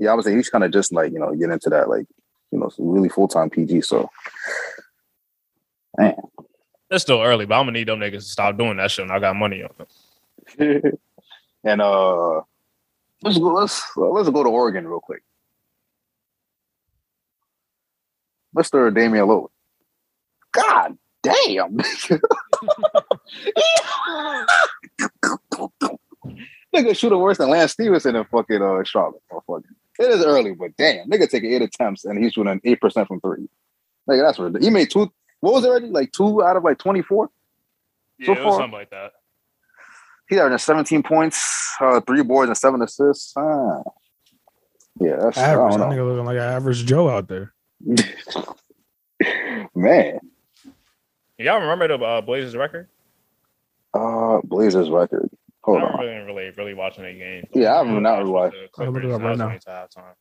[0.00, 2.06] yeah, I would say he's kind of just like you know get into that like
[2.50, 3.82] you know really full time PG.
[3.82, 4.10] So,
[5.98, 6.16] man,
[6.90, 9.02] it's still early, but I'm gonna need them niggas to stop doing that shit.
[9.04, 10.82] And I got money on them.
[11.64, 12.40] and uh,
[13.22, 13.52] let's go.
[13.52, 15.22] Let's let's go to Oregon real quick.
[18.56, 18.92] Mr.
[18.92, 19.50] Damian Lillard.
[20.52, 21.76] God damn.
[26.74, 29.22] nigga shooting worse than Lance Stephenson in fucking uh Charlotte.
[29.30, 29.64] motherfucker.
[30.00, 33.20] It is early, but damn, nigga taking eight attempts and he's shooting eight percent from
[33.20, 33.48] three.
[34.06, 34.66] Like that's ridiculous.
[34.66, 35.12] He made two.
[35.40, 35.86] What was it already?
[35.88, 37.28] Like two out of like twenty four.
[38.18, 39.12] Yeah, So it was far- something like that.
[40.28, 43.32] He's averaging seventeen points, uh, three boards, and seven assists.
[43.36, 43.82] Ah.
[45.00, 45.76] Yeah, that's I Average.
[45.76, 47.52] don't That nigga looking like an average Joe out there.
[49.74, 50.18] Man,
[51.38, 52.88] Y'all remember the uh, Blazers record?
[53.94, 55.30] uh, Blazers record.
[55.62, 56.00] Hold I don't on.
[56.06, 57.46] really, really, really watching the game.
[57.54, 59.14] Yeah, I remember not watching really the I'll look it Clippers.
[59.14, 59.44] up right now.
[59.44, 60.12] only.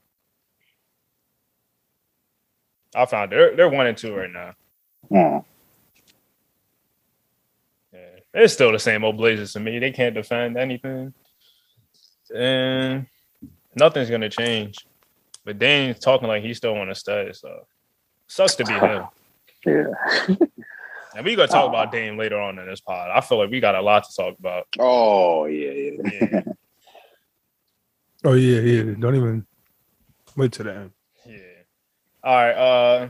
[2.96, 4.54] I found they're they're one and two right now.
[5.12, 5.42] Yeah.
[7.94, 8.00] Yeah,
[8.34, 9.80] it's still the same old Blazers to me.
[9.80, 11.14] They can't defend anything,
[12.36, 13.06] and
[13.76, 14.76] nothing's gonna change.
[15.46, 17.66] But Dame's talking like he still want to stay, so
[18.28, 19.04] sucks to be him.
[19.66, 19.88] Yeah.
[21.16, 21.70] And we gonna talk Aw.
[21.70, 23.10] about Dame later on in this pod.
[23.14, 24.68] I feel like we got a lot to talk about.
[24.80, 26.20] Oh yeah, yeah.
[26.32, 26.42] Yeah,
[28.26, 28.94] Oh yeah, yeah.
[29.00, 29.46] Don't even
[30.36, 30.92] wait to the end.
[31.26, 31.36] yeah.
[32.24, 32.52] All right.
[32.52, 33.08] Uh,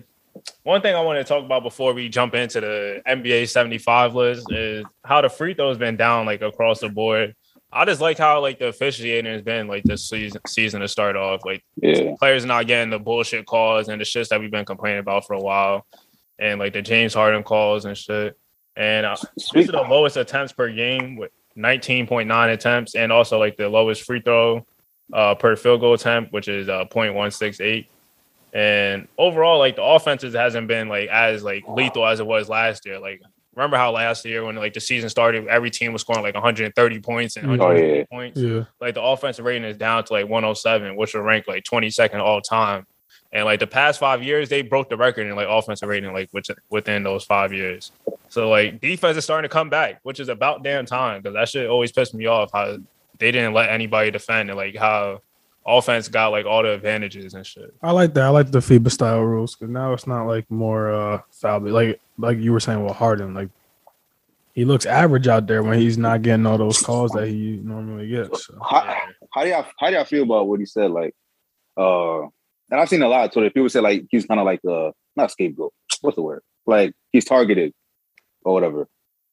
[0.63, 4.51] one thing I want to talk about before we jump into the NBA 75 list
[4.51, 7.35] is how the free throws been down like across the board.
[7.71, 11.15] I just like how like the officiating has been like this season season to start
[11.15, 11.41] off.
[11.43, 12.13] Like Yeah.
[12.19, 15.33] players not getting the bullshit calls and the shits that we've been complaining about for
[15.33, 15.85] a while,
[16.39, 18.37] and like the James Harden calls and shit.
[18.75, 23.57] And uh, this is the lowest attempts per game with 19.9 attempts, and also like
[23.57, 24.65] the lowest free throw
[25.13, 27.85] uh, per field goal attempt, which is uh, 0.168.
[28.53, 32.85] And overall, like the offenses hasn't been like as like lethal as it was last
[32.85, 32.99] year.
[32.99, 33.21] Like
[33.53, 36.99] remember how last year when like the season started, every team was scoring like 130
[37.01, 38.03] points and Oh, yeah.
[38.09, 38.63] points Yeah.
[38.81, 42.41] like the offensive rating is down to like 107, which will rank like 22nd all
[42.41, 42.85] time.
[43.31, 46.29] And like the past five years, they broke the record in like offensive rating, like
[46.31, 47.91] which within those five years.
[48.29, 51.49] So like defense is starting to come back, which is about damn time because that
[51.49, 52.77] shit always pissed me off how
[53.19, 55.21] they didn't let anybody defend and like how
[55.65, 57.73] offense got like all the advantages and shit.
[57.83, 58.23] I like that.
[58.23, 61.61] I like the FIBA style rules because now it's not like more uh foul.
[61.61, 63.49] Like like you were saying with Harden, like
[64.53, 68.07] he looks average out there when he's not getting all those calls that he normally
[68.07, 68.47] gets.
[68.47, 68.59] So.
[68.59, 68.97] how,
[69.31, 70.91] how do y'all how do y'all feel about what he said?
[70.91, 71.15] Like,
[71.77, 72.23] uh,
[72.71, 74.91] and I've seen a lot of Twitter people say like he's kind of like uh
[75.15, 75.73] not scapegoat.
[76.01, 76.41] What's the word?
[76.65, 77.73] Like he's targeted
[78.43, 78.87] or whatever.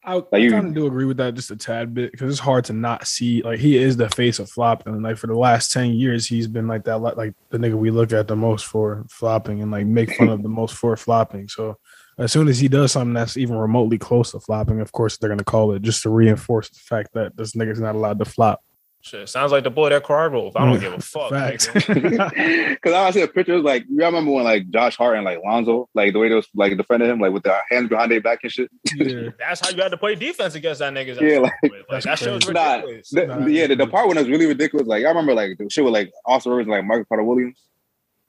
[0.04, 2.38] I, Like you- kind of do agree with that just a tad bit because it's
[2.40, 3.42] hard to not see.
[3.42, 4.94] Like he is the face of flopping.
[4.94, 6.98] And like for the last ten years, he's been like that.
[6.98, 10.28] Like, like the nigga we look at the most for flopping and like make fun
[10.28, 11.48] of the most for flopping.
[11.48, 11.76] So
[12.18, 15.28] as soon as he does something that's even remotely close to flopping, of course they're
[15.28, 18.60] gonna call it just to reinforce the fact that this nigga's not allowed to flop.
[19.06, 20.56] Shit sounds like the boy that cried wolf.
[20.56, 21.30] I don't give a fuck.
[21.30, 21.68] Because
[22.92, 25.38] I see a picture, it was like you remember when like Josh Hart and like
[25.44, 28.20] Lonzo, like the way they was like defending him, like with the hands behind their
[28.20, 28.68] back and shit.
[28.96, 29.28] yeah.
[29.38, 31.20] That's how you had to play defense against that nigga.
[31.20, 31.52] Yeah, like-
[31.88, 33.10] like that shit was Nah, ridiculous.
[33.10, 35.56] The- Nah, yeah, the, the part when it was really ridiculous, like I remember like
[35.56, 37.62] the shit with like Austin Rivers and like Michael Carter Williams.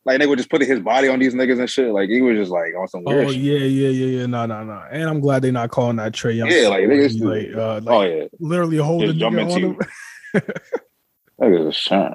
[0.05, 1.89] Like they were just putting his body on these niggas and shit.
[1.91, 3.41] Like he was just like on some Oh weird shit.
[3.41, 4.25] yeah, yeah, yeah, yeah.
[4.27, 4.81] No, no, no.
[4.91, 6.49] And I'm glad they're not calling that Trae Young.
[6.51, 8.25] Yeah, like, they just- like, uh, like Oh yeah.
[8.39, 9.19] literally holding Just
[10.39, 10.57] jump
[11.41, 11.59] nigga on into him.
[11.59, 12.13] That is a shame.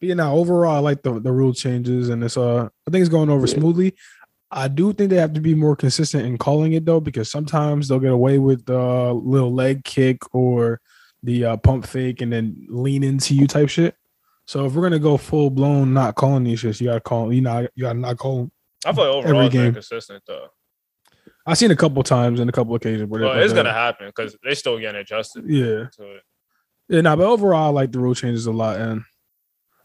[0.00, 3.02] But yeah, now overall, I like the the rule changes, and it's uh, I think
[3.02, 3.54] it's going over Yeah.
[3.54, 3.94] smoothly.
[4.50, 7.86] I do think they have to be more consistent in calling it though, because sometimes
[7.86, 10.80] they'll get away with the uh, little leg kick or
[11.22, 13.94] the uh, pump fake and then lean into you type shit.
[14.46, 17.32] So if we're gonna go full blown not calling these shits, you gotta call.
[17.32, 18.50] You know, you gotta not call.
[18.86, 19.74] I feel like overall Every game.
[19.74, 20.48] consistent though.
[21.50, 24.06] I've seen a couple times and a couple occasions where Well, they're- it's gonna happen
[24.06, 26.22] because they still getting adjusted Yeah, to it.
[26.88, 27.00] yeah.
[27.00, 29.02] No, but overall, I like the rule changes a lot and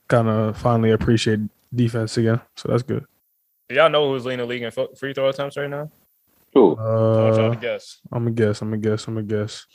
[0.08, 1.40] kind of finally appreciate
[1.74, 2.40] defense again.
[2.56, 3.06] So that's good.
[3.70, 5.90] Do y'all know who's leading the league in free throw attempts right now?
[6.54, 6.78] Cool.
[6.80, 7.98] I want y'all Uh, to guess.
[8.12, 8.62] I'm gonna guess.
[8.62, 9.08] I'm gonna guess.
[9.08, 9.66] I'm gonna guess.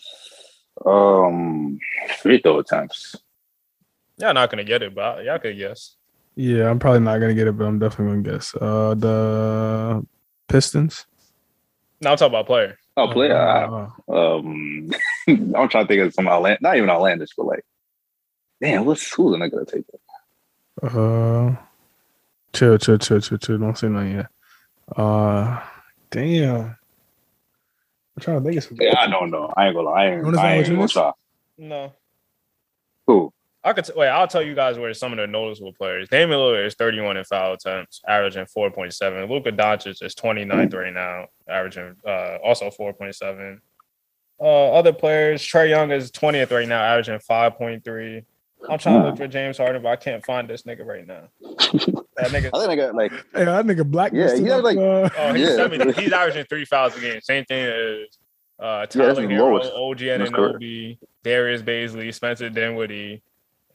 [0.87, 1.79] Um,
[2.21, 3.17] free throw attempts.
[4.19, 5.97] Y'all not gonna get it, but y'all could guess.
[6.37, 8.55] Yeah, I'm probably not gonna get it, but I'm definitely gonna guess.
[8.55, 10.07] Uh, the
[10.49, 11.07] Pistons.
[12.01, 12.79] No, I'm talking about player.
[12.97, 13.37] Oh, player.
[13.37, 14.91] Uh, um,
[15.29, 17.65] I'm trying to think of some outland, not even outlandish, but like,
[18.61, 20.01] damn, what's who's the nigga gonna take it?
[20.83, 21.57] Uh,
[22.55, 23.59] chill, chill, chill, chill, chill.
[23.59, 24.27] Don't say nothing yet.
[24.97, 25.61] Uh,
[26.11, 26.77] damn.
[28.17, 28.87] I'm trying to think of something.
[28.87, 29.53] Yeah, I don't know.
[29.57, 30.05] I ain't gonna lie.
[30.05, 31.13] I ain't, What is I ain't what you gonna try.
[31.59, 31.93] No.
[33.07, 33.33] Who?
[33.63, 34.09] I could t- wait.
[34.09, 36.09] I'll tell you guys where some of the noticeable players.
[36.09, 39.29] Damian Lillard is 31 in foul attempts, averaging 4.7.
[39.29, 43.59] Luka Doncic is 29th right now, averaging uh, also 4.7.
[44.41, 48.25] Uh, other players, Trae Young is 20th right now, averaging 5.3.
[48.69, 51.29] I'm trying to look for James Harden, but I can't find this nigga right now.
[52.17, 52.51] That nigga.
[52.53, 54.13] I think I got like Hey, that nigga black.
[54.13, 55.57] Yeah, he had, like- uh, Oh, he's, Yeah.
[55.57, 57.19] 70 he's averaging three fouls a game.
[57.23, 58.09] Same thing as
[58.59, 59.73] uh, that's Tyler the Hero, lowest.
[59.73, 60.57] OG That's correct.
[60.59, 63.23] Anunoby, Darius Bazley, Spencer Dinwiddie,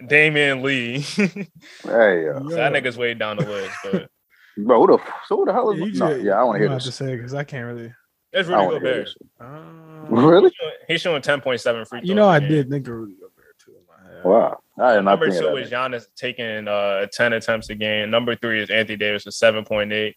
[0.04, 1.02] Damion Lee.
[1.02, 4.10] so hey uh, that nigga's way down the list, but
[4.58, 6.70] bro, who the so who the hell is you no, yeah, I want to hear
[6.70, 6.96] have to this.
[6.96, 7.94] say because I can't really.
[8.34, 9.06] it's I Rudy want to hear Gobert.
[9.06, 9.16] this.
[9.40, 10.52] Uh, Really?
[10.88, 12.08] He's showing 10.7 free throws.
[12.08, 12.50] you know, I a game.
[12.50, 13.72] did think of Rudy Gobert too.
[13.72, 14.24] In my head.
[14.24, 14.60] Wow.
[14.78, 15.92] I did not Number think two of is that.
[15.92, 18.12] Giannis taking uh, 10 attempts a game.
[18.12, 20.14] Number three is Anthony Davis with 7.8.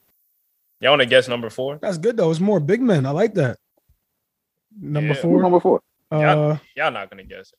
[0.81, 1.79] Y'all want to guess number four?
[1.81, 2.31] That's good though.
[2.31, 3.07] It's more big men.
[3.07, 3.57] I like that.
[4.81, 5.15] Number Yeah.
[5.15, 5.43] Who's four.
[5.43, 5.81] number four?
[6.11, 7.59] Uh, Y'all not going to guess it.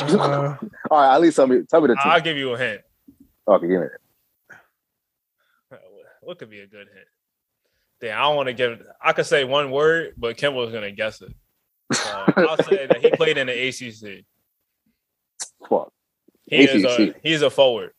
[0.00, 0.20] Number four.
[0.20, 0.56] uh,
[0.90, 2.02] All right, at least tell me tell me the team.
[2.04, 2.82] I'll give you a hint.
[3.48, 3.98] okay, give me that.
[6.24, 7.06] What could be a good hint?
[8.00, 8.82] Damn, I don't want to give.
[9.00, 11.32] I could say one word, but Kimball's gonna guess it.
[11.92, 14.24] So I'll say that he played in the ACC.
[15.68, 15.92] Fuck.
[16.46, 17.92] He is a he's a forward.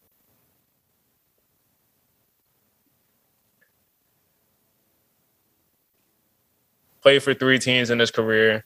[7.02, 8.66] Played for three teams in his career.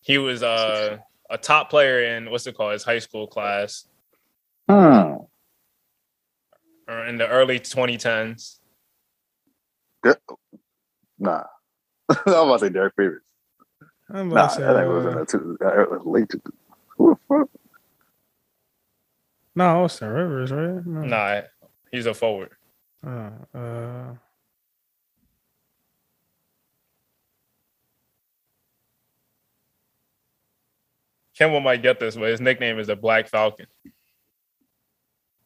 [0.00, 0.98] He was uh,
[1.28, 2.72] a top player in what's it called?
[2.72, 3.84] His high school class
[4.68, 5.14] Hmm.
[6.88, 8.56] Or in the early 2010s.
[11.18, 11.42] Nah.
[12.08, 13.22] I was about to say Derrick Favors.
[14.10, 16.28] I'm Nah, about I to say, think it was in uh, the two, uh, late
[16.30, 16.40] two.
[16.96, 17.50] Who the fuck?
[19.54, 20.86] no, Austin Rivers, right?
[20.86, 21.00] No.
[21.02, 21.40] Nah,
[21.92, 22.52] he's a forward.
[23.06, 24.14] Uh, uh,
[31.36, 33.66] Kimball might get this, but his nickname is the Black Falcon.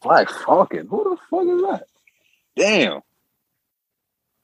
[0.03, 0.87] Black Falcon.
[0.89, 1.87] Who the fuck is that?
[2.57, 3.01] Damn.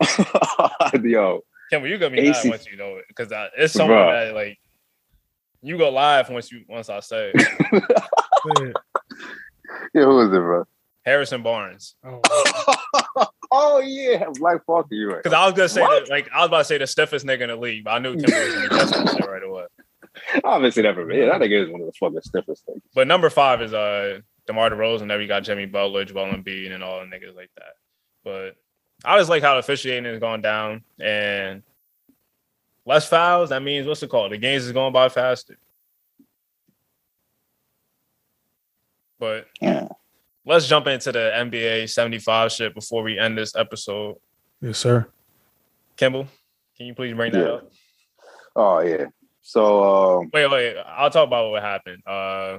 [1.04, 1.40] Yo,
[1.70, 4.26] Kimball, you're gonna be AC mad once you know it because it's someone Bruh.
[4.26, 4.58] that like
[5.62, 7.48] you go live once you once I say it.
[8.60, 8.72] yeah.
[9.94, 10.64] yeah, who is it, bro?
[11.04, 11.96] Harrison Barnes.
[12.04, 12.20] Oh,
[13.50, 14.96] oh yeah, Black Falcon.
[14.96, 15.22] You right?
[15.22, 16.06] Because I was gonna say What?
[16.06, 17.98] that, like I was about to say the stiffest nigga in the league, but I
[17.98, 19.64] knew Kimball was gonna guess that shit right away.
[20.44, 21.12] Obviously, never.
[21.12, 22.82] Yeah, that nigga is one of the fucking stiffest things.
[22.94, 25.02] But number five is uh DeMar DeRozan.
[25.02, 27.74] And then we got Jimmy Butler, Joel Embiid, and all the niggas like that.
[28.24, 28.56] But
[29.04, 31.62] I just like how the officiating is going down and
[32.84, 33.50] less fouls.
[33.50, 34.32] That means what's it called?
[34.32, 35.56] The games is going by faster.
[39.20, 39.88] But Yeah.
[40.44, 44.16] let's jump into the NBA 75 shit before we end this episode.
[44.60, 45.06] yes, sir.
[45.96, 46.26] Kimball,
[46.76, 47.52] can you please bring that Yeah.
[47.52, 47.70] up?
[48.56, 49.06] Oh yeah.
[49.42, 50.76] So um, Wait, wait.
[50.78, 52.02] I'll talk about what happened.
[52.06, 52.58] Uh,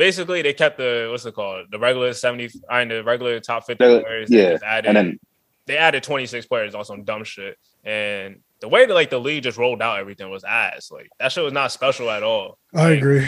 [0.00, 1.66] basically, they kept the what's it called?
[1.70, 2.48] The regular seventy.
[2.68, 4.28] I mean, the regular top fifty The- players.
[4.30, 5.20] They yeah, just added, and then
[5.66, 7.56] they added twenty six players on some dumb shit.
[7.84, 10.90] And the way that like the league just rolled out everything was ass.
[10.90, 12.58] Like that shit was not special at all.
[12.74, 13.26] I agree.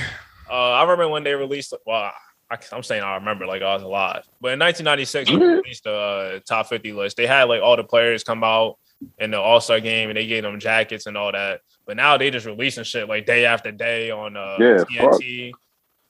[0.50, 1.72] Uh, I remember when they released.
[1.86, 2.10] Well,
[2.50, 4.24] I, I'm saying I remember like I was alive.
[4.40, 7.16] But in 1996, when they released the uh, top 50 list.
[7.16, 8.78] They had like all the players come out
[9.18, 11.60] in the All Star game, and they gave them jackets and all that.
[11.86, 15.52] But now they just releasing shit like day after day on uh, Yeah, TNT.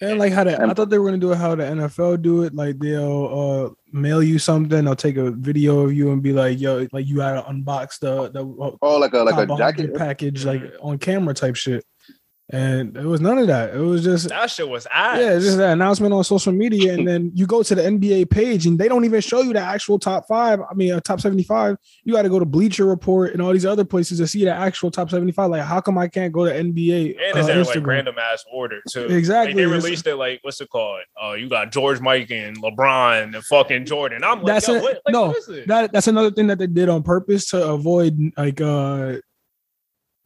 [0.03, 2.43] And like how the, I thought they were gonna do it how the NFL do
[2.43, 2.57] it.
[2.57, 4.85] Like they'll uh, mail you something.
[4.85, 8.01] They'll take a video of you and be like, "Yo, like you had to unbox
[8.01, 9.95] the the uh, oh, like a like a jacket.
[9.95, 11.85] package, like on camera type shit."
[12.51, 13.75] And it was none of that.
[13.75, 15.19] It was just That shit was ass.
[15.19, 18.29] yeah, it's just that announcement on social media, and then you go to the NBA
[18.31, 20.61] page, and they don't even show you the actual top five.
[20.61, 21.77] I mean, a top seventy-five.
[22.05, 24.53] You got to go to Bleacher Report and all these other places to see the
[24.53, 25.49] actual top seventy-five.
[25.51, 27.17] Like, how come I can't go to NBA?
[27.29, 29.07] and uh, it's in like random ass order too.
[29.07, 29.55] Exactly.
[29.55, 31.01] Like, they released it like what's it called?
[31.23, 34.25] Uh, you got George Mikan and LeBron and fucking Jordan.
[34.25, 34.83] I'm like, That's it.
[34.83, 35.69] what, like, No, what is it?
[35.69, 39.15] that that's another thing that they did on purpose to avoid like uh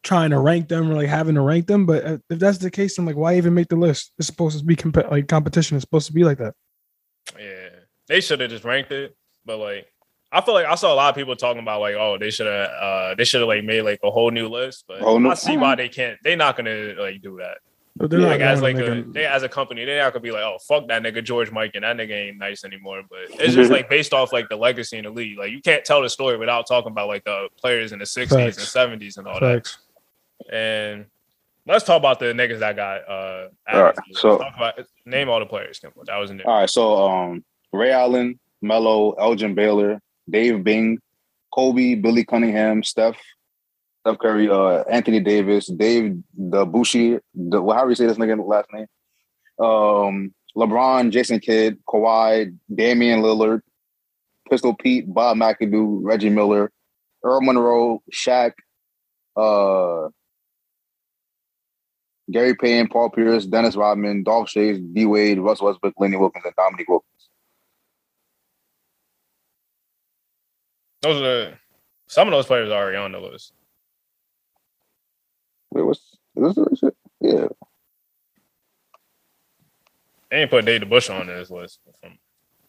[0.03, 1.85] trying to rank them or like having to rank them.
[1.85, 4.11] But uh, if that's the case, then like why even make the list?
[4.17, 5.75] It's supposed to be comp- like competition.
[5.77, 6.53] It's supposed to be like that.
[7.39, 7.69] Yeah,
[8.07, 9.15] they should have just ranked it,
[9.45, 9.91] but like
[10.31, 12.47] I feel like I saw a lot of people talking about like, oh, they should
[12.47, 14.85] have, uh, they should have like made like a whole new list.
[14.87, 16.17] But Whole new- I see why they can't.
[16.23, 17.57] They're not gonna like do that.
[17.95, 20.21] But they're Yeah, Like as like to a, they as a company, they're not gonna
[20.21, 23.01] be like, oh, fuck that nigga George Mikan and that nigga ain't nice anymore.
[23.09, 25.37] But it's just like based off like the legacy in the league.
[25.37, 28.57] Like you can't tell the story without talking about like the players in the sixties
[28.57, 29.75] and seventies and all a- that.
[30.51, 31.05] And
[31.65, 33.47] let's talk about the niggas that got uh.
[33.71, 35.79] All right, so- Talk about, name all the players.
[35.79, 36.03] Kimbo.
[36.05, 36.47] That was in there.
[36.47, 37.43] All right, so um,
[37.73, 40.99] Ray Allen, Melo, Elgin Baylor, Dave Bing,
[41.53, 43.17] Kobe, Billy Cunningham, Steph,
[44.01, 48.45] Steph Curry, uh, Anthony Davis, Dave DeBusschere, the well, how do you say this nigga
[48.45, 48.87] last name?
[49.59, 53.61] Um, LeBron, Jason Kidd, Kawhi, Damian Lillard,
[54.49, 56.71] Pistol Pete, Bob McAdoo, Reggie Miller,
[57.23, 58.53] Earl Monroe, Shaq,
[59.35, 60.09] uh,
[62.31, 66.55] Gary Payne, Paul Pierce, Dennis Rodman, Dolph Schayes, D Wade, Russ Westbrook, Lenny Wilkens, and
[66.55, 67.29] Dominique Wilkins.
[71.01, 71.59] Those are
[72.07, 73.53] some of those players are already on the list.
[75.71, 75.99] Wait, what's
[76.35, 76.95] is this the shit?
[77.21, 77.47] Yeah.
[80.29, 81.79] They ain't put Dave Bush on this list.
[82.01, 82.17] From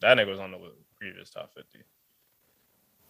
[0.00, 0.58] that nigga was on the
[1.00, 1.80] previous top fifty.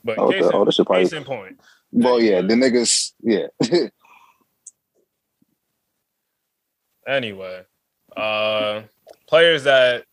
[0.05, 0.41] But oh, Okay.
[0.41, 1.17] case, in, Oh, should probably.
[1.17, 1.61] in point,
[1.93, 3.13] Well, yeah, the niggas.
[3.21, 3.49] Yeah.
[7.09, 7.63] anyway,
[8.17, 8.83] uh,
[9.27, 10.05] players that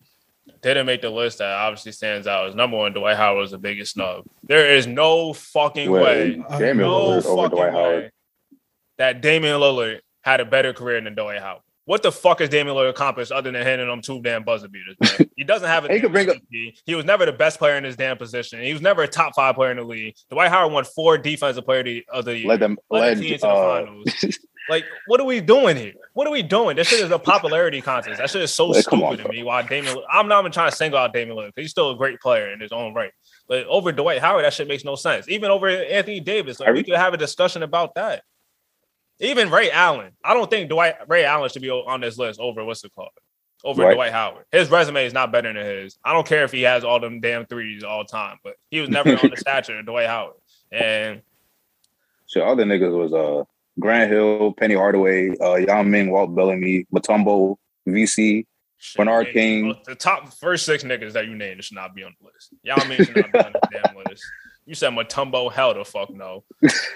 [0.62, 2.94] didn't make the list that obviously stands out is number one.
[2.94, 4.26] Dwight Howard was the biggest snub.
[4.44, 8.12] There is no fucking Well, way, Damian no fucking way
[8.98, 11.62] that Damian Lillard had a better career than Dwight Howard.
[11.86, 14.96] What the fuck has Damian Lillard accomplished other than handing them two damn buzzer beaters?
[15.20, 15.30] Man?
[15.36, 16.38] He doesn't have a He could bring up-
[16.86, 18.60] He was never the best player in his damn position.
[18.64, 20.16] He was never a top five player in the league.
[20.32, 22.48] Dwight Howard won four defensive player of the- year.
[22.48, 22.78] Let them.
[22.90, 23.18] Let.
[23.18, 24.38] the team to the Uh, finals.
[24.70, 25.94] Like, what are we doing here?
[26.14, 26.76] What are we doing?
[26.76, 28.20] This shit is a popularity contest.
[28.20, 29.44] That shit is so stupid on, to me.
[29.44, 29.98] Why Damian?
[30.12, 32.52] I'm not even trying to single out Damian Lillard because he's still a great player
[32.52, 33.12] in his own right.
[33.48, 35.30] But over Dwight Howard, that shit makes no sense.
[35.30, 38.24] Even over Anthony Davis, like we could have a discussion about that.
[39.20, 42.64] Even Ray Allen, I don't think Dwight Ray Allen should be on this list over
[42.66, 43.10] what's it called?
[43.64, 43.96] Over Right.
[43.96, 44.46] Dwight Howard.
[44.52, 45.98] His resume is not better than his.
[46.04, 48.90] I don't care if he has all them damn threes all time, but he was
[48.90, 50.36] never on the stature of Dwight Howard.
[50.72, 51.22] And
[52.26, 53.44] so all the niggas was uh
[53.80, 57.58] Grant Hill, Penny Hardaway, uh Yao Ming, Walt Bellamy, Mutombo,
[57.88, 58.46] VC.
[58.78, 59.68] Shit, Bernard King.
[59.68, 62.54] well, The top first six niggas that you named should not be on the list.
[62.64, 64.24] Y'all mean should not be on the damn list.
[64.66, 66.44] You said Mutombo, hell the fuck no.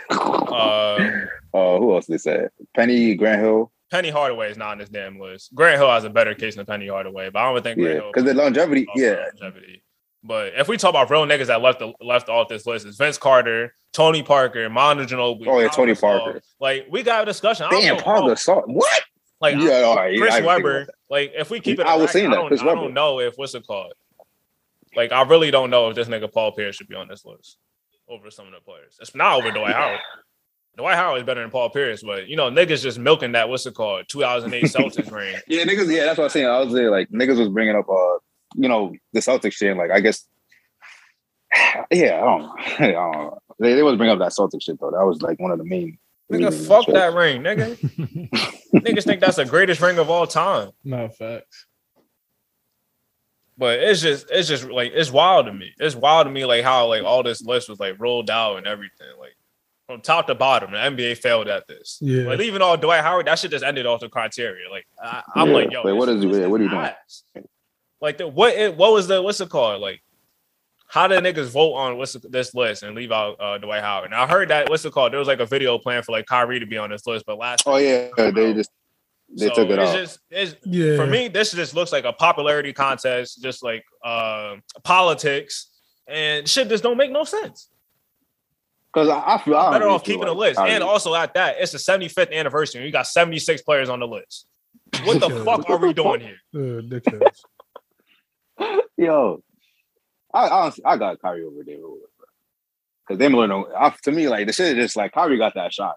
[0.10, 1.10] Uh,
[1.52, 2.50] Uh, who else they said?
[2.76, 3.72] Penny, Grant Hill.
[3.90, 5.50] Penny Hardaway is not on this damn list.
[5.56, 8.02] Grant Hill has a better case than Penny Hardaway, but I don't think Grant Yeah,
[8.02, 8.86] Hill because the longevity.
[8.96, 9.82] Yeah, longevity.
[10.24, 12.98] But if we talk about real niggas that left the, left off this list, it's
[12.98, 15.48] Vince Carter, Tony Parker, Manu Ginobili.
[15.48, 16.42] Oh, yeah, Tony Parker.
[16.60, 17.66] Like we got a discussion.
[17.68, 18.64] I don't damn, know- Paul Gasol.
[18.68, 19.02] What?
[19.42, 20.20] Like yeah, all right.
[20.20, 22.62] Chris didn't Webber, like if we keep it, I was saying that, I don't, Chris
[22.62, 22.82] I Webber.
[22.82, 23.94] don't know if what's it called.
[24.96, 27.58] Like I really don't know if this nigga Paul Pierce should be on this list
[28.10, 28.98] over some of the players.
[29.00, 30.00] It's not over Dwight Howard.
[30.78, 33.66] Dwight Howard is better than Paul Pierce, but you know niggas just milking that what's
[33.66, 35.38] it called 2008 Celtics ring.
[35.48, 35.90] Yeah, niggas.
[35.94, 36.48] Yeah, that's what I'm saying.
[36.48, 38.16] I was there, like niggas was bringing up, uh,
[38.56, 39.76] you know, the Celtics shit.
[39.78, 40.26] Like, I guess,
[41.92, 43.40] yeah, I don't, I don't know.
[43.60, 44.92] They, they was bring up that Celtics shit though.
[44.92, 45.98] That was like one of the main.
[46.32, 46.94] Nigga, fuck shit.
[46.94, 47.76] that ring, nigga.
[48.76, 50.72] Niggas think that's the greatest ring of all time.
[50.84, 51.66] no facts.
[53.58, 55.74] But it's just it's just like it's wild to me.
[55.80, 58.66] It's wild to me like how like all this list was like rolled out and
[58.68, 59.08] everything.
[59.20, 59.36] Like
[59.88, 61.98] from top to bottom, the NBA failed at this.
[62.00, 62.24] Yeah.
[62.28, 64.70] Like even all Dwight Howard, that shit just ended off the criteria.
[64.70, 65.54] Like I, I'm Yeah.
[65.56, 66.90] like, yo, Like, what this- is- this what are you doing?
[68.00, 68.02] Ass.
[68.02, 69.82] Like the what it, what was the what's it called?
[69.82, 70.02] Like
[70.88, 74.06] how did niggas vote on what's this list and leave out uh, Dwight Howard?
[74.06, 75.12] And I heard that what's it called?
[75.14, 77.38] There was like a video plan for like Kyrie to be on this list, but
[77.38, 78.72] last Oh yeah, they just
[79.38, 79.96] they so took it it's off.
[79.96, 80.96] just it's Yeah.
[80.96, 85.68] for me, this just looks like a popularity contest, just like uh, politics,
[86.08, 87.70] and shit just don't make no sense.
[88.92, 90.56] Because I, I feel I Better really off feel keeping a list.
[90.58, 92.80] Kyrie- And also at that, it's the 75th anniversary.
[92.82, 94.48] and You got 76 players on the list.
[95.04, 96.38] What the fuck are we doing here?
[96.56, 97.44] Uh, dickheads.
[98.98, 99.44] yo,
[100.34, 102.28] I honestly I got Kyrie over David Wood, bro.
[103.08, 105.96] Because Damian Lillard, to me, like the shit is just like Kyrie got that shot.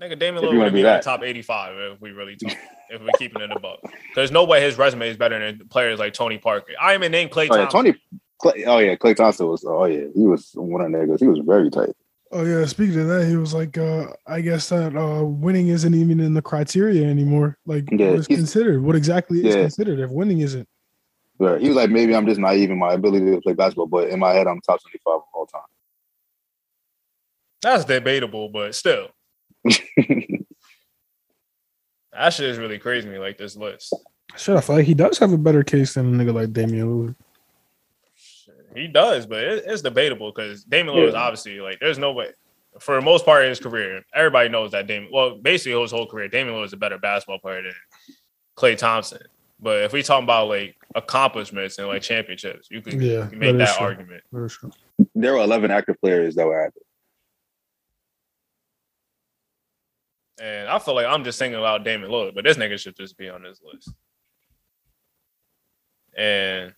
[0.00, 1.02] Nigga, Damian Lillard would be in the that.
[1.02, 2.56] top 85 if we really talk,
[2.90, 3.78] if we're keeping it above.
[4.14, 6.72] There's no way his resume is better than players like Tony Parker.
[6.80, 7.94] I even named Klay Oh yeah, Tony.
[8.42, 9.64] Klay, oh yeah, Klay Thompson was.
[9.64, 11.20] Oh yeah, he was one of the niggas.
[11.20, 11.96] He was very tight.
[12.32, 15.94] Oh yeah, speaking of that, he was like, uh, I guess that uh, winning isn't
[15.94, 17.56] even in the criteria anymore.
[17.66, 18.82] Like, Yeah, what's considered?
[18.82, 19.62] What exactly is Yeah.
[19.62, 20.68] considered if winning isn't?
[21.38, 21.60] Right.
[21.60, 24.18] he was like, maybe I'm just naive in my ability to play basketball, but in
[24.18, 25.60] my head, I'm top 25 of all time.
[27.62, 29.08] That's debatable, but still.
[32.12, 33.94] That shit is really crazy to me, like this list.
[34.36, 36.88] Shit, I feel like he does have a better case than a nigga like Damian
[36.88, 37.14] Lillard.
[38.76, 42.30] He does, but it, it's debatable because Damian Lillard is obviously like there's no way.
[42.78, 45.10] For the most part of his career, everybody knows that Damian.
[45.10, 47.72] Well, basically his whole career, Damian Lillard is a better basketball player than
[48.56, 49.22] Klay Thompson.
[49.58, 53.56] But if we talk about like accomplishments and like championships, you can Yeah, you make
[53.56, 54.22] that is that argument.
[54.30, 54.50] For
[55.14, 56.82] there were 11 active players that were active.
[60.38, 63.16] And I feel like I'm just singing about Damian Lillard, but this nigga should just
[63.16, 63.90] be on this list.
[66.14, 66.74] And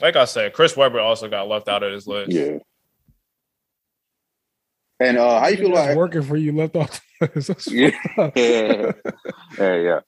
[0.00, 2.32] like I said, Chris Webber also got left out of this list.
[2.32, 2.58] Yeah.
[4.98, 7.70] And uh, how you feel That's about working for you left off the list.
[7.70, 7.90] Yeah.
[8.36, 8.92] yeah,
[9.58, 10.00] yeah, yeah.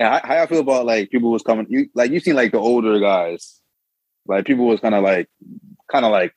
[0.00, 2.52] And how, how I feel about like people was coming, you like you seen like
[2.52, 3.60] the older guys,
[4.26, 5.28] like people was kind of like,
[5.92, 6.32] kind of like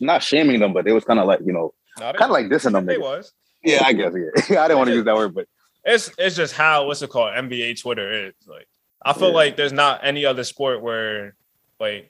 [0.00, 2.72] not shaming them, but they was kind of like you know, kind of like dissing
[2.72, 2.86] them.
[2.86, 3.00] they niggas.
[3.00, 3.32] was.
[3.62, 4.12] Yeah, I guess.
[4.50, 5.46] Yeah, I didn't want to use that word, but
[5.84, 7.32] It's it's just how what's it called?
[7.32, 8.34] NBA Twitter is.
[8.46, 8.66] Like
[9.02, 9.34] I feel Yeah.
[9.34, 11.36] like there's not any other sport where
[11.78, 12.09] like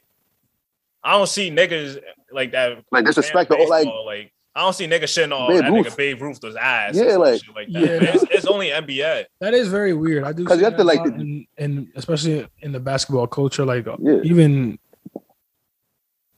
[1.02, 2.00] I don't see niggas
[2.32, 5.62] like that like disrespect the old like like I don't see niggas shitting on Babe
[5.62, 5.86] that Ruth.
[5.86, 6.94] nigga Babe Ruth was ass.
[6.96, 7.80] Yeah, like- like that.
[7.80, 8.14] Yeah.
[8.14, 9.24] It's, it's only NBA.
[9.40, 10.24] That is very weird.
[10.24, 12.72] I do 'Cause see you have that to, like, a lot in, in especially in
[12.72, 14.20] the basketball culture, like Yeah.
[14.24, 14.78] even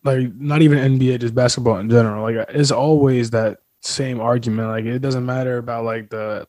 [0.05, 2.23] like not even NBA, just basketball in general.
[2.23, 4.69] Like it's always that same argument.
[4.69, 6.47] Like it doesn't matter about like the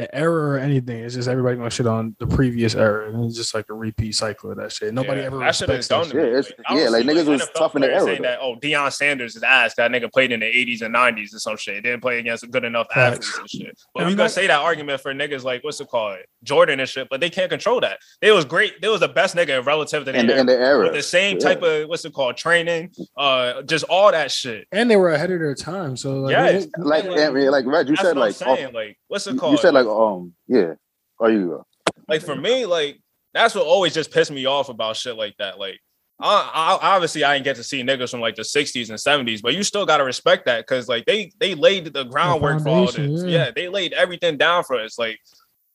[0.00, 1.04] the error or anything.
[1.04, 4.12] It's just everybody gonna shit on the previous error, and it's just like a repeat
[4.14, 4.94] cycle of that shit.
[4.94, 6.16] Nobody Yeah, ever that shit is respects done that to shit.
[6.24, 6.30] me.
[6.32, 8.10] Yeah, it's- I don't yeah, like, see, niggas was NFL tough in the players era,
[8.12, 9.74] saying that oh Deion Sanders is ass.
[9.76, 11.82] That nigga played in the 80s and 90s or some shit.
[11.84, 13.28] Didn't play against good enough Facts.
[13.28, 13.78] athletes and shit.
[13.94, 16.80] But And we I'm gonna say that argument for niggas like what's it called Jordan
[16.80, 17.98] and shit, but they can't control that.
[18.22, 18.80] They was great.
[18.80, 20.84] They was the best nigga relative to in their the, in the era.
[20.84, 21.44] with the same Yeah.
[21.44, 24.66] type of what's it called training, uh, just all that shit.
[24.72, 25.96] And they were ahead of their time.
[25.96, 26.66] So like, Yes.
[26.76, 28.66] what- like and, yeah, like Reg, you said what like saying.
[28.68, 29.52] off- like what's it called?
[29.52, 30.74] you said like um yeah.
[31.18, 33.00] Are you uh, like for me, like
[33.32, 35.58] that's what always just pissed me off about shit like that.
[35.58, 35.78] Like,
[36.20, 39.40] I, I obviously I didn't get to see niggas from like the '60s and '70s,
[39.42, 42.86] but you still gotta respect that because like they they laid the groundwork for all
[42.86, 43.22] this.
[43.24, 43.28] Yeah.
[43.28, 43.50] yeah.
[43.54, 44.98] they laid everything down for us.
[44.98, 45.18] Like,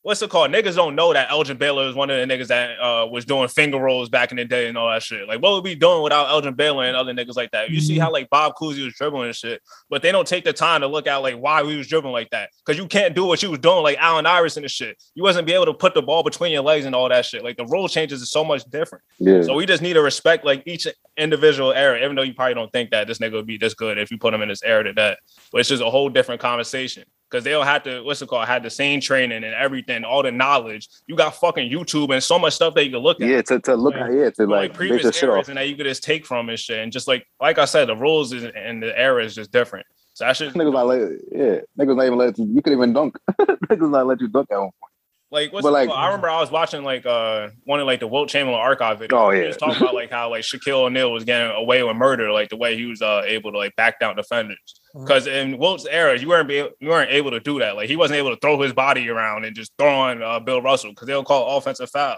[0.05, 0.51] what's it called?
[0.51, 3.47] Niggas don't know that Elgin Baylor is one of the niggas that uh, was doing
[3.47, 5.27] finger rolls back in the day and all that shit.
[5.27, 7.71] Like, what would we be doing without Elgin Baylor and other niggas like that?
[7.71, 8.01] You see Mhm.
[8.01, 10.87] how like Bob Cousy was dribbling and shit, but they don't take the time to
[10.87, 12.51] look at like why we was dribbling like that.
[12.63, 14.95] Because you can't do what you was doing like Allen Iverson and shit.
[15.15, 17.43] You wasn't be able to put the ball between your legs and all that shit.
[17.43, 19.03] Like the rule changes is so much different.
[19.17, 19.41] yeah.
[19.41, 20.85] So we just need to respect like each
[21.17, 23.97] individual era, even though you probably don't think that this nigga would be this good
[23.97, 25.17] if you put him in this era to that.
[25.51, 27.05] But it's just a whole different conversation.
[27.29, 30.21] Because they don't have to, what's it called, had the same training and everything, all
[30.23, 30.87] the knowledge.
[31.07, 33.59] You got fucking YouTube and so much stuff that you can look at yeah, to,
[33.61, 35.47] to look Like, at yeah, to like, like, base previous your shit eras off.
[35.49, 36.79] and that you could just take from and shit.
[36.79, 39.85] And just like like I said, the rules is, and the era is just different.
[40.13, 40.99] So I should Niggas not let
[41.31, 42.45] yeah, niggas not even let you.
[42.45, 43.17] You could even dunk.
[43.39, 44.91] niggas not let you dunk at one point.
[45.31, 45.97] Like what's but, the like- call?
[45.97, 49.13] I remember I was watching like uh one of like the Wilt Chamberlain archive videos.
[49.13, 49.47] Oh, He yeah.
[49.47, 52.57] was talking about like how like Shaquille O'Neal was getting away with murder, like the
[52.57, 54.57] way he was uh able to like back down defenders.
[54.95, 55.03] Uh-huh.
[55.05, 57.75] Because in Wilt's era, you weren't be, you weren't able to do that.
[57.75, 60.61] Like he wasn't able to throw his body around and just throw on uh, Bill
[60.61, 62.17] Russell because they'll call offensive foul.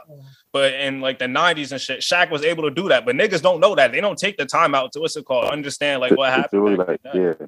[0.53, 3.05] But in like the '90s and shit, Shaq was able to do that.
[3.05, 3.91] But niggas don't know that.
[3.93, 6.41] They don't take the time out to what's it called, understand like what To- to
[6.41, 6.63] happened.
[6.63, 7.35] really, like, in the day.
[7.41, 7.47] yeah.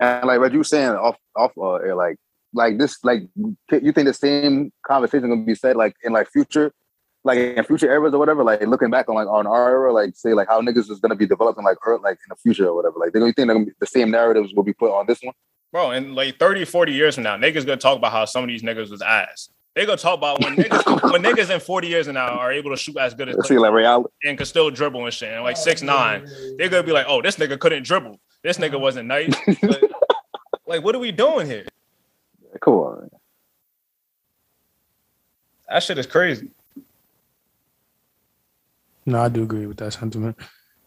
[0.00, 2.16] And like what you saying off off uh, air, like
[2.52, 6.72] like this like you think the same conversation gonna be said like in like future
[7.24, 10.14] like in future eras or whatever like looking back on like on our era like
[10.14, 12.74] say like how niggas is gonna be developing like earth like in the future or
[12.74, 15.06] whatever like they you think they're gonna be, the same narratives will be put on
[15.06, 15.34] this one
[15.72, 18.48] Bro, and like 30, 40 years from now, niggas gonna talk about how some of
[18.48, 19.48] these niggas was ass.
[19.74, 22.70] They gonna talk about when niggas when niggas in 40 years and now are able
[22.70, 25.32] to shoot as good as see like reality and can still dribble and shit.
[25.32, 28.20] And like six nine, they're gonna be like, oh, this nigga couldn't dribble.
[28.42, 29.34] This nigga wasn't nice.
[29.62, 29.82] But,
[30.66, 31.66] like, what are we doing here?
[32.62, 33.10] Come on
[35.68, 36.50] That shit is crazy.
[39.04, 40.36] No, I do agree with that sentiment.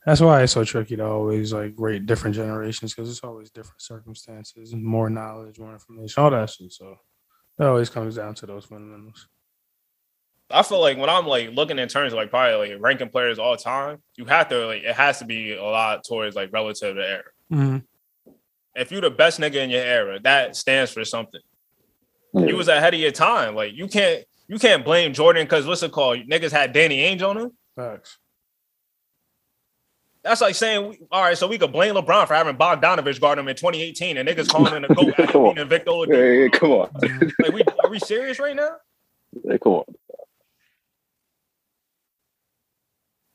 [0.05, 3.81] That's why it's so tricky to always like rate different generations because it's always different
[3.81, 6.71] circumstances, and more knowledge, more information, all that shit.
[6.71, 6.95] So
[7.59, 9.27] it always comes down to those fundamentals.
[10.51, 13.39] I feel like when I'm like looking in terms of like probably like ranking players
[13.39, 16.95] all time, you have to like it has to be a lot towards like relative
[16.95, 17.23] to era.
[17.51, 17.77] Mm-hmm.
[18.75, 21.41] If you're the best nigga in your era, that stands for something.
[22.35, 22.47] Yeah.
[22.47, 23.55] You was ahead of your time.
[23.55, 26.19] Like you can't you can't blame Jordan because what's it called?
[26.29, 27.51] Niggas had Danny Ainge on him.
[27.75, 28.17] Facts.
[30.23, 33.47] That's like saying, all right, so we could blame LeBron for having Bogdanovich guard him
[33.47, 35.53] in 2018, and niggas calling him a goat Come on.
[35.53, 36.89] beating Victor yeah, yeah, come on
[37.39, 38.71] Like, we are we serious right now?
[39.43, 39.83] yeah, come on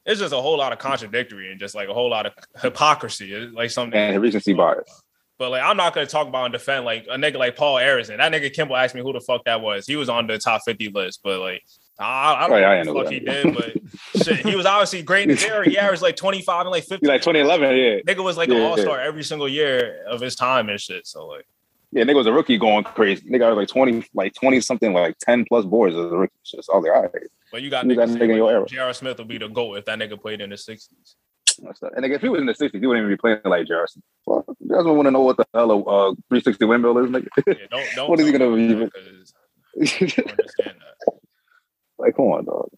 [0.04, 3.32] It's just a whole lot of contradictory and just like a whole lot of hypocrisy.
[3.32, 3.96] It's like something.
[3.98, 5.02] and recency bias
[5.40, 8.18] But like, I'm not gonna talk about and defend like a nigga like Paul Arizin.
[8.18, 9.86] That nigga Kinbill asked me who the fuck that was.
[9.86, 11.62] He was on the top 50 list, but like,
[11.98, 13.46] I, I don't Oh, yeah, I know what the fuck that.
[13.46, 13.82] he did,
[14.14, 15.66] but shit, he was obviously great in his era.
[15.66, 17.06] He averaged like 25 and like 50.
[17.06, 20.36] like 2011 yeah Nigga was like Yeah, an all star every single year of his
[20.36, 21.06] time and shit.
[21.06, 21.46] So like,
[21.90, 23.26] Yeah, nigga was a rookie going crazy.
[23.26, 26.34] Nigga was like 20, like 20 something, like 10 plus boards as a rookie.
[26.42, 27.22] So I was like, all right.
[27.50, 28.66] but you got You got nigga in your era.
[28.66, 28.92] J.R.
[28.92, 31.14] Smith will be the GOAT if that nigga played in the 60s.
[31.62, 34.00] And like, if he was in the 60s, he wouldn't even be playing like Jarrison.
[34.26, 37.28] Fuck, Jarrison want to know what the hell a uh, 360 windmill is, nigga.
[37.46, 38.10] Yeah, don't don't.
[38.10, 39.34] What is he gonna me be- that, 'cause
[39.76, 41.12] I understand that.
[41.98, 42.70] like, come on, dog.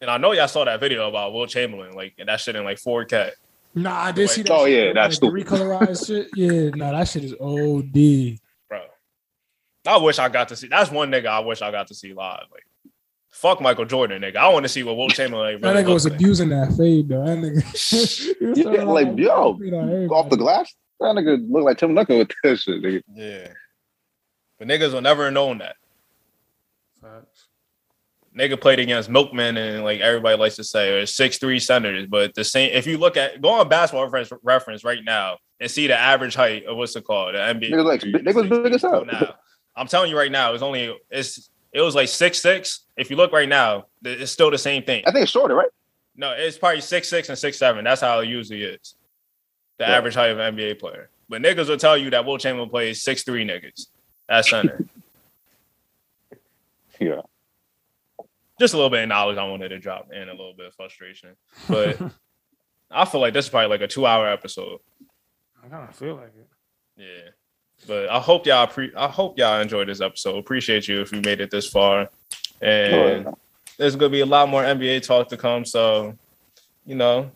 [0.00, 2.64] And I know y'all saw that video about Wilt Chamberlain, like and that shit in
[2.64, 3.30] like 4K.
[3.74, 4.52] Nah, I did see that.
[4.52, 5.58] Oh, shit, yeah, that's like, the stupid.
[5.60, 6.28] recolorized shit.
[6.36, 8.38] Yeah, nah, that shit is OD.
[8.68, 8.82] bro.
[9.86, 10.68] I wish I got to see.
[10.68, 12.44] That's one nigga I wish I got to see live.
[12.52, 12.66] Like,
[13.32, 14.36] fuck Michael Jordan, nigga.
[14.36, 16.14] I want to see what Wilt Chamberlain Really That nigga was like.
[16.14, 17.24] abusing that fade though.
[17.24, 18.34] That nigga.
[18.54, 20.08] he Yeah, throwing like, yo, feet on.
[20.10, 20.72] Off the glass?
[21.00, 23.02] That nigga look like Tim Duncan with that shit, nigga.
[23.12, 23.48] Yeah,
[24.58, 25.76] but niggas will never have known that.
[27.00, 27.48] Facts.
[28.38, 32.06] Nigga played against Milkman and like everybody likes to say, or six three centers.
[32.06, 35.70] But the same, if you look at go on basketball reference, reference right now and
[35.70, 37.70] see the average height of what's it called, the NBA.
[37.72, 39.04] Niggas like- niggas big as hell.
[39.04, 39.34] Now,
[39.76, 42.80] I'm telling you right now, it's only it's it was like six six.
[42.96, 45.02] If you look right now, it's still the same thing.
[45.06, 45.70] I think it's shorter, right?
[46.16, 47.84] No, it's probably six six and six seven.
[47.84, 48.94] That's how it usually is.
[49.78, 49.96] The Yeah.
[49.96, 51.08] average height of an NBA player.
[51.28, 53.86] But niggas will tell you that Wilt Chamberlain plays six three niggas
[54.28, 54.84] at center.
[57.00, 57.22] Yeah.
[58.60, 60.74] Just a little bit of knowledge I wanted to drop and a little bit of
[60.74, 61.30] frustration.
[61.68, 61.98] But
[62.90, 64.78] I feel like this is probably like a two hour episode.
[65.64, 66.48] I kind of feel like it.
[66.96, 67.30] Yeah.
[67.86, 70.36] But I hope y'all pre- I hope y'all enjoyed this episode.
[70.36, 72.08] Appreciate you if you made it this far.
[72.60, 73.26] And
[73.76, 75.64] there's gonna be a lot more NBA talk to come.
[75.64, 76.16] So,
[76.86, 77.30] you know,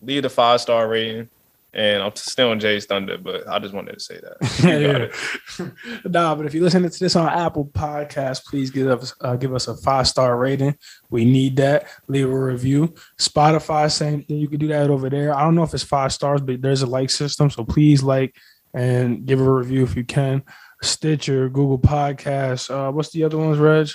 [0.00, 1.28] leave the five star rating.
[1.74, 5.10] And I'm still on Jay's Thunder, but I just wanted to say that.
[5.58, 5.72] You
[6.10, 9.54] nah, but if you're listening to this on Apple Podcast, please give us uh, give
[9.54, 10.76] us a five star rating.
[11.08, 11.88] We need that.
[12.08, 12.94] Leave a review.
[13.18, 14.36] Spotify, same thing.
[14.36, 15.34] You can do that over there.
[15.34, 17.48] I don't know if it's five stars, but there's a like system.
[17.48, 18.36] So please like
[18.74, 20.42] and give a review if you can.
[20.82, 22.70] Stitcher, Google Podcasts.
[22.70, 23.88] Uh, what's the other ones, Reg?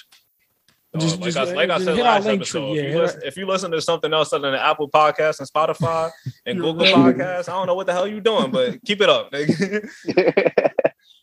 [0.96, 2.80] Uh, Just- like, just- I, like I said last episode, tree.
[2.80, 6.12] if, you listen, if you listen to something else other than Apple Podcasts and Spotify
[6.46, 6.86] and Google.
[6.86, 9.32] Podcasts, I don't know what the hell you doing, but keep it up.
[9.34, 9.90] nigga.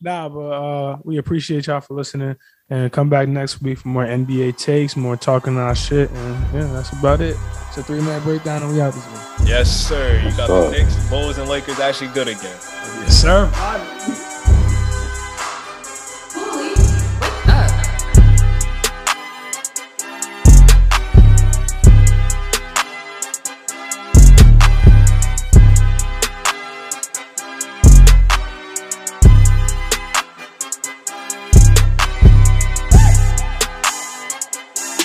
[0.00, 2.36] Nah, but uh, we appreciate y'all for listening
[2.68, 6.66] and come back next week for more NBA takes, more talking our shit, and yeah,
[6.74, 7.36] that's about it.
[7.76, 9.04] It's a three man breakdown, and we out this
[9.40, 9.48] week.
[9.48, 10.20] yes, sir.
[10.24, 10.70] You got the Sure.
[10.70, 12.56] Knicks, Bulls, and Lakers actually good again.
[13.02, 13.46] Yes, sir.
[13.50, 13.78] Bye,